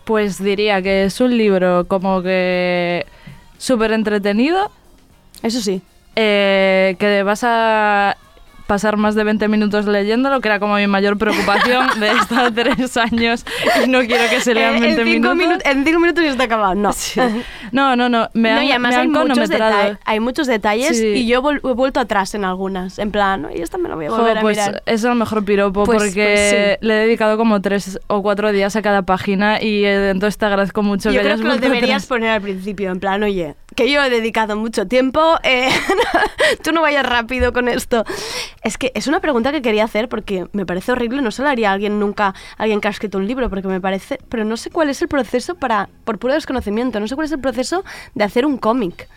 Pues 0.05 0.43
diría 0.43 0.81
que 0.83 1.05
es 1.05 1.21
un 1.21 1.37
libro 1.37 1.87
como 1.89 2.23
que 2.23 3.05
súper 3.59 3.93
entretenido. 3.93 4.71
Eso 5.43 5.61
sí. 5.61 5.83
eh, 6.15 6.95
que 6.99 7.23
vas 7.23 7.43
a 7.43 8.17
pasar 8.73 8.97
más 8.97 9.15
de 9.15 9.23
20 9.25 9.49
minutos 9.49 9.85
leyéndolo, 9.85 10.41
que 10.41 10.49
era 10.49 10.59
como 10.59 10.77
mi 10.77 10.87
mayor 10.87 11.19
preocupación 11.19 12.01
de 12.01 12.11
estar 12.11 12.51
tres 12.55 12.97
años 12.97 13.45
y 13.85 13.89
no 13.89 14.01
quiero 14.01 14.25
que 14.31 14.41
se 14.41 14.55
lean 14.55 14.77
Eh, 14.77 14.81
20 14.81 15.03
en, 15.03 15.07
cinco 15.09 15.35
minutos. 15.35 15.63
minu- 15.65 15.71
en 15.71 15.85
cinco 15.85 16.01
minutos 16.01 16.25
ya 16.25 16.31
está 16.31 16.45
acabado. 16.45 16.75
No. 16.75 16.91
No, 17.73 17.97
no, 17.97 18.09
no. 18.09 18.29
Me 18.33 18.51
No, 18.51 18.57
han, 18.59 18.65
y 18.65 18.71
además 18.71 18.91
me 18.91 18.97
hay 18.97 19.03
han 19.03 19.11
muchos, 19.13 19.51
hay 20.05 20.21
muchos 20.21 20.47
detalles 20.47 20.97
Sí. 20.99 21.07
y 21.07 21.27
yo 21.27 21.43
he 21.51 21.73
vuelto 21.75 22.01
atrás 22.01 22.35
en 22.35 22.45
algunas. 22.45 22.99
En 22.99 23.11
plan, 23.11 23.49
y 23.55 23.61
esta 23.61 23.77
me 23.79 23.89
la 23.91 23.95
voy 23.95 24.07
a 24.07 24.11
Jo, 24.11 24.17
volver 24.19 24.39
a 24.39 24.41
pues 24.41 24.57
mirar. 24.59 24.83
es 24.87 25.05
el 25.05 25.15
mejor 25.17 25.45
piropo 25.45 25.85
Pues- 25.85 25.99
porque 26.03 26.79
pues 26.81 26.89
le 26.89 26.95
he 26.95 27.07
dedicado 27.07 27.37
como 27.37 27.61
tres 27.61 28.01
o 28.07 28.23
cuatro 28.23 28.53
días 28.53 28.75
a 28.77 28.81
cada 28.83 29.03
página 29.03 29.61
y 29.63 29.85
eh, 29.85 30.11
entonces 30.11 30.39
te 30.39 30.47
agradezco 30.47 30.83
mucho 30.83 31.11
Yo 31.11 31.17
que 31.17 31.21
creo 31.21 31.35
hayas 31.35 31.41
que 31.43 31.49
lo 31.49 31.57
deberías 31.59 31.91
atrás. 32.05 32.07
poner 32.07 32.31
al 32.31 32.41
principio, 32.41 32.91
en 32.91 33.01
plan, 33.01 33.23
oye, 33.23 33.55
que 33.77 33.91
yo 33.91 34.03
he 34.03 34.11
dedicado 34.11 34.57
mucho 34.57 34.87
tiempo, 34.87 35.39
eh, 35.43 35.69
tú 36.63 36.73
no 36.73 36.83
vayas 36.83 37.05
rápido 37.07 37.53
con 37.53 37.69
esto. 37.69 38.05
Es 38.63 38.79
que 38.79 38.93
es 38.95 39.09
una 39.09 39.21
pregunta 39.21 39.51
que 39.51 39.61
quería 39.61 39.85
hacer 39.85 40.09
porque 40.09 40.47
me 40.53 40.65
parece 40.65 40.93
horrible, 40.93 41.21
no 41.21 41.33
se 41.33 41.43
la 41.43 41.51
haría 41.51 41.73
alguien 41.73 41.99
nunca, 41.99 42.35
alguien 42.59 42.81
que 42.81 42.89
ha 42.89 42.93
escrito 42.93 43.19
un 43.19 43.27
libro, 43.27 43.51
porque 43.51 43.67
me 43.67 43.81
parece, 43.81 44.21
pero 44.29 44.45
no 44.45 44.57
sé 44.57 44.71
cuál 44.71 44.89
es 44.89 45.03
el 45.03 45.09
proceso 45.09 45.57
para, 45.57 45.89
por 46.05 46.19
puro 46.19 46.35
desconocimiento, 46.35 47.01
no 47.01 47.09
sé 47.09 47.17
cuál 47.17 47.25
es 47.25 47.33
el 47.33 47.41
proceso 47.41 47.85
de 48.15 48.25
hacer 48.25 48.47
un 48.47 48.59
cómic. 48.59 49.09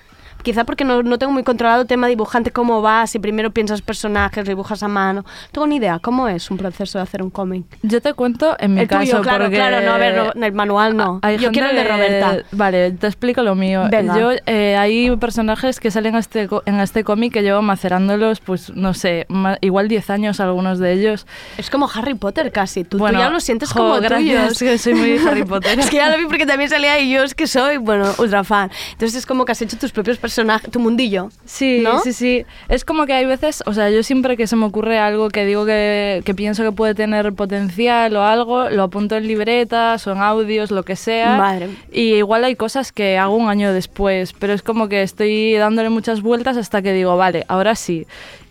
Quizá 0.46 0.64
porque 0.64 0.86
no, 0.86 1.02
no 1.02 1.18
tengo 1.18 1.34
muy 1.34 1.42
controlado 1.42 1.82
el 1.82 1.88
tema 1.88 2.06
dibujante, 2.06 2.52
cómo 2.52 2.84
va, 2.84 3.08
si 3.08 3.18
primero 3.18 3.50
piensas 3.50 3.82
personajes, 3.82 4.46
dibujas 4.46 4.84
a 4.84 4.88
mano. 4.88 5.22
No 5.24 5.50
tengo 5.52 5.66
ni 5.66 5.78
idea, 5.78 5.98
¿cómo 5.98 6.28
es 6.28 6.52
un 6.52 6.58
proceso 6.58 7.00
de 7.00 7.02
hacer 7.02 7.24
un 7.24 7.32
cómic? 7.32 7.66
Yo 7.82 8.00
te 8.00 8.14
cuento 8.14 8.56
en 8.60 8.76
mi 8.76 8.82
El 8.82 8.88
caso 8.88 9.02
tuyo, 9.06 9.22
claro, 9.24 9.46
porque 9.46 9.56
claro, 9.56 9.84
no, 9.84 9.94
a 9.94 9.98
ver, 9.98 10.16
no, 10.16 10.32
en 10.36 10.44
el 10.44 10.54
manual 10.54 10.96
no. 10.96 11.20
Hay 11.24 11.40
Yo 11.40 11.52
quiero 11.52 11.72
el 11.72 11.76
de 11.76 11.84
Roberta. 11.84 12.38
Vale, 12.52 12.92
te 12.92 13.08
explico 13.08 13.42
lo 13.42 13.56
mío. 13.56 13.88
Venga. 13.90 14.20
Yo, 14.20 14.32
eh, 14.46 14.78
hay 14.78 15.18
personajes 15.18 15.80
que 15.80 15.90
salen 15.90 16.14
este 16.14 16.48
en 16.68 16.80
este 16.80 17.04
cómic 17.04 17.34
que 17.34 17.42
llevo 17.42 17.64
macerándolos, 17.64 18.40
pues 18.40 18.70
no 18.76 18.94
sé, 18.94 19.26
igual 19.62 19.88
10 19.88 20.12
años 20.12 20.40
algunos 20.40 20.78
de 20.78 20.94
ellos. 20.94 21.26
Es 21.58 21.72
como 21.72 21.90
Harry 21.92 22.14
Potter 22.14 22.52
casi. 22.52 22.84
Tú, 22.84 22.98
tú 22.98 23.00
Bueno, 23.00 23.18
ya 23.18 23.32
lo 23.32 23.40
sientes 23.40 23.72
jo, 23.72 23.80
como 23.80 23.96
gracias, 24.00 24.60
tuyo. 24.60 24.72
que 24.72 24.78
soy 24.78 24.94
muy 24.94 25.18
Harry 25.18 25.44
Potter. 25.46 25.80
es 25.80 25.90
que 25.90 25.96
ya 25.96 26.12
lo 26.12 26.20
vi 26.20 26.26
porque 26.26 26.46
también 26.46 26.70
salía 26.70 27.00
y 27.00 27.12
yo 27.12 27.24
es 27.24 27.34
que 27.34 27.48
soy, 27.48 27.78
bueno, 27.78 28.12
ultra 28.20 28.44
fan. 28.44 28.70
Entonces 28.92 29.16
es 29.16 29.26
como 29.26 29.44
que 29.44 29.54
has 29.54 29.62
hecho 29.64 29.76
tus 29.78 29.92
propios 29.92 30.18
personajes, 30.18 30.35
tu 30.72 30.80
mundillo. 30.80 31.30
Sí, 31.46 31.82
¿no? 31.84 32.00
sí, 32.00 32.14
sí. 32.14 32.46
Es 32.70 32.86
como 32.86 33.06
que 33.06 33.14
hay 33.14 33.26
veces, 33.26 33.64
o 33.66 33.74
sea, 33.74 33.90
yo 33.90 34.04
siempre 34.04 34.38
que 34.38 34.48
se 34.48 34.56
me 34.56 34.66
ocurre 34.66 35.00
algo 35.00 35.30
que 35.30 35.46
digo 35.46 35.66
que, 35.66 36.22
que 36.26 36.34
pienso 36.34 36.64
que 36.64 36.72
puede 36.72 36.96
tener 36.96 37.34
potencial 37.34 38.16
o 38.16 38.24
algo, 38.24 38.70
lo 38.70 38.84
apunto 38.84 39.16
en 39.16 39.28
libretas 39.28 40.06
o 40.08 40.12
en 40.12 40.20
audios, 40.20 40.72
lo 40.72 40.84
que 40.84 40.96
sea. 40.96 41.38
Madre. 41.38 41.70
Y 41.92 42.16
igual 42.16 42.44
hay 42.44 42.56
cosas 42.56 42.92
que 42.92 43.18
hago 43.18 43.36
un 43.36 43.50
año 43.50 43.74
después, 43.74 44.34
pero 44.34 44.54
es 44.54 44.62
como 44.62 44.88
que 44.90 45.04
estoy 45.04 45.54
dándole 45.54 45.90
muchas 45.90 46.22
vueltas 46.22 46.58
hasta 46.58 46.82
que 46.82 46.94
digo, 46.94 47.18
vale, 47.18 47.46
ahora 47.48 47.76
sí. 47.76 48.06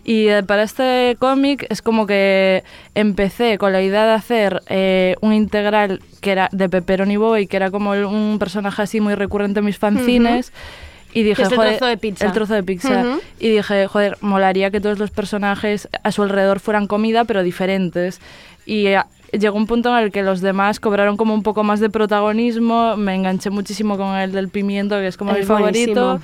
Y 0.05 0.27
eh, 0.27 0.43
para 0.43 0.61
este 0.61 1.17
cómic 1.17 1.65
es 1.69 1.81
como 1.81 2.05
que 2.05 2.63
empecé 2.93 3.57
con 3.57 3.73
la 3.73 3.81
idea 3.81 4.05
de 4.05 4.13
hacer 4.13 4.61
eh, 4.67 5.15
un 5.21 5.33
integral 5.33 5.99
que 6.21 6.31
era 6.31 6.47
de 6.51 6.69
Pepperoni 6.69 7.17
Boy, 7.17 7.47
que 7.47 7.57
era 7.57 7.71
como 7.71 7.91
un 7.91 8.37
personaje 8.39 8.83
así 8.83 9.01
muy 9.01 9.15
recurrente 9.15 9.59
en 9.59 9.65
mis 9.65 9.79
fanzines. 9.79 10.53
Y 11.15 11.23
dije, 11.23 11.43
es 11.43 11.49
el 11.49 11.55
joder, 11.55 11.77
trozo 11.77 11.85
de 11.85 11.97
pizza. 11.97 12.25
El 12.25 12.31
trozo 12.33 12.53
de 12.53 12.63
pizza. 12.63 13.01
Ujú. 13.01 13.21
Y 13.39 13.49
dije, 13.49 13.87
joder, 13.87 14.17
molaría 14.19 14.69
que 14.69 14.81
todos 14.81 14.99
los 14.99 15.11
personajes 15.11 15.87
a 16.03 16.11
su 16.11 16.23
alrededor 16.23 16.59
fueran 16.59 16.87
comida, 16.87 17.23
pero 17.23 17.41
diferentes. 17.41 18.19
Y 18.65 18.87
eh, 18.87 19.01
llegó 19.31 19.55
un 19.55 19.65
punto 19.65 19.97
en 19.97 20.03
el 20.03 20.11
que 20.11 20.23
los 20.23 20.41
demás 20.41 20.81
cobraron 20.81 21.15
como 21.15 21.33
un 21.33 21.41
poco 21.41 21.63
más 21.63 21.79
de 21.79 21.89
protagonismo. 21.89 22.97
Me 22.97 23.15
enganché 23.15 23.49
muchísimo 23.49 23.95
con 23.97 24.13
el 24.17 24.33
del 24.33 24.49
pimiento, 24.49 24.95
que 24.97 25.07
es 25.07 25.15
como 25.15 25.31
Es 25.31 25.39
mi 25.39 25.45
favorito. 25.45 26.19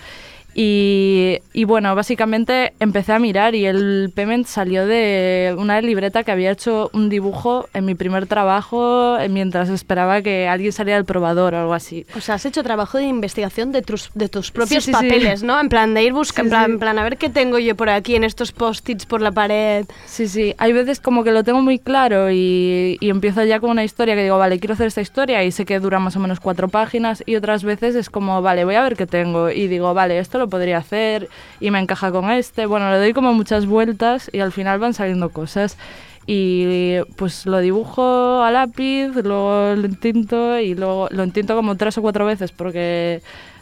Y, 0.53 1.37
y 1.53 1.63
bueno, 1.63 1.95
básicamente 1.95 2.73
empecé 2.79 3.13
a 3.13 3.19
mirar 3.19 3.55
y 3.55 3.65
el 3.65 4.11
payment 4.13 4.45
salió 4.47 4.85
de 4.85 5.55
una 5.57 5.79
libreta 5.81 6.23
que 6.23 6.31
había 6.31 6.51
hecho 6.51 6.89
un 6.93 7.07
dibujo 7.09 7.67
en 7.73 7.85
mi 7.85 7.95
primer 7.95 8.25
trabajo 8.27 9.17
eh, 9.17 9.29
mientras 9.29 9.69
esperaba 9.69 10.21
que 10.21 10.47
alguien 10.47 10.73
saliera 10.73 10.97
del 10.97 11.05
probador 11.05 11.53
o 11.53 11.59
algo 11.59 11.73
así. 11.73 12.05
O 12.17 12.21
sea, 12.21 12.35
has 12.35 12.45
hecho 12.45 12.63
trabajo 12.63 12.97
de 12.97 13.05
investigación 13.05 13.71
de 13.71 13.81
tus, 13.81 14.09
de 14.13 14.27
tus 14.29 14.51
propios 14.51 14.83
Sí, 14.83 14.91
sí, 14.91 14.97
sí. 14.99 15.07
papeles, 15.07 15.41
¿no? 15.43 15.59
En 15.59 15.69
plan, 15.69 15.93
de 15.93 16.03
ir 16.03 16.13
buscando, 16.13 16.55
Sí, 16.55 16.55
en, 16.55 16.59
plan, 16.61 16.65
sí. 16.65 16.71
en 16.73 16.79
plan, 16.79 16.99
a 16.99 17.03
ver 17.03 17.17
qué 17.17 17.29
tengo 17.29 17.57
yo 17.57 17.75
por 17.75 17.89
aquí 17.89 18.15
en 18.15 18.23
estos 18.23 18.51
post-its 18.51 19.05
por 19.05 19.21
la 19.21 19.31
pared. 19.31 19.85
Sí, 20.05 20.27
sí, 20.27 20.53
hay 20.57 20.73
veces 20.73 20.99
como 20.99 21.23
que 21.23 21.31
lo 21.31 21.43
tengo 21.43 21.61
muy 21.61 21.79
claro 21.79 22.29
y, 22.29 22.97
y 22.99 23.09
empiezo 23.09 23.43
ya 23.45 23.59
con 23.59 23.69
una 23.69 23.83
historia 23.83 24.15
que 24.15 24.23
digo, 24.23 24.37
vale, 24.37 24.59
quiero 24.59 24.73
hacer 24.73 24.87
esta 24.87 25.01
historia 25.01 25.43
y 25.43 25.51
sé 25.51 25.65
que 25.65 25.79
dura 25.79 25.99
más 25.99 26.15
o 26.15 26.19
menos 26.19 26.39
cuatro 26.39 26.67
páginas 26.67 27.23
y 27.25 27.35
otras 27.37 27.63
veces 27.63 27.95
es 27.95 28.09
como, 28.09 28.41
vale, 28.41 28.65
voy 28.65 28.75
a 28.75 28.83
ver 28.83 28.95
qué 28.97 29.07
tengo 29.07 29.49
y 29.49 29.67
digo, 29.67 29.93
vale, 29.93 30.19
esto 30.19 30.40
lo 30.41 30.49
podría 30.49 30.77
hacer 30.77 31.29
y 31.59 31.71
me 31.71 31.79
encaja 31.79 32.11
con 32.11 32.29
este. 32.31 32.65
Bueno, 32.65 32.91
le 32.91 32.97
doy 32.97 33.13
como 33.13 33.33
muchas 33.33 33.65
vueltas 33.65 34.29
y 34.33 34.39
al 34.39 34.51
final 34.51 34.79
van 34.79 34.93
saliendo 34.93 35.29
cosas. 35.29 35.77
Y 36.27 36.99
pues 37.15 37.45
lo 37.45 37.59
dibujo 37.59 38.43
a 38.43 38.51
lápiz, 38.51 39.07
luego 39.23 39.75
lo 39.75 39.85
entinto 39.85 40.59
y 40.59 40.75
luego 40.75 41.07
lo 41.11 41.23
entinto 41.23 41.55
como 41.55 41.77
tres 41.77 41.97
o 41.97 42.01
cuatro 42.01 42.25
veces 42.25 42.51
porque 42.51 43.21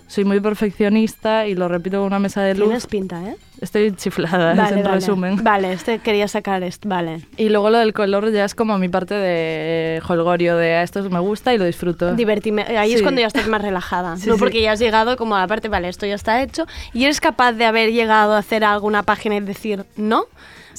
soy 0.09 0.25
muy 0.25 0.39
perfeccionista 0.41 1.47
y 1.47 1.53
lo 1.55 1.67
repito 1.67 1.97
con 1.99 2.07
una 2.07 2.19
mesa 2.19 2.41
de 2.41 2.55
luz. 2.55 2.65
Tienes 2.65 2.87
pinta, 2.87 3.21
¿eh? 3.23 3.35
Estoy 3.61 3.91
chiflada, 3.95 4.53
es 4.65 4.71
en 4.71 4.83
resumen. 4.85 5.43
Vale, 5.43 5.71
este 5.73 5.99
quería 5.99 6.27
sacar 6.27 6.63
esto, 6.63 6.89
vale. 6.89 7.21
Y 7.37 7.49
luego 7.49 7.69
lo 7.69 7.77
del 7.77 7.93
color 7.93 8.31
ya 8.31 8.43
es 8.45 8.55
como 8.55 8.77
mi 8.79 8.89
parte 8.89 9.13
de 9.13 10.01
holgorio, 10.07 10.57
de 10.57 10.75
"Ah, 10.75 10.83
esto 10.83 11.07
me 11.09 11.19
gusta 11.19 11.53
y 11.53 11.57
lo 11.57 11.65
disfruto. 11.65 12.15
Divertime. 12.15 12.63
Ahí 12.63 12.93
es 12.93 13.01
cuando 13.01 13.21
ya 13.21 13.27
estás 13.27 13.47
más 13.47 13.61
relajada. 13.61 14.17
Sí, 14.17 14.27
no 14.27 14.33
sí. 14.35 14.39
porque 14.39 14.61
ya 14.61 14.71
has 14.71 14.79
llegado 14.79 15.15
como 15.15 15.35
a 15.35 15.39
la 15.41 15.47
parte, 15.47 15.69
vale, 15.69 15.87
esto 15.89 16.05
ya 16.05 16.15
está 16.15 16.41
hecho. 16.41 16.65
Y 16.93 17.03
eres 17.05 17.21
capaz 17.21 17.51
de 17.53 17.65
haber 17.65 17.91
llegado 17.91 18.33
a 18.33 18.39
hacer 18.39 18.63
alguna 18.63 19.03
página 19.03 19.35
y 19.35 19.39
decir, 19.41 19.85
no. 19.95 20.25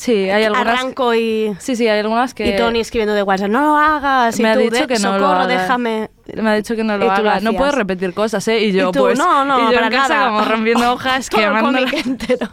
Sí, 0.00 0.30
hay 0.30 0.44
algunas... 0.44 0.66
Arranco 0.66 1.14
y. 1.14 1.54
Sí, 1.58 1.76
sí, 1.76 1.86
hay 1.86 2.00
algunas 2.00 2.32
que... 2.32 2.46
Y 2.48 2.56
Tony 2.56 2.80
escribiendo 2.80 3.12
de 3.12 3.22
WhatsApp, 3.22 3.50
no 3.50 3.60
lo 3.60 3.76
hagas. 3.76 4.38
y 4.38 4.42
me 4.42 4.48
ha 4.48 4.54
tú, 4.54 4.60
dicho 4.60 4.76
de, 4.76 4.86
que 4.86 4.94
no 4.94 5.00
socorro, 5.00 5.18
lo 5.20 5.26
haga. 5.28 5.46
déjame. 5.46 6.08
Me 6.36 6.48
ha 6.50 6.54
dicho 6.54 6.74
que 6.74 6.84
no 6.84 6.96
Y 6.96 7.00
lo 7.00 7.14
tú 7.14 7.22
lo 7.22 7.30
haga. 7.30 7.40
no 7.40 7.52
puedes 7.52 7.74
repetir 7.74 8.14
cosas, 8.14 8.48
¿eh? 8.48 8.60
Y 8.60 8.72
yo, 8.72 8.88
Y 8.88 8.92
tú, 8.92 9.00
pues... 9.00 9.18
no, 9.18 9.44
no, 9.44 9.58
y 9.58 9.64
yo 9.66 9.74
para 9.74 9.86
en 9.88 9.92
casa 9.92 10.14
nada. 10.14 10.26
como 10.30 10.44
rompiendo 10.46 10.90
hojas, 10.94 11.28
Todo 11.28 11.40
el 11.42 11.46
quemando... 11.48 11.78
cómic 11.80 12.06
entero. 12.06 12.48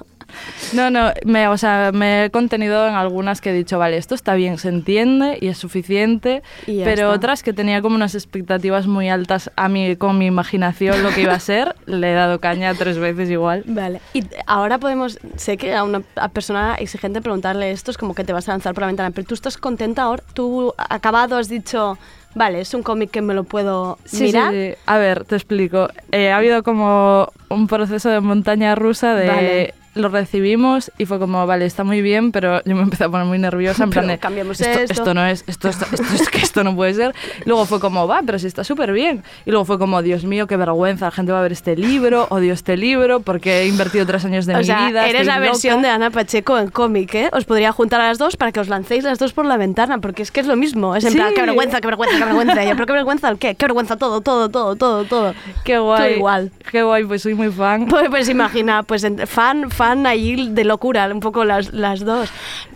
No, 0.73 0.89
no, 0.89 1.11
me, 1.25 1.47
o 1.47 1.57
sea, 1.57 1.91
me 1.93 2.25
he 2.25 2.29
contenido 2.29 2.87
en 2.87 2.93
algunas 2.95 3.41
que 3.41 3.51
he 3.51 3.53
dicho, 3.53 3.79
vale, 3.79 3.97
esto 3.97 4.15
está 4.15 4.35
bien, 4.35 4.57
se 4.57 4.69
entiende 4.69 5.37
y 5.41 5.47
es 5.47 5.57
suficiente, 5.57 6.43
Y 6.65 6.83
pero 6.83 7.03
está. 7.03 7.09
otras 7.11 7.43
que 7.43 7.53
tenía 7.53 7.81
como 7.81 7.95
unas 7.95 8.15
expectativas 8.15 8.87
muy 8.87 9.09
altas 9.09 9.51
a 9.55 9.69
mí, 9.69 9.95
con 9.95 10.17
mi 10.17 10.25
imaginación, 10.25 11.01
lo 11.03 11.09
que 11.11 11.21
iba 11.21 11.33
a 11.33 11.39
ser, 11.39 11.75
le 11.85 12.11
he 12.11 12.13
dado 12.15 12.39
caña 12.39 12.73
tres 12.73 12.97
veces 12.97 13.29
igual. 13.29 13.63
Vale. 13.65 14.01
Y 14.13 14.23
ahora 14.45 14.77
podemos, 14.77 15.19
sé 15.37 15.57
que 15.57 15.73
a 15.73 15.83
una 15.83 16.01
persona 16.33 16.75
exigente 16.75 17.21
preguntarle 17.21 17.71
esto 17.71 17.91
es 17.91 17.97
como 17.97 18.13
que 18.13 18.23
te 18.23 18.33
vas 18.33 18.47
a 18.49 18.51
lanzar 18.51 18.73
por 18.73 18.81
la 18.81 18.87
ventana, 18.87 19.11
pero 19.11 19.25
tú 19.27 19.33
estás 19.33 19.57
contenta 19.57 20.03
ahora, 20.03 20.23
tú 20.33 20.73
acabado 20.77 21.37
has 21.37 21.47
dicho, 21.49 21.97
vale, 22.35 22.61
es 22.61 22.73
un 22.73 22.83
cómic 22.83 23.09
que 23.11 23.21
me 23.21 23.33
lo 23.33 23.43
puedo 23.45 23.97
Sí, 24.05 24.23
mirar. 24.25 24.51
sí, 24.53 24.71
sí. 24.71 24.77
A 24.85 24.97
ver, 24.97 25.23
te 25.23 25.35
explico. 25.35 25.89
Eh, 26.11 26.31
ha 26.31 26.37
habido 26.37 26.61
como 26.63 27.31
un 27.49 27.67
proceso 27.67 28.09
de 28.09 28.19
montaña 28.19 28.75
rusa 28.75 29.15
de... 29.15 29.27
Vale. 29.27 29.73
Lo 29.97 30.09
recibimos 30.09 30.91
y 30.97 31.05
fue 31.05 31.19
como, 31.19 31.45
vale, 31.47 31.65
está 31.65 31.83
muy 31.83 32.01
bien, 32.01 32.31
pero 32.31 32.61
yo 32.63 32.75
me 32.75 32.83
empecé 32.83 33.05
a 33.05 33.09
poner 33.09 33.25
muy 33.25 33.39
nerviosa, 33.39 33.83
en 33.83 33.89
plan 33.91 34.07
de, 34.07 34.17
cambiamos 34.17 34.59
esto, 34.61 34.79
esto". 34.79 34.93
esto 34.93 35.13
no 35.13 35.25
es, 35.25 35.43
esto, 35.47 35.69
esto, 35.69 35.85
esto 35.91 36.05
es 36.13 36.29
que 36.29 36.37
esto 36.39 36.63
no 36.63 36.75
puede 36.75 36.93
ser. 36.93 37.13
Luego 37.45 37.65
fue 37.65 37.79
como, 37.79 38.07
va, 38.07 38.21
pero 38.25 38.39
si 38.39 38.47
está 38.47 38.63
súper 38.63 38.91
bien. 38.91 39.23
Y 39.45 39.51
luego 39.51 39.65
fue 39.65 39.79
como, 39.79 40.01
Dios 40.01 40.23
mío, 40.23 40.47
qué 40.47 40.57
vergüenza, 40.57 41.05
la 41.05 41.11
gente 41.11 41.31
va 41.31 41.39
a 41.39 41.41
ver 41.41 41.51
este 41.51 41.75
libro, 41.75 42.27
odio 42.29 42.53
este 42.53 42.77
libro, 42.77 43.19
porque 43.21 43.61
he 43.61 43.67
invertido 43.67 44.05
tres 44.05 44.23
años 44.25 44.45
de 44.45 44.55
o 44.55 44.57
mi 44.59 44.63
sea, 44.63 44.87
vida. 44.87 45.07
eres 45.07 45.25
la 45.27 45.39
versión 45.39 45.75
loca". 45.77 45.87
de 45.87 45.93
Ana 45.93 46.11
Pacheco 46.11 46.57
en 46.59 46.69
cómic, 46.69 47.13
¿eh? 47.15 47.29
Os 47.33 47.45
podría 47.45 47.71
juntar 47.71 48.01
a 48.01 48.07
las 48.07 48.17
dos 48.17 48.37
para 48.37 48.51
que 48.51 48.59
os 48.59 48.67
lancéis 48.69 49.03
las 49.03 49.19
dos 49.19 49.33
por 49.33 49.45
la 49.45 49.57
ventana, 49.57 49.99
porque 49.99 50.21
es 50.23 50.31
que 50.31 50.39
es 50.41 50.47
lo 50.47 50.55
mismo. 50.55 50.95
Es 50.95 51.03
en 51.05 51.11
Sí. 51.11 51.17
plan, 51.17 51.33
qué 51.33 51.41
vergüenza, 51.41 51.81
qué 51.81 51.87
vergüenza, 51.87 52.17
qué 52.17 52.25
vergüenza. 52.25 52.63
Yo, 52.63 52.71
pero 52.73 52.85
qué 52.85 52.93
vergüenza 52.93 53.29
el 53.29 53.37
qué, 53.37 53.55
qué 53.55 53.65
vergüenza 53.65 53.97
todo, 53.97 54.21
todo, 54.21 54.49
todo, 54.49 54.75
todo, 54.75 55.03
todo. 55.05 55.33
Qué 55.63 55.77
guay. 55.79 55.97
Todo 56.09 56.17
igual. 56.17 56.51
Qué 56.71 56.83
guay, 56.83 57.05
pues 57.05 57.21
soy 57.23 57.33
muy 57.33 57.49
fan. 57.51 57.87
Pues, 57.97 58.09
pues 58.09 58.29
imagina, 58.29 58.83
pues 58.83 59.03
en- 59.03 59.25
fan, 59.27 59.71
fan 59.87 60.05
ahí 60.05 60.49
de 60.49 60.63
locura, 60.65 61.07
un 61.07 61.21
poco 61.21 61.45
las, 61.45 61.73
las 61.73 62.01
dos. 62.01 62.29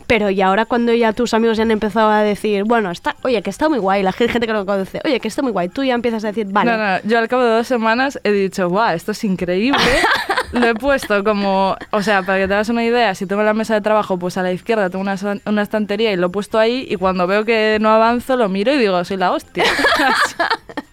Pero 0.08 0.30
y 0.30 0.42
ahora 0.42 0.66
cuando 0.66 0.94
ya 0.94 1.14
tus 1.14 1.34
amigos 1.34 1.58
ya 1.58 1.64
han 1.64 1.72
empezado 1.72 2.10
a 2.10 2.22
decir, 2.22 2.64
bueno, 2.64 2.92
está, 2.92 3.16
oye, 3.24 3.42
que 3.42 3.50
está 3.50 3.68
muy 3.70 3.80
guay, 3.80 4.04
la 4.04 4.12
gente 4.12 4.40
que 4.40 4.54
lo 4.54 4.66
conoce, 4.66 5.02
oye, 5.04 5.20
que 5.20 5.28
está 5.28 5.42
muy 5.42 5.52
guay, 5.52 5.70
tú 5.70 5.84
ya 5.84 5.94
empiezas 5.94 6.24
a 6.24 6.28
decir, 6.28 6.48
vale. 6.50 6.72
No, 6.72 6.78
no, 6.78 7.00
yo 7.04 7.18
al 7.18 7.28
cabo 7.28 7.44
de 7.44 7.52
dos 7.52 7.68
semanas 7.68 8.20
he 8.24 8.32
dicho, 8.32 8.70
guau, 8.70 8.94
esto 8.96 9.12
es 9.12 9.24
increíble. 9.24 9.80
Lo 10.52 10.68
he 10.68 10.76
puesto 10.76 11.24
como, 11.24 11.78
o 11.92 12.02
sea, 12.02 12.24
para 12.24 12.40
que 12.40 12.48
te 12.48 12.54
hagas 12.54 12.68
una 12.68 12.84
idea, 12.84 13.16
si 13.16 13.26
tengo 13.26 13.42
la 13.42 13.54
mesa 13.54 13.74
de 13.74 13.80
trabajo, 13.80 14.18
pues 14.20 14.38
a 14.38 14.44
la 14.44 14.52
izquierda 14.52 14.90
tengo 14.90 15.02
una, 15.02 15.16
una 15.46 15.62
estantería 15.62 16.12
y 16.12 16.18
lo 16.18 16.28
he 16.28 16.30
puesto 16.30 16.60
ahí 16.60 16.86
y 16.90 16.98
cuando 16.98 17.26
veo 17.26 17.46
que 17.46 17.78
no 17.80 17.90
avanzo 17.90 18.36
lo 18.36 18.50
miro 18.50 18.74
y 18.74 18.78
digo, 18.78 19.02
soy 19.06 19.16
la 19.16 19.32
hostia. 19.32 19.64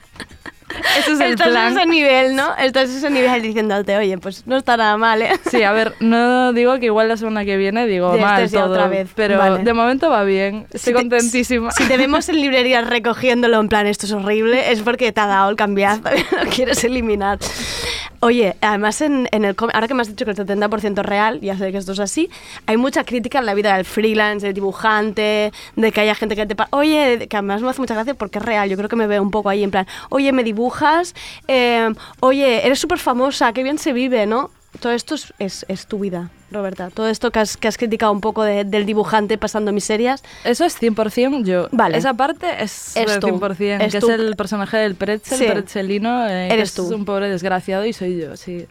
Ese 0.98 1.12
es 1.12 1.20
el 1.20 1.32
Estás 1.32 1.48
plan. 1.48 1.76
a 1.76 1.80
ese 1.82 1.86
nivel, 1.90 2.36
¿no? 2.36 2.54
Estás 2.56 2.90
a 2.90 2.96
ese 2.98 3.10
nivel 3.10 3.42
diciéndote, 3.42 3.96
oye, 3.96 4.18
pues 4.18 4.46
no 4.46 4.56
está 4.56 4.76
nada 4.76 4.96
mal, 4.96 5.22
¿eh? 5.22 5.32
Sí, 5.50 5.62
a 5.62 5.72
ver, 5.72 5.94
no 6.00 6.52
digo 6.52 6.78
que 6.78 6.86
igual 6.86 7.08
la 7.08 7.16
semana 7.16 7.44
que 7.44 7.56
viene 7.56 7.86
digo 7.86 8.16
mal 8.18 8.50
todo, 8.50 8.70
otra 8.70 8.88
vez, 8.88 9.08
pero 9.14 9.38
vale. 9.38 9.62
de 9.64 9.72
momento 9.72 10.10
va 10.10 10.24
bien, 10.24 10.66
estoy 10.72 10.78
Si 10.78 10.84
te- 10.86 10.94
contentísima. 10.94 11.70
Si 11.72 11.84
te 11.86 11.96
vemos 11.96 12.28
en 12.28 12.36
librerías 12.40 12.86
recogiéndolo 12.88 13.60
en 13.60 13.68
plan, 13.68 13.86
esto 13.86 14.06
es 14.06 14.12
horrible, 14.12 14.70
es 14.72 14.80
porque 14.82 15.12
te 15.12 15.20
ha 15.20 15.26
dado 15.26 15.50
el 15.50 15.56
cambiazo 15.56 16.02
lo 16.44 16.50
quieres 16.50 16.82
eliminar. 16.84 17.38
Oye, 18.20 18.56
además 18.60 19.00
en, 19.00 19.28
en 19.30 19.44
el 19.44 19.54
ahora 19.58 19.86
que 19.86 19.94
me 19.94 20.02
has 20.02 20.08
dicho 20.08 20.24
que 20.24 20.32
el 20.32 20.36
70% 20.36 21.00
es 21.00 21.06
real, 21.06 21.40
ya 21.40 21.56
sé 21.56 21.70
que 21.70 21.78
esto 21.78 21.92
es 21.92 22.00
así, 22.00 22.28
hay 22.66 22.76
mucha 22.76 23.04
crítica 23.04 23.38
en 23.38 23.46
la 23.46 23.54
vida 23.54 23.76
del 23.76 23.84
freelance, 23.84 24.46
del 24.46 24.54
dibujante, 24.54 25.52
de 25.76 25.92
que 25.92 26.00
haya 26.00 26.14
gente 26.14 26.34
que 26.34 26.46
te... 26.46 26.56
Oye, 26.70 27.28
que 27.28 27.36
además 27.36 27.62
me 27.62 27.70
hace 27.70 27.80
mucha 27.80 27.94
gracia 27.94 28.14
porque 28.14 28.38
es 28.38 28.44
real, 28.44 28.68
yo 28.68 28.76
creo 28.76 28.88
que 28.88 28.96
me 28.96 29.06
veo 29.06 29.22
un 29.22 29.30
poco 29.30 29.48
ahí 29.48 29.62
en 29.62 29.70
plan, 29.70 29.86
oye, 30.08 30.32
me 30.32 30.42
dibujas, 30.42 31.14
eh, 31.46 31.88
oye, 32.20 32.66
eres 32.66 32.80
súper 32.80 32.98
famosa, 32.98 33.52
qué 33.52 33.62
bien 33.62 33.78
se 33.78 33.92
vive, 33.92 34.26
¿no? 34.26 34.50
Todo 34.80 34.92
esto 34.92 35.14
es, 35.14 35.32
es, 35.38 35.64
es 35.68 35.86
tu 35.86 35.98
vida, 35.98 36.30
Roberta. 36.52 36.90
Todo 36.90 37.08
esto 37.08 37.30
que 37.30 37.38
has, 37.40 37.56
que 37.56 37.66
has 37.68 37.78
criticado 37.78 38.12
un 38.12 38.20
poco 38.20 38.44
de- 38.44 38.64
del 38.64 38.84
dibujante 38.86 39.38
pasando 39.38 39.72
miserias, 39.72 40.22
Eso 40.44 40.64
es 40.64 40.76
100% 40.80 41.42
yo. 41.44 41.68
Vale. 41.72 41.96
Esa 41.98 42.14
parte 42.14 42.62
es, 42.62 42.94
Es 42.96 43.06
del 43.06 43.18
tú. 43.18 43.28
100%, 43.28 43.80
Es 43.82 43.92
que 43.94 44.00
tú. 44.00 44.10
es 44.10 44.20
el 44.20 44.36
personaje 44.36 44.76
del 44.76 44.94
pretzel, 44.94 45.38
Sí. 45.38 45.46
pretzelino, 45.46 46.26
eh, 46.28 46.48
que 46.48 46.54
Eres 46.54 46.68
es 46.68 46.74
tú. 46.74 46.94
un 46.94 47.04
pobre 47.06 47.28
desgraciado 47.30 47.86
y 47.86 47.92
soy 47.94 48.18
yo, 48.20 48.36
sí. 48.36 48.66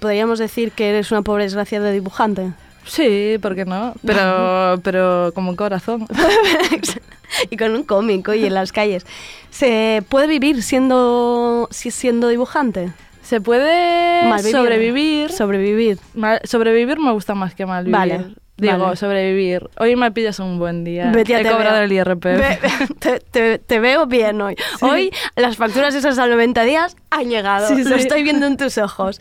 podríamos 0.00 0.38
decir 0.38 0.70
que 0.72 0.90
eres 0.90 1.10
una 1.12 1.22
pobre 1.22 1.44
desgracia 1.44 1.80
de 1.80 1.92
dibujante. 1.92 2.52
Sí, 2.84 3.36
¿por 3.42 3.54
qué 3.54 3.64
no? 3.64 3.94
Pero, 4.06 4.80
pero 4.84 5.32
como 5.34 5.50
un 5.50 5.56
corazón. 5.56 6.06
y 7.50 7.56
con 7.56 7.74
un 7.74 7.82
cómic, 7.84 8.28
oye, 8.28 8.46
en 8.46 8.54
las 8.54 8.72
calles. 8.72 9.04
¿Se 9.50 10.02
puede 10.08 10.26
vivir 10.26 10.62
siendo, 10.62 11.68
si- 11.70 11.90
siendo 11.90 12.28
dibujante? 12.28 12.92
Se 13.28 13.42
puede 13.42 14.26
Malvivir. 14.26 14.52
sobrevivir. 14.52 15.30
Sobrevivir. 15.32 15.98
Mal- 16.14 16.40
sobrevivir 16.44 16.98
me 16.98 17.12
gusta 17.12 17.34
más 17.34 17.54
que 17.54 17.66
malvivir. 17.66 17.92
Vale, 17.98 18.24
Digo, 18.56 18.78
vale. 18.78 18.96
sobrevivir. 18.96 19.68
Hoy 19.78 19.96
me 19.96 20.10
pillas 20.12 20.38
un 20.38 20.58
buen 20.58 20.82
día. 20.82 21.12
Ya 21.26 21.40
He 21.40 21.44
te 21.44 21.50
cobrado 21.50 21.74
veo. 21.76 21.84
el 21.84 21.92
IRPF. 21.92 22.24
Ve- 22.24 22.58
te, 22.98 23.20
te- 23.20 23.58
te 23.58 23.80
veo 23.80 24.06
bien 24.06 24.40
hoy. 24.40 24.56
Hoy 24.80 25.10
las 25.36 25.56
facturas 25.58 25.94
esas 25.94 26.18
al 26.18 26.30
90 26.30 26.62
días 26.62 26.96
han 27.10 27.28
llegado. 27.28 27.68
Sí, 27.68 27.84
Lo 27.84 27.96
sí. 27.96 28.02
estoy 28.02 28.22
viendo 28.22 28.46
en 28.46 28.56
tus 28.56 28.78
ojos. 28.78 29.18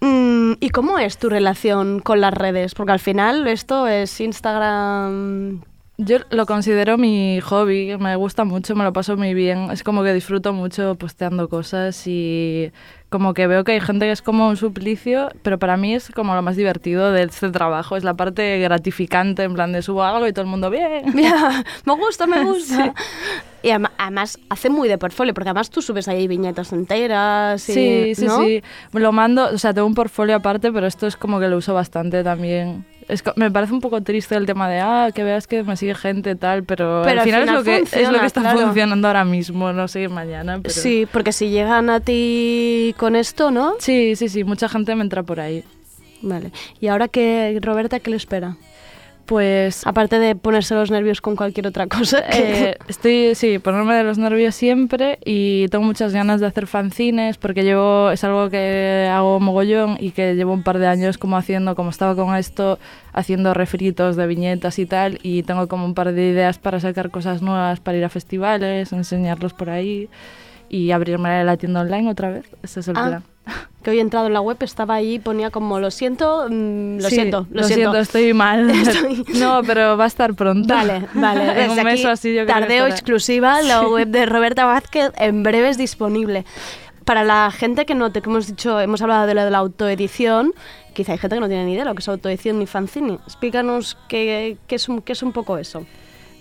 Mm, 0.00 0.54
¿Y 0.60 0.70
cómo 0.70 0.98
es 0.98 1.18
tu 1.18 1.28
relación 1.28 2.00
con 2.00 2.22
las 2.22 2.32
redes? 2.32 2.74
Porque 2.74 2.92
al 2.92 3.00
final 3.00 3.46
esto 3.48 3.86
es 3.86 4.18
Instagram... 4.20 5.60
Yo 5.98 6.18
lo 6.28 6.44
considero 6.44 6.98
mi 6.98 7.40
hobby, 7.40 7.96
me 7.98 8.16
gusta 8.16 8.44
mucho, 8.44 8.74
me 8.76 8.84
lo 8.84 8.92
paso 8.92 9.16
muy 9.16 9.32
bien. 9.32 9.70
Es 9.70 9.82
como 9.82 10.02
que 10.02 10.12
disfruto 10.12 10.52
mucho 10.52 10.94
posteando 10.96 11.48
cosas 11.48 12.02
y 12.06 12.70
como 13.08 13.32
que 13.32 13.46
veo 13.46 13.64
que 13.64 13.72
hay 13.72 13.80
gente 13.80 14.04
que 14.04 14.12
es 14.12 14.20
como 14.20 14.46
un 14.48 14.58
suplicio, 14.58 15.30
pero 15.42 15.58
para 15.58 15.78
mí 15.78 15.94
es 15.94 16.10
como 16.10 16.34
lo 16.34 16.42
más 16.42 16.54
divertido 16.56 17.12
de 17.12 17.22
este 17.22 17.50
trabajo. 17.50 17.96
Es 17.96 18.04
la 18.04 18.12
parte 18.12 18.58
gratificante, 18.58 19.44
en 19.44 19.54
plan 19.54 19.72
de 19.72 19.80
subo 19.80 20.02
algo 20.04 20.26
y 20.26 20.32
todo 20.34 20.42
el 20.42 20.50
mundo 20.50 20.68
bien. 20.68 21.14
Me 21.14 21.94
gusta, 21.94 22.26
me 22.26 22.44
gusta. 22.44 22.92
Y 23.62 23.70
ama- 23.70 23.92
además 23.96 24.38
hace 24.50 24.68
muy 24.68 24.88
de 24.90 24.98
portfolio, 24.98 25.32
porque 25.32 25.48
además 25.48 25.70
tú 25.70 25.80
subes 25.80 26.08
ahí 26.08 26.28
viñetas 26.28 26.74
enteras. 26.74 27.66
Y, 27.70 27.72
Sí, 27.72 28.14
sí, 28.16 28.26
¿no? 28.26 28.42
sí. 28.44 28.62
Lo 28.92 29.12
mando, 29.12 29.46
o 29.46 29.56
sea, 29.56 29.72
tengo 29.72 29.86
un 29.86 29.94
portfolio 29.94 30.36
aparte, 30.36 30.70
pero 30.72 30.86
esto 30.86 31.06
es 31.06 31.16
como 31.16 31.40
que 31.40 31.48
lo 31.48 31.56
uso 31.56 31.72
bastante 31.72 32.22
también. 32.22 32.84
Es 33.08 33.22
me 33.36 33.50
parece 33.50 33.72
un 33.72 33.80
poco 33.80 34.00
triste 34.00 34.34
el 34.34 34.46
tema 34.46 34.68
de, 34.68 34.80
ah, 34.80 35.10
que 35.14 35.22
veas 35.22 35.46
que 35.46 35.62
me 35.62 35.76
sigue 35.76 35.94
gente 35.94 36.34
tal, 36.34 36.64
pero, 36.64 37.02
Pero 37.04 37.12
al 37.12 37.18
al 37.20 37.24
final, 37.24 37.42
es, 37.44 37.50
lo 37.52 37.62
que, 37.62 37.76
es 37.78 38.10
lo 38.10 38.18
que 38.18 38.26
está 38.26 38.40
claro. 38.40 38.58
funcionando 38.60 39.06
ahora 39.06 39.24
mismo, 39.24 39.72
no 39.72 39.86
sé 39.86 40.08
mañana. 40.08 40.58
Pero... 40.60 40.74
Sí, 40.74 41.06
porque 41.12 41.32
si 41.32 41.50
llegan 41.50 41.88
a 41.88 42.00
ti 42.00 42.94
con 42.98 43.14
esto, 43.14 43.52
¿no? 43.52 43.74
Sí, 43.78 44.16
sí, 44.16 44.28
sí, 44.28 44.42
mucha 44.42 44.68
gente 44.68 44.94
me 44.96 45.02
entra 45.02 45.22
por 45.22 45.38
ahí. 45.38 45.62
Vale. 46.22 46.50
¿Y 46.80 46.88
ahora 46.88 47.06
qué, 47.06 47.58
Roberta, 47.62 48.00
qué 48.00 48.10
le 48.10 48.16
espera? 48.16 48.56
Pues 49.26 49.86
Aparte 49.86 50.18
de 50.20 50.36
ponerse 50.36 50.74
los 50.74 50.90
nervios 50.90 51.20
con 51.20 51.34
cualquier 51.36 51.66
otra 51.66 51.86
cosa. 51.88 52.22
Eh, 52.32 52.76
estoy, 52.88 53.34
sí, 53.34 53.58
ponerme 53.58 53.94
de 53.94 54.04
los 54.04 54.18
nervios 54.18 54.54
siempre 54.54 55.18
y 55.24 55.66
tengo 55.68 55.84
muchas 55.84 56.12
ganas 56.12 56.40
de 56.40 56.46
hacer 56.46 56.66
fanzines 56.68 57.36
porque 57.36 57.64
llevo, 57.64 58.10
es 58.12 58.22
algo 58.24 58.48
que 58.50 59.10
hago 59.12 59.40
mogollón 59.40 59.96
y 60.00 60.12
que 60.12 60.34
llevo 60.36 60.52
un 60.52 60.62
par 60.62 60.78
de 60.78 60.86
años 60.86 61.18
como 61.18 61.36
haciendo, 61.36 61.74
como 61.74 61.90
estaba 61.90 62.14
con 62.14 62.36
esto, 62.36 62.78
haciendo 63.12 63.52
refritos 63.52 64.14
de 64.14 64.26
viñetas 64.28 64.78
y 64.78 64.86
tal 64.86 65.18
y 65.22 65.42
tengo 65.42 65.66
como 65.66 65.84
un 65.84 65.94
par 65.94 66.12
de 66.12 66.28
ideas 66.28 66.58
para 66.58 66.78
sacar 66.78 67.10
cosas 67.10 67.42
nuevas, 67.42 67.80
para 67.80 67.98
ir 67.98 68.04
a 68.04 68.08
festivales, 68.08 68.92
enseñarlos 68.92 69.52
por 69.54 69.70
ahí 69.70 70.08
y 70.68 70.92
abrirme 70.92 71.42
la 71.44 71.56
tienda 71.56 71.80
online 71.80 72.10
otra 72.10 72.30
vez. 72.30 72.44
Ese 72.62 72.80
es 72.80 72.88
el 72.88 72.96
Ah, 72.96 73.06
plan. 73.08 73.24
que 73.82 73.90
hoy 73.90 73.98
he 73.98 74.00
entrado 74.00 74.26
en 74.26 74.32
la 74.32 74.40
web, 74.40 74.56
estaba 74.60 74.94
ahí, 74.94 75.18
ponía 75.18 75.50
como 75.50 75.78
lo 75.78 75.90
siento, 75.90 76.46
mm, 76.50 76.98
lo 76.98 77.08
Sí, 77.08 77.14
siento, 77.14 77.46
lo, 77.50 77.62
lo 77.62 77.66
siento, 77.68 77.96
estoy 77.96 78.32
mal. 78.34 78.68
Estoy- 78.70 79.24
No, 79.38 79.62
pero 79.64 79.96
va 79.96 80.04
a 80.04 80.08
estar 80.08 80.34
pronto. 80.34 80.74
Vale, 80.74 81.06
vale. 81.14 81.64
en 81.64 81.70
un 81.70 81.82
mes 81.82 82.04
o 82.04 82.08
así 82.10 82.34
yo 82.34 82.46
Tardeo 82.46 82.86
exclusiva, 82.86 83.62
la 83.62 83.82
web 83.88 84.08
de 84.08 84.26
Roberta 84.26 84.64
Vázquez 84.64 85.12
en 85.18 85.42
breve 85.42 85.68
es 85.68 85.78
disponible. 85.78 86.44
Para 87.04 87.22
la 87.22 87.52
gente 87.52 87.86
que 87.86 87.94
no 87.94 88.10
te 88.10 88.20
que 88.20 88.28
hemos 88.28 88.48
dicho, 88.48 88.80
hemos 88.80 89.00
hablado 89.00 89.28
de 89.28 89.34
lo 89.34 89.44
de 89.44 89.50
la 89.52 89.58
autoedición, 89.58 90.52
quizá 90.92 91.12
hay 91.12 91.18
gente 91.18 91.36
que 91.36 91.40
no 91.40 91.46
tiene 91.46 91.64
ni 91.64 91.72
idea 91.74 91.84
de 91.84 91.90
lo 91.90 91.94
que 91.94 92.00
es 92.00 92.08
autoedición 92.08 92.58
ni 92.58 92.66
fanzine. 92.66 93.20
Explícanos 93.26 93.96
qué, 94.08 94.56
qué 94.66 94.74
es, 94.74 94.88
un, 94.88 95.00
qué 95.02 95.12
es 95.12 95.22
un 95.22 95.30
poco 95.30 95.56
eso. 95.56 95.86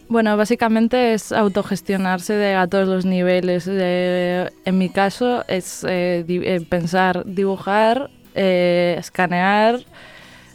Bueno, 0.07 0.37
básicamente 0.37 1.13
es 1.13 1.31
autogestionarse 1.31 2.33
de, 2.33 2.53
a 2.55 2.67
todos 2.67 2.87
los 2.87 3.05
niveles. 3.05 3.65
De- 3.65 4.51
en 4.63 4.77
mi 4.77 4.89
caso 4.89 5.43
es 5.47 5.83
eh, 5.87 6.23
di- 6.27 6.45
eh, 6.45 6.61
pensar, 6.69 7.23
dibujar, 7.25 8.09
eh, 8.35 8.95
escanear, 8.99 9.79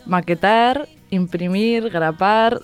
maquetar, 0.07 0.89
imprimir, 1.11 1.91
grapar, 1.91 2.61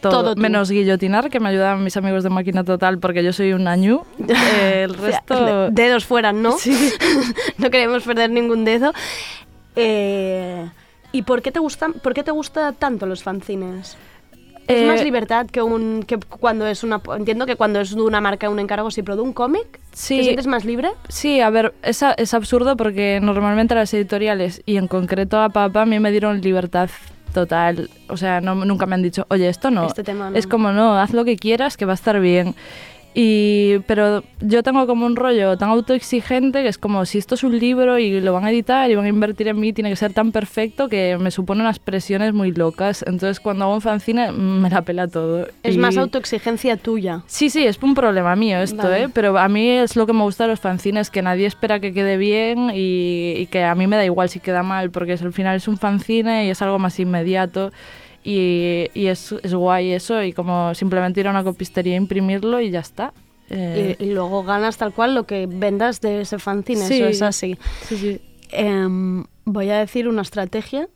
todo, 0.00 0.36
menos 0.36 0.70
guillotinar, 0.70 1.30
que 1.30 1.40
me 1.40 1.48
ayudaban 1.48 1.82
mis 1.82 1.96
amigos 1.96 2.22
de 2.22 2.30
Máquina 2.30 2.62
Total 2.62 2.98
porque 2.98 3.24
yo 3.24 3.32
soy 3.32 3.52
un 3.54 3.66
añú. 3.66 4.02
El 4.62 4.94
resto... 4.98 5.70
Dedos 5.70 6.04
fuera, 6.04 6.32
¿no? 6.32 6.52
Sí. 6.58 6.92
no 7.58 7.70
queremos 7.70 8.02
perder 8.04 8.30
ningún 8.30 8.64
dedo. 8.64 8.92
Eh, 9.76 10.68
¿Y 11.10 11.22
por 11.22 11.42
qué 11.42 11.50
te 11.52 11.58
gustan, 11.58 11.94
por 11.94 12.12
qué 12.14 12.22
te 12.22 12.30
gusta 12.30 12.72
tanto 12.72 13.06
los 13.06 13.22
fanzines? 13.22 13.96
Es 14.66 14.82
Eh, 14.82 14.86
más 14.86 15.02
libertad 15.04 15.46
que 15.46 15.60
un 15.62 16.02
que 16.06 16.16
cuando 16.18 16.66
es 16.66 16.82
una 16.84 17.00
entiendo 17.16 17.44
que 17.46 17.56
cuando 17.56 17.80
es 17.80 17.94
de 17.94 18.00
una 18.00 18.20
marca 18.20 18.48
un 18.48 18.58
encargo 18.58 18.90
sí, 18.90 19.02
pero 19.02 19.16
de 19.16 19.22
un 19.22 19.32
cómic 19.32 19.78
Sí. 19.92 20.16
te 20.18 20.22
sientes 20.24 20.46
más 20.46 20.64
libre. 20.64 20.90
Sí, 21.08 21.40
a 21.40 21.50
ver, 21.50 21.74
es, 21.82 22.02
a- 22.02 22.12
es 22.12 22.32
absurdo 22.34 22.76
porque 22.76 23.20
normalmente 23.22 23.74
las 23.74 23.92
editoriales 23.92 24.62
y 24.64 24.76
en 24.78 24.88
concreto 24.88 25.38
a 25.40 25.50
Papá 25.50 25.82
a 25.82 25.86
mí 25.86 26.00
me 26.00 26.10
dieron 26.10 26.40
libertad 26.40 26.88
total. 27.34 27.90
O 28.08 28.16
sea, 28.16 28.40
no, 28.40 28.54
nunca 28.54 28.86
me 28.86 28.94
han 28.94 29.02
dicho, 29.02 29.26
oye, 29.28 29.48
esto 29.48 29.70
no. 29.70 29.86
Este 29.86 30.02
tema 30.04 30.30
no. 30.30 30.36
Es 30.36 30.46
como, 30.46 30.72
no, 30.72 30.96
haz 30.98 31.12
lo 31.12 31.24
que 31.24 31.36
quieras 31.36 31.76
que 31.76 31.84
va 31.84 31.92
a 31.92 31.94
estar 31.96 32.20
bien. 32.20 32.54
Y, 33.16 33.78
pero 33.86 34.24
yo 34.40 34.64
tengo 34.64 34.88
como 34.88 35.06
un 35.06 35.14
rollo 35.14 35.56
tan 35.56 35.70
autoexigente 35.70 36.62
que 36.64 36.68
es 36.68 36.78
como 36.78 37.04
si 37.06 37.18
esto 37.18 37.36
es 37.36 37.44
un 37.44 37.56
libro 37.56 37.96
y 37.98 38.20
lo 38.20 38.32
van 38.32 38.44
a 38.44 38.50
editar 38.50 38.90
y 38.90 38.96
van 38.96 39.04
a 39.04 39.08
invertir 39.08 39.46
en 39.46 39.60
mí, 39.60 39.72
tiene 39.72 39.88
que 39.90 39.94
ser 39.96 40.12
tan 40.12 40.32
perfecto 40.32 40.88
que 40.88 41.16
me 41.20 41.30
supone 41.30 41.60
unas 41.60 41.78
presiones 41.78 42.34
muy 42.34 42.50
locas. 42.50 43.04
Entonces 43.06 43.38
cuando 43.38 43.66
hago 43.66 43.74
un 43.74 43.80
fanzine 43.80 44.32
mm, 44.32 44.60
me 44.62 44.68
la 44.68 44.82
pela 44.82 45.06
todo. 45.06 45.46
Es 45.62 45.76
Y- 45.76 45.78
más 45.78 45.96
autoexigencia 45.96 46.76
tuya. 46.76 47.22
Sí, 47.26 47.50
sí, 47.50 47.64
es 47.64 47.78
un 47.82 47.94
problema 47.94 48.34
mío 48.34 48.58
esto, 48.58 48.82
Vale. 48.82 49.04
¿eh? 49.04 49.08
Pero 49.12 49.38
a 49.38 49.48
mí 49.48 49.68
es 49.70 49.94
lo 49.94 50.06
que 50.06 50.12
me 50.12 50.22
gusta 50.22 50.44
de 50.44 50.50
los 50.50 50.60
fanzines, 50.60 51.08
que 51.10 51.22
nadie 51.22 51.46
espera 51.46 51.78
que 51.78 51.92
quede 51.94 52.16
bien 52.16 52.70
y, 52.74 53.34
y 53.36 53.46
que 53.46 53.62
a 53.62 53.76
mí 53.76 53.86
me 53.86 53.94
da 53.96 54.04
igual 54.04 54.28
si 54.28 54.40
queda 54.40 54.64
mal, 54.64 54.90
porque 54.90 55.12
es- 55.12 55.22
al 55.22 55.32
final 55.32 55.54
es 55.56 55.68
un 55.68 55.76
fanzine 55.78 56.46
y 56.46 56.50
es 56.50 56.60
algo 56.62 56.80
más 56.80 56.98
inmediato 56.98 57.70
y, 58.24 58.88
y 58.94 59.06
es, 59.06 59.32
es 59.42 59.54
guay 59.54 59.92
eso 59.92 60.22
y 60.22 60.32
como 60.32 60.74
simplemente 60.74 61.20
ir 61.20 61.28
a 61.28 61.30
una 61.30 61.44
copistería 61.44 61.94
a 61.94 61.96
imprimirlo 61.98 62.60
y 62.60 62.70
ya 62.70 62.80
está. 62.80 63.12
Eh, 63.50 63.96
Y, 63.98 64.04
y 64.04 64.10
luego 64.14 64.42
ganas 64.42 64.78
tal 64.78 64.92
cual 64.94 65.14
lo 65.14 65.24
que 65.24 65.46
vendas 65.46 66.00
de 66.00 66.22
ese 66.22 66.38
fanzine, 66.38 66.86
Sí. 66.86 66.94
eso 66.94 67.06
es 67.06 67.22
así. 67.22 67.58
sí, 67.82 67.96
sí. 67.98 68.20
Em, 68.50 69.24
voy 69.44 69.68
a 69.70 69.78
decir 69.78 70.08
una 70.08 70.22
estrategia, 70.22 70.88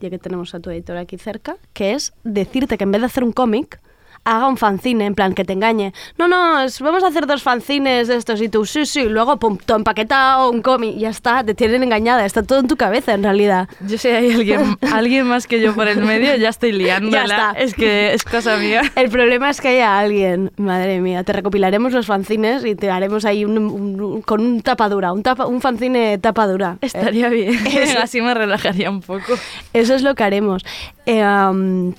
ya 0.00 0.10
que 0.10 0.18
tenemos 0.18 0.54
a 0.54 0.60
tu 0.60 0.70
editor 0.70 0.96
aquí 0.96 1.16
cerca, 1.18 1.56
que 1.72 1.92
es 1.92 2.12
decirte 2.24 2.76
que 2.76 2.84
en 2.84 2.90
vez 2.92 3.00
de 3.02 3.06
hacer 3.06 3.22
un 3.22 3.32
cómic, 3.32 3.80
haga 4.24 4.46
un 4.46 4.56
fanzine, 4.56 5.06
en 5.06 5.14
plan, 5.14 5.34
que 5.34 5.44
te 5.44 5.52
engañe. 5.52 5.92
No, 6.18 6.28
no, 6.28 6.54
vamos 6.80 7.02
a 7.04 7.08
hacer 7.08 7.26
dos 7.26 7.42
fanzines 7.42 8.08
de 8.08 8.16
estos 8.16 8.40
y 8.40 8.48
tú, 8.48 8.64
sí, 8.64 8.86
sí, 8.86 9.04
luego, 9.04 9.36
pum, 9.38 9.58
empaquetado, 9.66 10.50
un 10.50 10.62
cómic, 10.62 10.96
ya 10.96 11.08
está, 11.10 11.42
te 11.44 11.54
tienen 11.54 11.82
engañada, 11.82 12.24
está 12.24 12.42
todo 12.42 12.60
en 12.60 12.68
tu 12.68 12.76
cabeza 12.76 13.14
en 13.14 13.22
realidad. 13.22 13.68
Yo 13.80 13.98
sé, 13.98 14.16
hay 14.16 14.32
alguien, 14.32 14.76
alguien 14.92 15.26
más 15.26 15.46
que 15.46 15.60
yo 15.60 15.74
por 15.74 15.88
el 15.88 16.02
medio, 16.04 16.34
ya 16.36 16.48
estoy 16.50 16.72
liándola. 16.72 17.26
Ya 17.26 17.34
está. 17.50 17.50
Es 17.60 17.74
que 17.74 18.14
es 18.14 18.22
cosa 18.24 18.56
mía. 18.58 18.82
El 18.96 19.10
problema 19.10 19.50
es 19.50 19.60
que 19.60 19.68
haya 19.68 19.98
alguien, 19.98 20.52
madre 20.56 21.00
mía, 21.00 21.24
te 21.24 21.32
recopilaremos 21.32 21.92
los 21.92 22.06
fanzines 22.06 22.64
y 22.64 22.74
te 22.74 22.90
haremos 22.90 23.24
ahí 23.24 23.44
un, 23.44 23.58
un- 23.58 24.00
un- 24.00 24.22
con 24.22 24.40
un 24.40 24.62
tapadura, 24.62 25.12
un, 25.12 25.22
tapa, 25.22 25.46
un 25.46 25.60
fanzine 25.60 26.18
tapadura. 26.18 26.78
Estaría 26.80 27.28
bien. 27.28 27.58
Eso. 27.66 27.98
Así 28.02 28.20
me 28.20 28.34
relajaría 28.34 28.88
un 28.90 29.00
poco. 29.00 29.34
Eso 29.72 29.94
es 29.94 30.02
lo 30.02 30.14
que 30.14 30.22
haremos. 30.22 30.64
Eh, 31.06 31.24
um, 31.24 31.92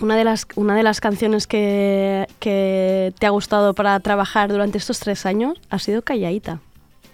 una, 0.00 0.16
de 0.16 0.24
las, 0.24 0.46
una 0.56 0.74
de 0.74 0.82
las 0.82 1.00
canciones 1.00 1.46
que, 1.46 2.26
que 2.38 3.12
te 3.18 3.26
ha 3.26 3.30
gustado 3.30 3.74
para 3.74 3.98
trabajar 4.00 4.50
durante 4.50 4.78
estos 4.78 4.98
tres 5.00 5.26
años 5.26 5.58
ha 5.70 5.78
sido 5.78 6.02
Calladita. 6.02 6.60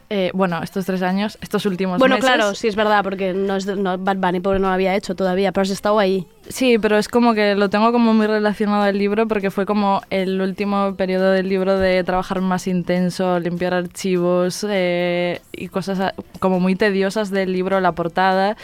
Eh, 0.08 0.30
bueno, 0.34 0.62
estos 0.62 0.86
tres 0.86 1.02
años, 1.02 1.36
estos 1.40 1.66
últimos 1.66 1.98
Bueno, 1.98 2.14
meses. 2.14 2.30
claro, 2.30 2.54
sí 2.54 2.68
es 2.68 2.76
verdad, 2.76 3.02
porque 3.02 3.34
no 3.34 3.56
es 3.56 3.66
no, 3.66 3.98
Bad 3.98 4.18
Bunny 4.18 4.38
pobre 4.38 4.60
no 4.60 4.68
lo 4.68 4.74
había 4.74 4.94
hecho 4.94 5.16
todavía, 5.16 5.50
pero 5.50 5.62
has 5.62 5.70
estado 5.70 5.98
ahí. 5.98 6.24
Sí, 6.48 6.78
pero 6.78 6.96
es 6.96 7.08
como 7.08 7.34
que 7.34 7.56
lo 7.56 7.70
tengo 7.70 7.90
como 7.90 8.14
muy 8.14 8.28
relacionado 8.28 8.84
al 8.84 8.96
libro 8.96 9.26
porque 9.26 9.50
fue 9.50 9.66
como 9.66 10.02
el 10.10 10.40
último 10.40 10.94
periodo 10.94 11.32
del 11.32 11.48
libro 11.48 11.76
de 11.76 12.04
trabajar 12.04 12.40
más 12.40 12.68
intenso, 12.68 13.40
limpiar 13.40 13.74
archivos 13.74 14.64
eh, 14.68 15.40
y 15.50 15.66
cosas 15.66 16.14
como 16.38 16.60
muy 16.60 16.76
tediosas 16.76 17.32
del 17.32 17.52
libro, 17.52 17.80
la 17.80 17.90
portada. 17.90 18.56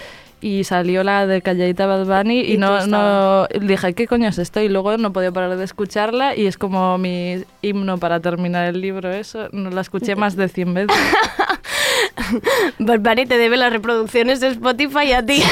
Y 0.42 0.64
salió 0.64 1.04
la 1.04 1.26
de 1.26 1.40
Calladita 1.40 1.86
Bad 1.86 2.04
Bunny 2.04 2.40
y, 2.40 2.54
Y 2.54 2.58
no, 2.58 2.86
no 2.86 3.46
dije, 3.60 3.94
¿qué 3.94 4.06
coño 4.06 4.28
es 4.28 4.38
esto? 4.38 4.60
Y 4.60 4.68
luego 4.68 4.98
no 4.98 5.12
podía 5.12 5.32
parar 5.32 5.56
de 5.56 5.64
escucharla 5.64 6.36
y 6.36 6.46
es 6.46 6.58
como 6.58 6.98
mi 6.98 7.44
himno 7.62 7.98
para 7.98 8.20
terminar 8.20 8.66
el 8.66 8.80
libro, 8.80 9.10
eso. 9.10 9.48
No 9.52 9.70
la 9.70 9.80
escuché 9.80 10.16
más 10.16 10.36
de 10.36 10.48
100 10.48 10.74
veces. 10.74 10.96
Bunny 12.78 13.26
te 13.26 13.38
debe 13.38 13.56
las 13.56 13.72
reproducciones 13.72 14.40
de 14.40 14.48
Spotify 14.48 15.12
a 15.12 15.24
ti. 15.24 15.42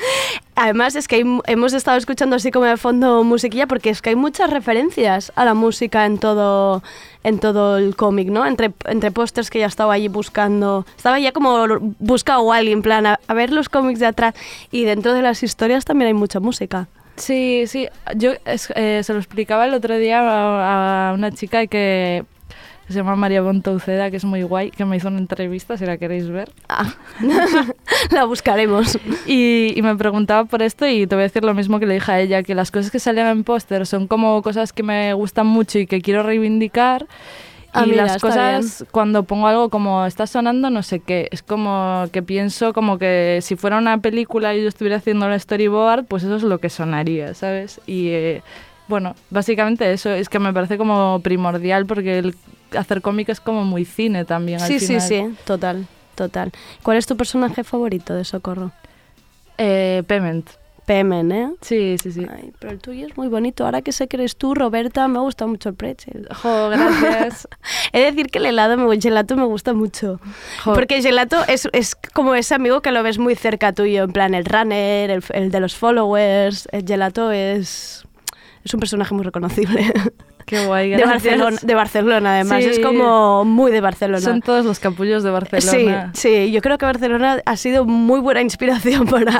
Además 0.54 0.94
es 0.94 1.08
que 1.08 1.24
hemos 1.46 1.72
estado 1.72 1.96
escuchando 1.96 2.36
así 2.36 2.50
como 2.50 2.66
de 2.66 2.76
fondo 2.76 3.24
musiquilla 3.24 3.66
porque 3.66 3.90
es 3.90 4.02
que 4.02 4.10
hay 4.10 4.16
muchas 4.16 4.50
referencias 4.50 5.32
a 5.34 5.44
la 5.44 5.54
música 5.54 6.04
en 6.04 6.18
todo, 6.18 6.82
en 7.24 7.38
todo 7.38 7.78
el 7.78 7.96
cómic, 7.96 8.28
¿no? 8.28 8.44
Entre, 8.44 8.70
entre 8.86 9.10
pósters 9.10 9.48
que 9.48 9.60
ya 9.60 9.66
estaba 9.66 9.94
allí 9.94 10.08
buscando. 10.08 10.84
Estaba 10.96 11.18
ya 11.18 11.32
como 11.32 11.66
buscado 11.98 12.52
a 12.52 12.56
alguien, 12.56 12.78
en 12.78 12.82
plan, 12.82 13.06
a, 13.06 13.18
ver 13.34 13.52
los 13.52 13.68
cómics 13.68 14.00
de 14.00 14.06
atrás. 14.06 14.34
Y 14.70 14.84
dentro 14.84 15.14
de 15.14 15.22
las 15.22 15.42
historias 15.42 15.84
también 15.84 16.08
hay 16.08 16.14
mucha 16.14 16.40
música. 16.40 16.88
Sí, 17.16 17.64
sí. 17.66 17.88
Yo 18.16 18.32
eh, 18.44 19.02
se 19.02 19.12
lo 19.12 19.18
explicaba 19.18 19.66
el 19.66 19.74
otro 19.74 19.96
día 19.96 20.20
a 20.20 21.14
una 21.14 21.32
chica 21.32 21.66
que 21.66 22.24
se 22.92 22.98
llama 22.98 23.16
María 23.16 23.40
Bontouceda, 23.42 24.10
que 24.10 24.16
es 24.16 24.24
muy 24.24 24.42
guay, 24.42 24.70
que 24.70 24.84
me 24.84 24.96
hizo 24.96 25.08
una 25.08 25.18
entrevista, 25.18 25.76
si 25.76 25.86
la 25.86 25.96
queréis 25.96 26.28
ver. 26.28 26.50
Ah, 26.68 26.92
la 28.10 28.24
buscaremos. 28.24 28.98
Y, 29.26 29.72
y 29.76 29.82
me 29.82 29.94
preguntaba 29.96 30.44
por 30.44 30.62
esto 30.62 30.86
y 30.86 31.06
te 31.06 31.14
voy 31.14 31.22
a 31.22 31.26
decir 31.28 31.44
lo 31.44 31.54
mismo 31.54 31.78
que 31.78 31.86
le 31.86 31.94
dije 31.94 32.12
a 32.12 32.20
ella, 32.20 32.42
que 32.42 32.54
las 32.54 32.70
cosas 32.70 32.90
que 32.90 32.98
salían 32.98 33.28
en 33.28 33.44
póster 33.44 33.86
son 33.86 34.08
como 34.08 34.42
cosas 34.42 34.72
que 34.72 34.82
me 34.82 35.12
gustan 35.14 35.46
mucho 35.46 35.78
y 35.78 35.86
que 35.86 36.00
quiero 36.00 36.22
reivindicar. 36.22 37.06
Ah, 37.72 37.84
y 37.86 37.90
mira, 37.90 38.04
las 38.04 38.20
cosas, 38.20 38.84
cuando 38.90 39.22
pongo 39.22 39.46
algo 39.46 39.68
como 39.68 40.04
está 40.04 40.26
sonando, 40.26 40.70
no 40.70 40.82
sé 40.82 40.98
qué, 41.00 41.28
es 41.30 41.42
como 41.42 42.06
que 42.12 42.22
pienso 42.22 42.72
como 42.72 42.98
que 42.98 43.38
si 43.42 43.54
fuera 43.54 43.78
una 43.78 43.98
película 43.98 44.54
y 44.56 44.62
yo 44.62 44.68
estuviera 44.68 44.96
haciendo 44.96 45.30
el 45.30 45.38
storyboard, 45.38 46.06
pues 46.06 46.24
eso 46.24 46.34
es 46.34 46.42
lo 46.42 46.58
que 46.58 46.68
sonaría, 46.68 47.34
¿sabes? 47.34 47.80
Y 47.86 48.08
eh, 48.08 48.42
bueno, 48.88 49.14
básicamente 49.30 49.92
eso, 49.92 50.10
es 50.10 50.28
que 50.28 50.40
me 50.40 50.52
parece 50.52 50.78
como 50.78 51.20
primordial 51.22 51.86
porque 51.86 52.18
el 52.18 52.34
hacer 52.76 53.02
cómic 53.02 53.28
es 53.28 53.40
como 53.40 53.64
muy 53.64 53.84
cine 53.84 54.24
también. 54.24 54.60
al 54.60 54.68
Sí, 54.68 54.78
sí, 54.80 54.86
final. 54.86 55.00
sí, 55.02 55.24
total, 55.44 55.86
total. 56.14 56.52
¿Cuál 56.82 56.96
es 56.98 57.06
tu 57.06 57.16
personaje 57.16 57.64
favorito 57.64 58.14
de 58.14 58.24
Socorro? 58.24 58.72
Eh, 59.58 60.02
Pement. 60.06 60.48
Pemen, 60.86 61.30
¿eh? 61.30 61.52
Sí, 61.60 61.96
sí, 62.02 62.10
sí. 62.10 62.26
Ay, 62.28 62.50
pero 62.58 62.72
el 62.72 62.80
tuyo 62.80 63.06
es 63.06 63.16
muy 63.16 63.28
bonito. 63.28 63.64
Ahora 63.64 63.80
que 63.80 63.92
sé 63.92 64.08
que 64.08 64.16
eres 64.16 64.34
tú, 64.36 64.54
Roberta, 64.56 65.06
me 65.06 65.20
gusta 65.20 65.46
mucho 65.46 65.68
el 65.68 65.76
pretzel. 65.76 66.26
Jo, 66.34 66.68
gracias. 66.70 67.46
He 67.92 68.00
de 68.00 68.04
decir 68.06 68.26
que 68.26 68.38
el 68.38 68.46
helado, 68.46 68.76
me, 68.76 68.92
el 68.92 69.00
gelato 69.00 69.36
me 69.36 69.44
gusta 69.44 69.72
mucho. 69.72 70.18
Jo. 70.64 70.72
Porque 70.74 70.96
el 70.96 71.02
gelato 71.02 71.44
es, 71.46 71.68
es 71.72 71.94
como 71.94 72.34
ese 72.34 72.56
amigo 72.56 72.80
que 72.82 72.90
lo 72.90 73.04
ves 73.04 73.18
muy 73.18 73.36
cerca 73.36 73.72
tuyo, 73.72 74.02
en 74.02 74.12
plan 74.12 74.34
el 74.34 74.44
runner, 74.44 75.10
el, 75.10 75.22
el 75.32 75.52
de 75.52 75.60
los 75.60 75.76
followers. 75.76 76.66
El 76.72 76.84
gelato 76.84 77.30
es, 77.30 78.04
es 78.64 78.74
un 78.74 78.80
personaje 78.80 79.14
muy 79.14 79.22
reconocible. 79.22 79.92
Qué 80.50 80.66
guay, 80.66 80.90
De. 80.90 81.04
Barcelona, 81.04 81.56
de 81.62 81.74
Barcelona, 81.76 82.34
además. 82.34 82.64
Sí. 82.64 82.70
Es 82.70 82.80
como 82.80 83.44
muy 83.44 83.70
de 83.70 83.80
Barcelona. 83.80 84.20
Son 84.20 84.42
todos 84.42 84.64
los 84.64 84.80
capullos 84.80 85.22
de 85.22 85.30
Barcelona. 85.30 86.10
Sí, 86.12 86.20
sí, 86.20 86.50
yo 86.50 86.60
creo 86.60 86.76
que 86.76 86.86
Barcelona 86.86 87.40
ha 87.46 87.56
sido 87.56 87.84
muy 87.84 88.18
buena 88.18 88.42
inspiración 88.42 89.06
para, 89.10 89.38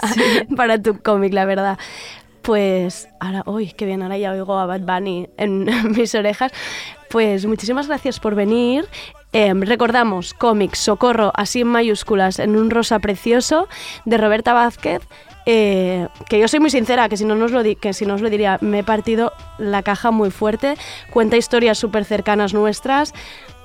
para 0.56 0.80
tu 0.80 1.02
cómic, 1.02 1.32
la 1.32 1.46
verdad. 1.46 1.78
Pues 2.42 3.08
ahora, 3.18 3.42
uy, 3.46 3.72
qué 3.76 3.86
bien, 3.86 4.02
ahora 4.02 4.18
ya 4.18 4.30
oigo 4.30 4.56
a 4.56 4.66
Bad 4.66 4.82
Bunny 4.82 5.28
en 5.36 5.66
mis 5.96 6.14
orejas. 6.14 6.52
Pues 7.08 7.44
muchísimas 7.44 7.88
gracias 7.88 8.20
por 8.20 8.36
venir. 8.36 8.86
Em, 9.32 9.62
recordamos, 9.62 10.32
cómics 10.32 10.78
Socorro, 10.78 11.32
así 11.34 11.62
en 11.62 11.66
mayúsculas, 11.66 12.38
en 12.38 12.54
un 12.54 12.70
rosa 12.70 13.00
precioso, 13.00 13.66
de 14.04 14.16
Roberta 14.16 14.52
Vázquez. 14.52 15.02
Eh, 15.46 16.08
que 16.28 16.38
yo 16.38 16.48
soy 16.48 16.60
muy 16.60 16.70
sincera, 16.70 17.08
que 17.08 17.16
si 17.16 17.24
no, 17.24 17.34
nos 17.34 17.50
lo 17.52 17.62
di- 17.62 17.76
que 17.76 17.92
si 17.92 18.06
no 18.06 18.14
os 18.14 18.20
lo 18.20 18.30
diría, 18.30 18.58
me 18.60 18.80
he 18.80 18.84
partido 18.84 19.32
la 19.58 19.82
caja 19.82 20.10
muy 20.10 20.30
fuerte. 20.30 20.74
Cuenta 21.12 21.36
historias 21.36 21.78
súper 21.78 22.04
cercanas 22.04 22.54
nuestras. 22.54 23.14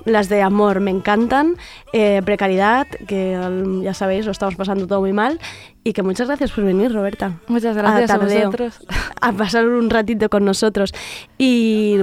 Las 0.04 0.28
de 0.28 0.40
amor 0.40 0.78
me 0.80 0.90
encantan. 0.92 1.56
eh, 1.92 2.22
precariedad, 2.24 2.86
que 3.08 3.36
ya 3.82 3.92
sabéis, 3.94 4.24
lo 4.24 4.30
estamos 4.32 4.54
pasando 4.54 4.86
todo 4.86 5.00
muy 5.00 5.12
mal. 5.12 5.40
Y 5.82 5.92
que 5.92 6.02
muchas 6.02 6.28
gracias 6.28 6.52
por 6.52 6.64
venir, 6.64 6.92
Roberta. 6.92 7.32
Muchas 7.48 7.76
gracias 7.76 8.10
a 8.10 8.18
Tardeo, 8.18 8.46
vosotros. 8.50 8.78
A 9.20 9.32
pasar 9.32 9.66
un 9.66 9.90
ratito 9.90 10.28
con 10.28 10.44
nosotros. 10.44 10.92
Y 11.38 11.96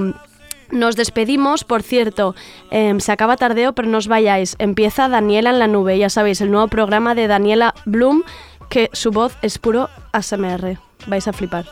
nos 0.70 0.96
despedimos, 0.96 1.64
por 1.64 1.82
cierto, 1.82 2.34
em, 2.70 2.98
se 3.00 3.12
acaba 3.12 3.36
tardeo, 3.36 3.72
pero 3.74 3.88
no 3.88 3.98
os 3.98 4.08
vayáis. 4.08 4.56
Empieza 4.58 5.08
Daniela 5.08 5.50
en 5.50 5.58
la 5.58 5.68
nube, 5.68 5.96
ya 5.98 6.08
sabéis, 6.10 6.40
el 6.40 6.50
nuevo 6.50 6.68
programa 6.68 7.14
de 7.14 7.26
Daniela 7.28 7.74
Bloom, 7.86 8.22
que 8.68 8.90
su 8.92 9.10
voz 9.10 9.36
es 9.42 9.58
puro 9.58 9.88
ASMR. 10.12 10.78
Vais 11.06 11.28
a 11.28 11.32
flipar. 11.32 11.64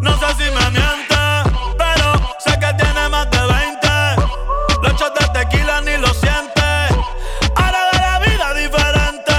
No 0.00 0.12
sé 0.18 0.26
si 0.34 0.50
me 0.50 0.70
miente, 0.70 1.16
pero 1.78 2.12
sé 2.38 2.52
que 2.58 2.74
tiene 2.74 3.08
más 3.08 3.30
de 3.30 3.38
20. 3.38 3.88
Los 4.82 4.92
shots 5.00 5.20
de 5.20 5.40
tequila 5.40 5.80
ni 5.80 5.96
lo 5.96 6.08
siente. 6.08 6.62
Ahora 7.56 7.80
ve 7.92 7.98
la 8.04 8.18
vida 8.20 8.54
diferente. 8.54 9.32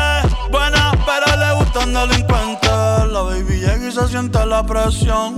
Buena, 0.51 0.91
pero 1.05 1.37
le 1.37 1.53
gustan 1.63 1.93
delincuentes. 1.93 3.11
La 3.11 3.21
baby 3.21 3.59
llega 3.59 3.87
y 3.87 3.91
se 3.91 4.07
siente 4.07 4.45
la 4.45 4.65
presión. 4.65 5.35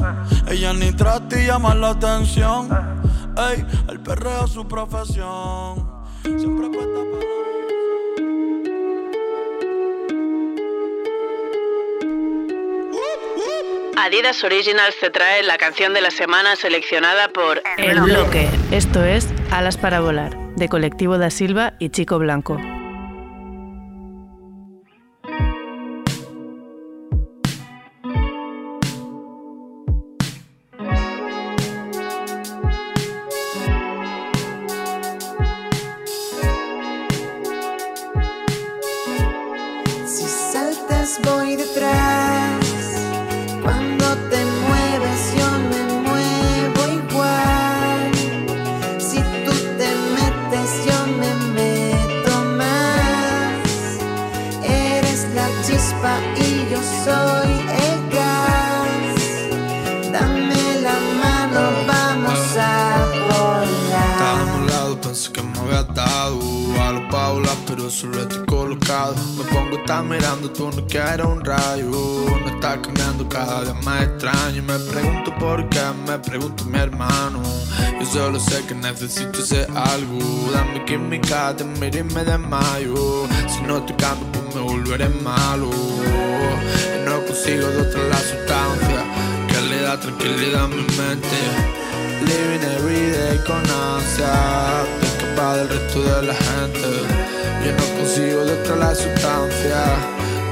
Ella 0.47 0.73
ni 0.73 0.91
trata 0.93 1.39
y 1.39 1.47
llama 1.47 1.75
la 1.75 1.89
atención. 1.89 2.69
Ey, 3.37 3.65
el 3.89 3.99
perreo 3.99 4.45
es 4.45 4.51
su 4.51 4.67
profesión. 4.67 5.85
Siempre 6.23 6.69
puesta 6.69 6.99
para. 7.11 7.58
Adidas 13.97 14.43
Originals 14.43 14.95
te 14.99 15.09
trae 15.09 15.43
la 15.43 15.57
canción 15.57 15.93
de 15.93 16.01
la 16.01 16.11
semana 16.11 16.55
seleccionada 16.55 17.29
por 17.29 17.61
El 17.77 18.01
bloque. 18.01 18.47
Esto 18.71 19.03
es 19.03 19.27
Alas 19.51 19.77
para 19.77 19.99
volar, 19.99 20.35
de 20.55 20.69
Colectivo 20.69 21.17
da 21.17 21.29
Silva 21.29 21.73
y 21.79 21.89
Chico 21.89 22.17
Blanco. 22.19 22.59
Necesito 79.01 79.41
ese 79.41 79.65
algo. 79.75 80.51
Dame 80.51 80.83
química, 80.85 81.55
te 81.55 81.63
miro 81.63 81.99
y 81.99 82.03
me 82.03 82.23
desmayo. 82.23 83.27
Si 83.47 83.61
no 83.61 83.81
te 83.83 83.95
cambio, 83.95 84.27
pues 84.31 84.55
me 84.55 84.61
volveré 84.61 85.09
malo. 85.09 85.69
Y 85.69 87.05
no 87.05 87.25
consigo 87.25 87.67
de 87.67 87.81
otra 87.81 88.03
la 88.09 88.17
sustancia 88.17 88.99
que 89.47 89.61
le 89.69 89.81
da 89.81 89.99
tranquilidad 89.99 90.65
a 90.65 90.67
mi 90.67 90.81
mente. 90.81 91.39
Living 92.21 92.65
every 92.75 93.11
day 93.11 93.37
con 93.47 93.63
ansia 93.69 94.83
Escapar 95.01 95.55
del 95.55 95.69
resto 95.69 96.03
de 96.03 96.27
la 96.27 96.35
gente 96.35 96.91
Yo 97.65 97.71
no 97.71 97.97
consigo 97.97 98.43
de 98.43 98.61
otra 98.61 98.75
la 98.75 98.93
sustancia 98.93 99.83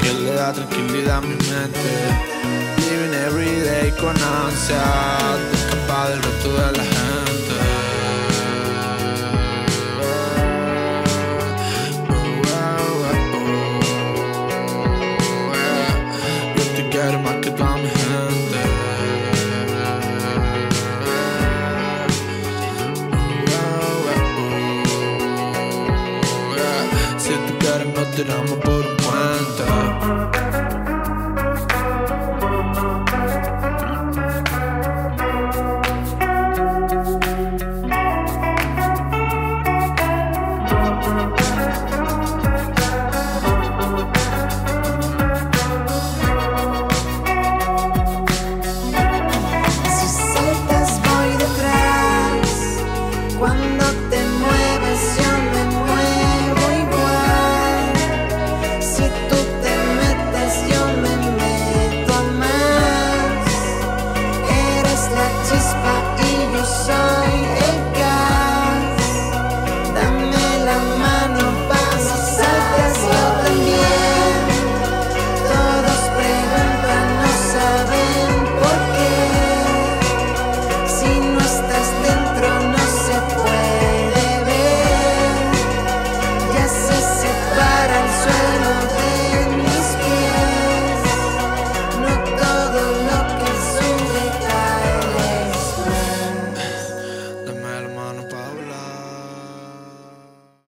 Que 0.02 0.14
le 0.14 0.32
da 0.32 0.54
tranquilidad 0.54 1.18
a 1.18 1.22
mi 1.22 1.36
mente 1.36 1.92
Living 2.78 3.14
every 3.28 3.60
day 3.60 3.92
con 4.00 4.16
ansia 4.16 4.82
Escapar 5.54 6.10
del 6.10 6.24
resto 6.24 6.54
de 6.54 6.78
la 6.78 6.84
gente 6.84 7.27
Si 28.28 28.34
tú 28.34 28.57